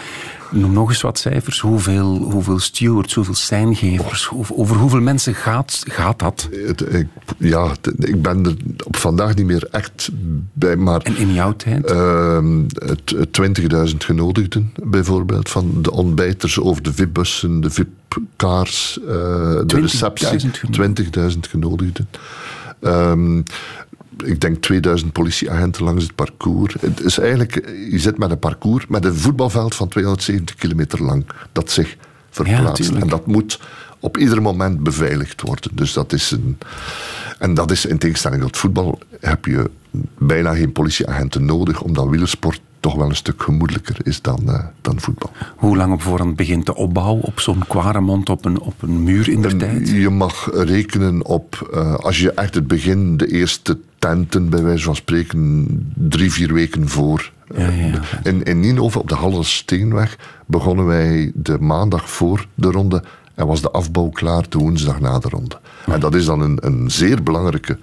Noem 0.53 0.73
nog 0.73 0.89
eens 0.89 1.01
wat 1.01 1.19
cijfers. 1.19 1.61
Hoeveel, 1.61 2.17
hoeveel 2.17 2.59
stewards, 2.59 3.15
hoeveel 3.15 3.35
seingevers, 3.35 4.31
over, 4.35 4.55
over 4.57 4.77
hoeveel 4.77 5.01
mensen 5.01 5.35
gaat, 5.35 5.83
gaat 5.89 6.19
dat? 6.19 6.49
Het- 6.67 6.95
ik, 6.95 7.07
ja, 7.39 7.73
ik 7.99 8.23
ben 8.23 8.45
er 8.47 8.57
op 8.85 8.97
vandaag 8.97 9.35
niet 9.35 9.47
meer 9.47 9.69
echt 9.71 10.11
bij, 10.53 10.77
maar... 10.77 11.01
En 11.01 11.17
in 11.17 11.33
jouw 11.33 11.57
tijd? 11.57 11.85
Ehm, 11.87 12.61
het 12.75 13.15
20.000 13.91 13.97
genodigden, 14.05 14.73
bijvoorbeeld, 14.83 15.49
van 15.49 15.83
de 15.83 15.91
ontbijters 15.91 16.61
over 16.61 16.83
de 16.83 16.93
VIP-bussen, 16.93 17.61
de 17.61 17.71
VIP-cars, 17.71 18.99
eh, 19.01 19.07
de 19.07 19.65
20.000 19.67 19.81
receptie. 19.81 20.51
20.000 20.71 21.49
genodigden. 21.49 22.09
Ehm, 22.81 23.43
ik 24.25 24.41
denk 24.41 24.63
2000 24.63 25.13
politieagenten 25.13 25.85
langs 25.85 26.03
het 26.03 26.15
parcours. 26.15 26.75
Het 26.81 27.01
is 27.01 27.19
eigenlijk, 27.19 27.55
je 27.91 27.99
zit 27.99 28.19
met 28.19 28.31
een 28.31 28.39
parcours 28.39 28.87
met 28.87 29.05
een 29.05 29.15
voetbalveld 29.15 29.75
van 29.75 29.89
270 29.89 30.57
kilometer 30.57 31.03
lang, 31.03 31.27
dat 31.53 31.71
zich 31.71 31.97
verplaatst. 32.31 32.91
en 32.91 33.09
dat 33.09 33.27
moet 33.27 33.61
op 34.01 34.17
ieder 34.17 34.43
moment 34.43 34.83
beveiligd 34.83 35.41
worden. 35.41 35.71
Dus 35.75 35.93
dat 35.93 36.13
is 36.13 36.31
een. 36.31 36.59
En 37.39 37.55
dat 37.55 37.71
is 37.71 37.87
in 37.87 37.99
tegenstelling 37.99 38.43
tot 38.43 38.57
voetbal, 38.57 38.99
heb 39.21 39.45
je 39.45 39.71
bijna 40.19 40.55
geen 40.55 40.73
politieagenten 40.73 41.45
nodig, 41.45 41.83
omdat 41.83 42.09
wielersport 42.09 42.61
toch 42.83 42.95
wel 42.95 43.09
een 43.09 43.17
stuk 43.17 43.43
gemoedelijker 43.43 43.97
is 44.03 44.23
dan, 44.23 44.41
eh, 44.47 44.65
dan 44.81 45.01
voetbal. 45.01 45.31
Hoe 45.57 45.77
lang 45.77 45.93
op 45.93 46.03
voorhand 46.03 46.37
begint 46.37 46.67
de 46.67 46.75
opbouw 46.75 47.15
op 47.23 47.41
zo'n 47.41 47.63
kwaremond 47.69 48.29
op 48.31 48.45
een, 48.45 48.61
op 48.61 48.83
een 48.83 49.03
muur 49.03 49.29
in 49.29 49.43
de 49.43 49.57
tijd? 49.57 49.89
Je 49.89 50.11
mag 50.11 50.51
rekenen 50.53 51.25
op, 51.25 51.69
eh, 51.73 51.95
als 51.95 52.21
je 52.21 52.33
echt 52.33 52.55
het 52.55 52.67
begin, 52.67 53.17
de 53.17 53.27
eerste 53.27 53.79
tenten, 53.99 54.49
bij 54.49 54.63
wijze 54.63 54.85
van 54.85 54.97
spreken, 54.97 55.67
drie, 55.95 56.33
vier 56.33 56.53
weken 56.53 56.89
voor. 56.89 57.31
eh, 57.55 57.95
in, 58.23 58.43
in 58.43 58.61
Nienhoven, 58.61 59.01
op 59.01 59.09
de 59.09 59.15
Halle 59.15 59.43
Steenweg, 59.43 60.19
begonnen 60.47 60.87
wij 60.87 61.33
de 61.35 61.59
maandag 61.61 62.11
voor 62.11 62.47
de 62.55 62.71
ronde 62.71 63.03
en 63.35 63.47
was 63.47 63.61
de 63.63 63.71
afbouw 63.71 64.09
klaar 64.09 64.45
de 64.49 64.59
woensdag 64.59 65.01
na 65.01 65.19
de 65.19 65.29
ronde. 65.29 65.59
En 65.87 66.01
dat 66.01 66.15
is 66.15 66.25
dan 66.25 66.41
een, 66.41 66.59
een 66.61 66.91
zeer 66.91 67.23
belangrijke 67.23 67.79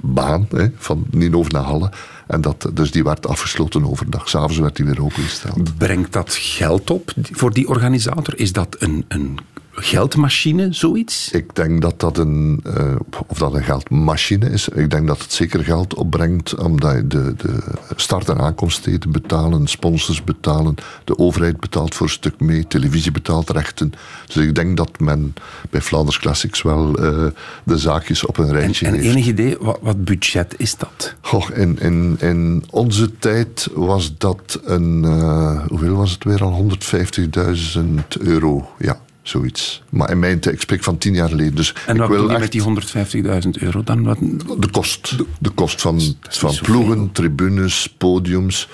baan, 0.00 0.46
hè, 0.50 0.66
van 0.76 1.04
Nienhoven 1.10 1.52
naar 1.52 1.62
Halle. 1.62 1.90
En 2.26 2.40
dat, 2.40 2.70
dus 2.72 2.90
die 2.90 3.04
werd 3.04 3.26
afgesloten 3.26 3.84
overdag. 3.84 4.28
S'avonds 4.28 4.58
werd 4.58 4.76
die 4.76 4.84
weer 4.84 5.02
opengesteld. 5.02 5.78
Brengt 5.78 6.12
dat 6.12 6.34
geld 6.34 6.90
op 6.90 7.12
voor 7.22 7.52
die 7.52 7.68
organisator? 7.68 8.38
Is 8.38 8.52
dat 8.52 8.76
een, 8.78 9.04
een 9.08 9.38
geldmachine, 9.78 10.72
zoiets? 10.72 11.30
Ik 11.30 11.54
denk 11.54 11.82
dat 11.82 12.00
dat 12.00 12.18
een, 12.18 12.60
eh, 12.64 12.94
of 13.26 13.38
dat 13.38 13.54
een 13.54 13.64
geldmachine 13.64 14.50
is. 14.50 14.68
Ik 14.68 14.90
denk 14.90 15.06
dat 15.06 15.22
het 15.22 15.32
zeker 15.32 15.64
geld 15.64 15.94
opbrengt, 15.94 16.54
omdat 16.54 16.94
je 16.94 17.06
de, 17.06 17.34
de 17.36 17.58
start- 17.96 18.28
en 18.28 18.38
aankomststeden 18.40 19.12
betalen, 19.12 19.66
sponsors 19.66 20.24
betalen, 20.24 20.74
de 21.04 21.18
overheid 21.18 21.60
betaalt 21.60 21.94
voor 21.94 22.06
een 22.06 22.12
stuk 22.12 22.40
mee, 22.40 22.66
televisie 22.66 23.12
betaalt 23.12 23.50
rechten. 23.50 23.92
Dus 24.26 24.36
ik 24.36 24.54
denk 24.54 24.76
dat 24.76 25.00
men 25.00 25.34
bij 25.70 25.80
Flanders 25.80 26.18
Classics 26.18 26.62
wel 26.62 26.94
eh, 26.98 27.26
de 27.64 27.78
zaakjes 27.78 28.26
op 28.26 28.38
een 28.38 28.46
En, 28.46 28.52
rijtje 28.52 28.86
en 28.86 28.94
heeft. 28.94 29.04
enig 29.06 29.26
idee, 29.26 29.56
wat, 29.60 29.78
wat 29.82 30.04
budget 30.04 30.54
is 30.56 30.76
dat? 30.76 31.14
Goh, 31.20 31.48
in, 31.54 31.78
in, 31.80 32.16
in 32.20 32.64
onze 32.70 33.18
tijd 33.18 33.68
was 33.74 34.14
dat 34.18 34.60
een, 34.64 35.04
eh, 35.04 35.66
hoeveel 35.68 35.94
was 35.96 36.10
het 36.10 36.24
weer 36.24 36.42
al? 36.42 36.52
150.000 36.52 38.20
euro, 38.20 38.70
ja, 38.78 38.98
zoiets. 39.28 39.82
Maar 39.88 40.10
in 40.10 40.18
mijn 40.18 40.38
ik 40.40 40.60
spreek 40.60 40.82
van 40.82 40.98
tien 40.98 41.14
jaar 41.14 41.28
geleden. 41.28 41.54
Dus 41.54 41.74
En 41.86 41.96
wat 41.96 42.08
wil 42.08 42.30
je 42.30 42.38
met 42.38 42.52
die 42.52 42.62
150.000 42.62 43.48
euro 43.50 43.82
dan? 43.82 44.02
Wat, 44.02 44.18
de 44.60 44.70
kost. 44.70 45.16
De 45.38 45.50
kost 45.50 45.80
van, 45.80 46.00
van 46.28 46.54
ploegen, 46.62 47.12
tribunes, 47.12 47.94
podiums. 47.98 48.68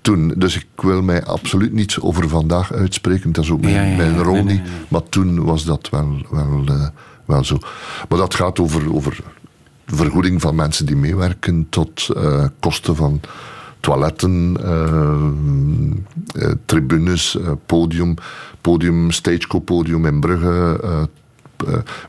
Toen, 0.00 0.34
dus 0.36 0.56
ik 0.56 0.66
wil 0.76 1.02
mij 1.02 1.24
absoluut 1.24 1.72
niet 1.72 1.96
over 2.00 2.28
vandaag 2.28 2.72
uitspreken. 2.72 3.32
Dat 3.32 3.44
is 3.44 3.50
ook 3.50 3.60
mijn, 3.60 3.74
Ja, 3.74 3.82
ja, 3.82 3.90
ja. 3.90 3.96
mijn 3.96 4.22
rol 4.22 4.34
nee, 4.34 4.42
niet. 4.42 4.62
nee. 4.62 4.72
Maar 4.88 5.02
toen 5.08 5.44
was 5.44 5.64
dat 5.64 5.88
wel, 5.90 6.26
wel, 6.30 6.64
eh, 6.66 6.88
wel 7.24 7.44
zo. 7.44 7.58
Maar 8.08 8.18
dat 8.18 8.34
gaat 8.34 8.58
over, 8.60 8.94
over 8.94 9.20
vergoeding 9.86 10.40
van 10.40 10.54
mensen 10.54 10.86
die 10.86 10.96
meewerken 10.96 11.66
tot 11.70 12.08
eh, 12.16 12.44
kosten 12.60 12.96
van 12.96 13.20
toiletten, 13.86 14.56
eh, 14.62 16.42
eh, 16.42 16.52
tribunes, 16.64 17.36
eh, 17.38 17.50
podium, 17.66 18.14
podium, 18.60 19.10
stageco-podium 19.10 20.06
in 20.06 20.20
Brugge. 20.20 20.80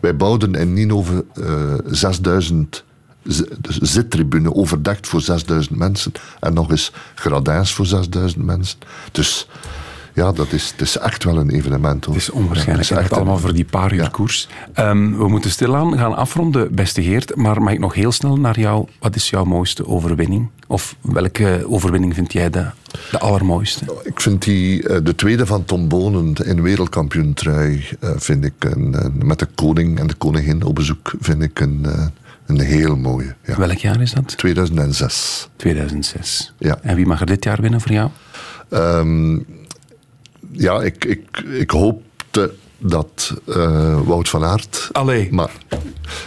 wij 0.01 0.15
bouwden 0.15 0.55
in 0.55 0.73
Ninove 0.73 1.25
eh 1.33 1.73
6000 1.85 2.83
z- 3.23 3.41
dus 3.61 3.77
zittribune 3.77 4.53
overdekt 4.53 5.07
voor 5.07 5.21
6000 5.21 5.77
mensen. 5.77 6.11
En 6.39 6.53
nog 6.53 6.69
eens 6.69 6.91
gradijns 7.15 7.73
voor 7.73 7.85
6000 7.85 8.45
mensen. 8.45 8.77
Dus 9.11 9.47
ja, 10.17 10.31
dat 10.31 10.51
is, 10.51 10.69
het 10.71 10.81
is 10.81 10.97
echt 10.97 11.23
wel 11.23 11.37
een 11.37 11.49
evenement. 11.49 12.05
Hoor. 12.05 12.13
Het 12.13 12.23
is 12.23 12.29
onwaarschijnlijk. 12.29 12.87
Ja, 12.89 12.95
Het 12.95 13.03
is 13.03 13.09
echt 13.09 13.13
allemaal 13.19 13.35
een- 13.35 13.41
voor 13.41 13.53
die 13.53 13.65
paar 13.65 13.93
uur 13.93 14.09
koers. 14.09 14.47
Ehm, 14.73 15.17
we 15.17 15.27
moeten 15.27 15.51
stilaan 15.51 15.97
gaan 15.97 16.15
afronden, 16.15 16.75
beste 16.75 17.03
Geert. 17.03 17.35
Maar 17.35 17.61
mag 17.61 17.73
ik 17.73 17.79
nog 17.79 17.93
heel 17.93 18.11
snel 18.11 18.37
naar 18.37 18.59
jou? 18.59 18.87
Wat 18.99 19.15
is 19.15 19.29
jouw 19.29 19.43
mooiste 19.43 19.87
overwinning? 19.87 20.49
Of 20.67 20.95
welke 21.01 21.63
overwinning 21.67 22.13
vind 22.13 22.33
jij 22.33 22.49
de, 22.49 22.65
de 23.11 23.19
allermooiste? 23.19 23.85
Ik 24.03 24.21
vind 24.21 24.43
die, 24.43 24.87
eh, 24.87 24.97
de 25.03 25.15
tweede 25.15 25.45
van 25.45 25.65
Tom 25.65 25.87
Bonen 25.87 26.33
in 26.45 26.61
wereldkampioentrui, 26.61 27.85
eh, 27.99 28.09
vind 28.15 28.43
ik 28.45 28.53
een, 28.59 28.95
met 29.23 29.39
de 29.39 29.47
koning 29.55 29.99
en 29.99 30.07
de 30.07 30.13
koningin 30.13 30.63
op 30.63 30.75
bezoek, 30.75 31.13
vind 31.19 31.41
ik 31.41 31.59
een, 31.59 31.85
eh, 31.85 32.05
een 32.45 32.59
heel 32.59 32.95
mooie. 32.95 33.35
Ja. 33.45 33.57
Welk 33.57 33.77
jaar 33.77 34.01
is 34.01 34.11
dat? 34.13 34.37
2006. 34.37 35.49
2006. 35.55 36.53
Ja. 36.57 36.77
En 36.81 36.95
wie 36.95 37.05
mag 37.05 37.19
er 37.19 37.25
dit 37.25 37.43
jaar 37.43 37.61
winnen 37.61 37.81
voor 37.81 37.91
jou? 37.91 38.09
Ehm, 38.69 39.37
ja, 40.51 40.81
ik, 40.81 41.05
ik, 41.05 41.43
ik 41.49 41.71
hoopte 41.71 42.53
dat 42.77 43.33
eh, 43.45 43.99
Wout 44.05 44.29
van 44.29 44.43
Aert... 44.43 44.89
Allee. 44.91 45.27
Maar, 45.31 45.51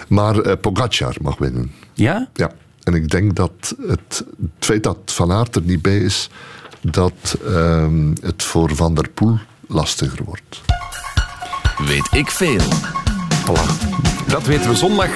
maar 0.09 0.39
eh, 0.39 0.57
Pogacar 0.61 1.17
mag 1.21 1.39
winnen. 1.39 1.73
Ja? 1.93 2.29
Ja. 2.35 2.51
En 2.83 2.95
ik 2.95 3.11
denk 3.11 3.37
dat 3.37 3.75
het, 3.87 4.25
het 4.41 4.65
feit 4.65 4.83
dat 4.83 4.99
Van 5.05 5.33
Aert 5.33 5.57
er 5.57 5.63
niet 5.63 5.83
bij 5.83 5.99
is, 5.99 6.29
dat 6.81 7.39
ehm, 7.47 8.15
het 8.21 8.43
voor 8.43 8.75
Van 8.75 8.95
der 8.95 9.09
Poel 9.09 9.39
lastiger 9.67 10.25
wordt. 10.25 10.61
Weet 11.87 12.09
ik 12.13 12.31
veel. 12.31 12.61
Voilà. 13.45 13.99
Dat 14.27 14.47
weten 14.47 14.71
we 14.71 14.77
zondag. 14.77 15.11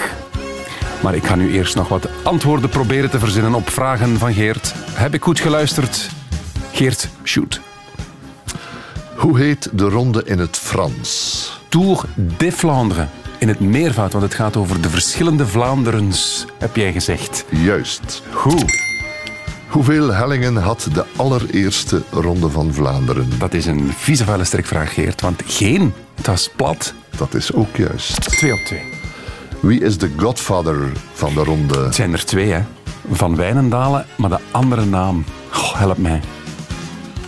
Maar 1.03 1.15
ik 1.15 1.25
ga 1.25 1.35
nu 1.35 1.53
eerst 1.53 1.75
nog 1.75 1.89
wat 1.89 2.09
antwoorden 2.23 2.71
proberen 2.71 3.11
te 3.11 3.19
verzinnen 3.19 3.55
op 3.55 3.71
vragen 3.71 4.19
van 4.19 4.35
Geert. 4.35 4.75
Heb 4.91 5.15
ik 5.15 5.23
goed 5.23 5.41
geluisterd? 5.41 6.11
Geert, 6.73 7.09
shoot. 7.25 7.61
Hoe 9.17 9.39
heet 9.39 9.69
de 9.73 9.89
ronde 9.89 10.23
in 10.25 10.39
het 10.39 10.57
Frans? 10.57 11.61
Tour 11.69 12.05
de 12.39 12.53
Vlaanderen. 12.53 13.11
In 13.39 13.49
het 13.49 13.61
meervoud, 13.61 14.13
want 14.13 14.25
het 14.25 14.35
gaat 14.35 14.57
over 14.57 14.81
de 14.81 14.91
verschillende 14.91 15.47
Vlaanderens, 15.47 16.45
heb 16.59 16.77
jij 16.77 16.93
gezegd. 16.93 17.45
Juist. 17.51 18.23
Goed. 18.33 18.83
Hoeveel 19.69 20.13
hellingen 20.13 20.57
had 20.57 20.89
de 20.93 21.05
allereerste 21.17 22.03
ronde 22.11 22.51
van 22.51 22.75
Vlaanderen? 22.75 23.39
Dat 23.39 23.55
is 23.55 23.67
een 23.67 23.93
vieze 23.97 24.25
vuile 24.25 24.45
strikvraag, 24.45 24.95
Geert, 24.95 25.21
want 25.21 25.43
geen. 25.47 25.93
Het 26.15 26.27
was 26.27 26.51
plat. 26.57 26.95
Dat 27.17 27.35
is 27.35 27.53
ook 27.53 27.77
juist. 27.77 28.21
Twee 28.21 28.53
op 28.53 28.59
twee. 28.59 28.83
Wie 29.61 29.81
is 29.81 29.99
de 29.99 30.11
godfather 30.17 30.93
van 31.13 31.35
de 31.35 31.45
ronde? 31.45 31.79
Het 31.79 31.95
zijn 31.95 32.13
er 32.13 32.25
twee, 32.25 32.51
hè. 32.51 32.63
Van 33.11 33.37
Wijnendalen, 33.37 34.07
maar 34.17 34.31
de 34.31 34.39
andere 34.51 34.85
naam. 34.85 35.25
Goh, 35.51 35.79
help 35.79 35.99
mij. 35.99 36.21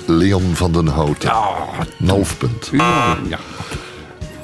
Leon 0.07 0.57
van 0.57 0.73
den 0.73 0.89
Houten. 0.89 1.31
Half 2.07 2.39
punt. 2.39 2.71
Ja. 2.73 3.39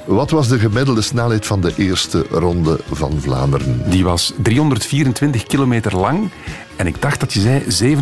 Wat 0.07 0.30
was 0.30 0.48
de 0.48 0.59
gemiddelde 0.59 1.00
snelheid 1.03 1.46
van 1.46 1.61
de 1.61 1.72
eerste 1.76 2.26
ronde 2.30 2.80
van 2.90 3.20
Vlaanderen? 3.20 3.90
Die 3.90 4.05
was 4.05 4.32
324 4.42 5.42
kilometer 5.42 5.96
lang. 5.96 6.30
En 6.76 6.86
ik 6.86 7.03
dacht 7.03 7.20
dat 7.20 7.32
je 7.32 7.62
zei 7.70 7.94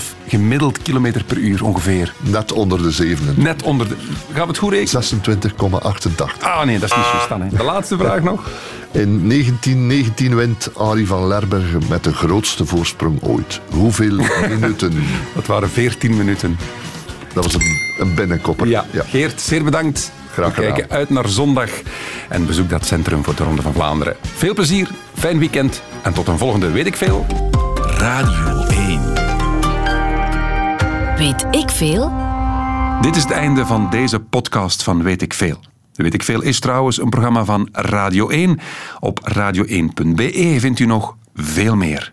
27,5 0.00 0.16
gemiddeld 0.26 0.82
kilometer 0.82 1.24
per 1.24 1.36
uur 1.36 1.64
ongeveer. 1.64 2.14
Net 2.18 2.52
onder 2.52 2.82
de 2.82 2.90
zevenen. 2.90 3.34
Net 3.36 3.62
onder 3.62 3.88
de... 3.88 3.96
Gaan 4.32 4.42
we 4.42 4.48
het 4.48 4.58
goed 4.58 4.72
rekenen? 4.72 5.04
26,88. 5.04 6.40
Ah 6.40 6.64
nee, 6.64 6.78
dat 6.78 6.90
is 6.90 6.96
niet 6.96 7.28
dan. 7.28 7.40
Hè. 7.42 7.48
De 7.56 7.64
laatste 7.64 7.98
vraag 8.02 8.22
nog. 8.22 8.50
In 8.90 9.28
1919 9.28 10.36
wint 10.36 10.70
Arie 10.76 11.06
van 11.06 11.26
Lerbergen 11.26 11.82
met 11.88 12.04
de 12.04 12.12
grootste 12.12 12.66
voorsprong 12.66 13.22
ooit. 13.22 13.60
Hoeveel 13.70 14.16
minuten? 14.58 14.92
Dat 15.34 15.46
waren 15.46 15.70
14 15.70 16.16
minuten. 16.16 16.58
Dat 17.34 17.44
was 17.44 17.54
een, 17.54 17.78
een 17.98 18.14
binnenkopper. 18.14 18.66
Ja. 18.68 18.84
Geert, 18.92 19.40
zeer 19.40 19.64
bedankt. 19.64 20.12
Graag 20.32 20.54
We 20.54 20.62
kijken 20.62 20.90
uit 20.90 21.10
naar 21.10 21.28
zondag 21.28 21.70
en 22.28 22.46
bezoek 22.46 22.68
dat 22.68 22.86
centrum 22.86 23.24
voor 23.24 23.34
de 23.34 23.44
Ronde 23.44 23.62
van 23.62 23.72
Vlaanderen. 23.72 24.16
Veel 24.22 24.54
plezier, 24.54 24.88
fijn 25.14 25.38
weekend 25.38 25.82
en 26.02 26.12
tot 26.12 26.28
een 26.28 26.38
volgende 26.38 26.70
Weet 26.70 26.86
ik 26.86 26.96
Veel. 26.96 27.26
Radio 27.98 28.66
1. 28.66 29.12
Weet 31.16 31.46
ik 31.50 31.70
veel? 31.70 32.12
Dit 33.00 33.16
is 33.16 33.22
het 33.22 33.32
einde 33.32 33.66
van 33.66 33.90
deze 33.90 34.20
podcast 34.20 34.82
van 34.82 35.02
Weet 35.02 35.22
ik 35.22 35.34
Veel. 35.34 35.60
Weet 35.92 36.14
ik 36.14 36.22
Veel 36.22 36.42
is 36.42 36.60
trouwens 36.60 37.00
een 37.00 37.08
programma 37.08 37.44
van 37.44 37.68
Radio 37.72 38.28
1. 38.28 38.58
Op 39.00 39.32
radio1.be 39.34 40.56
vindt 40.58 40.78
u 40.78 40.86
nog 40.86 41.16
veel 41.34 41.76
meer. 41.76 42.12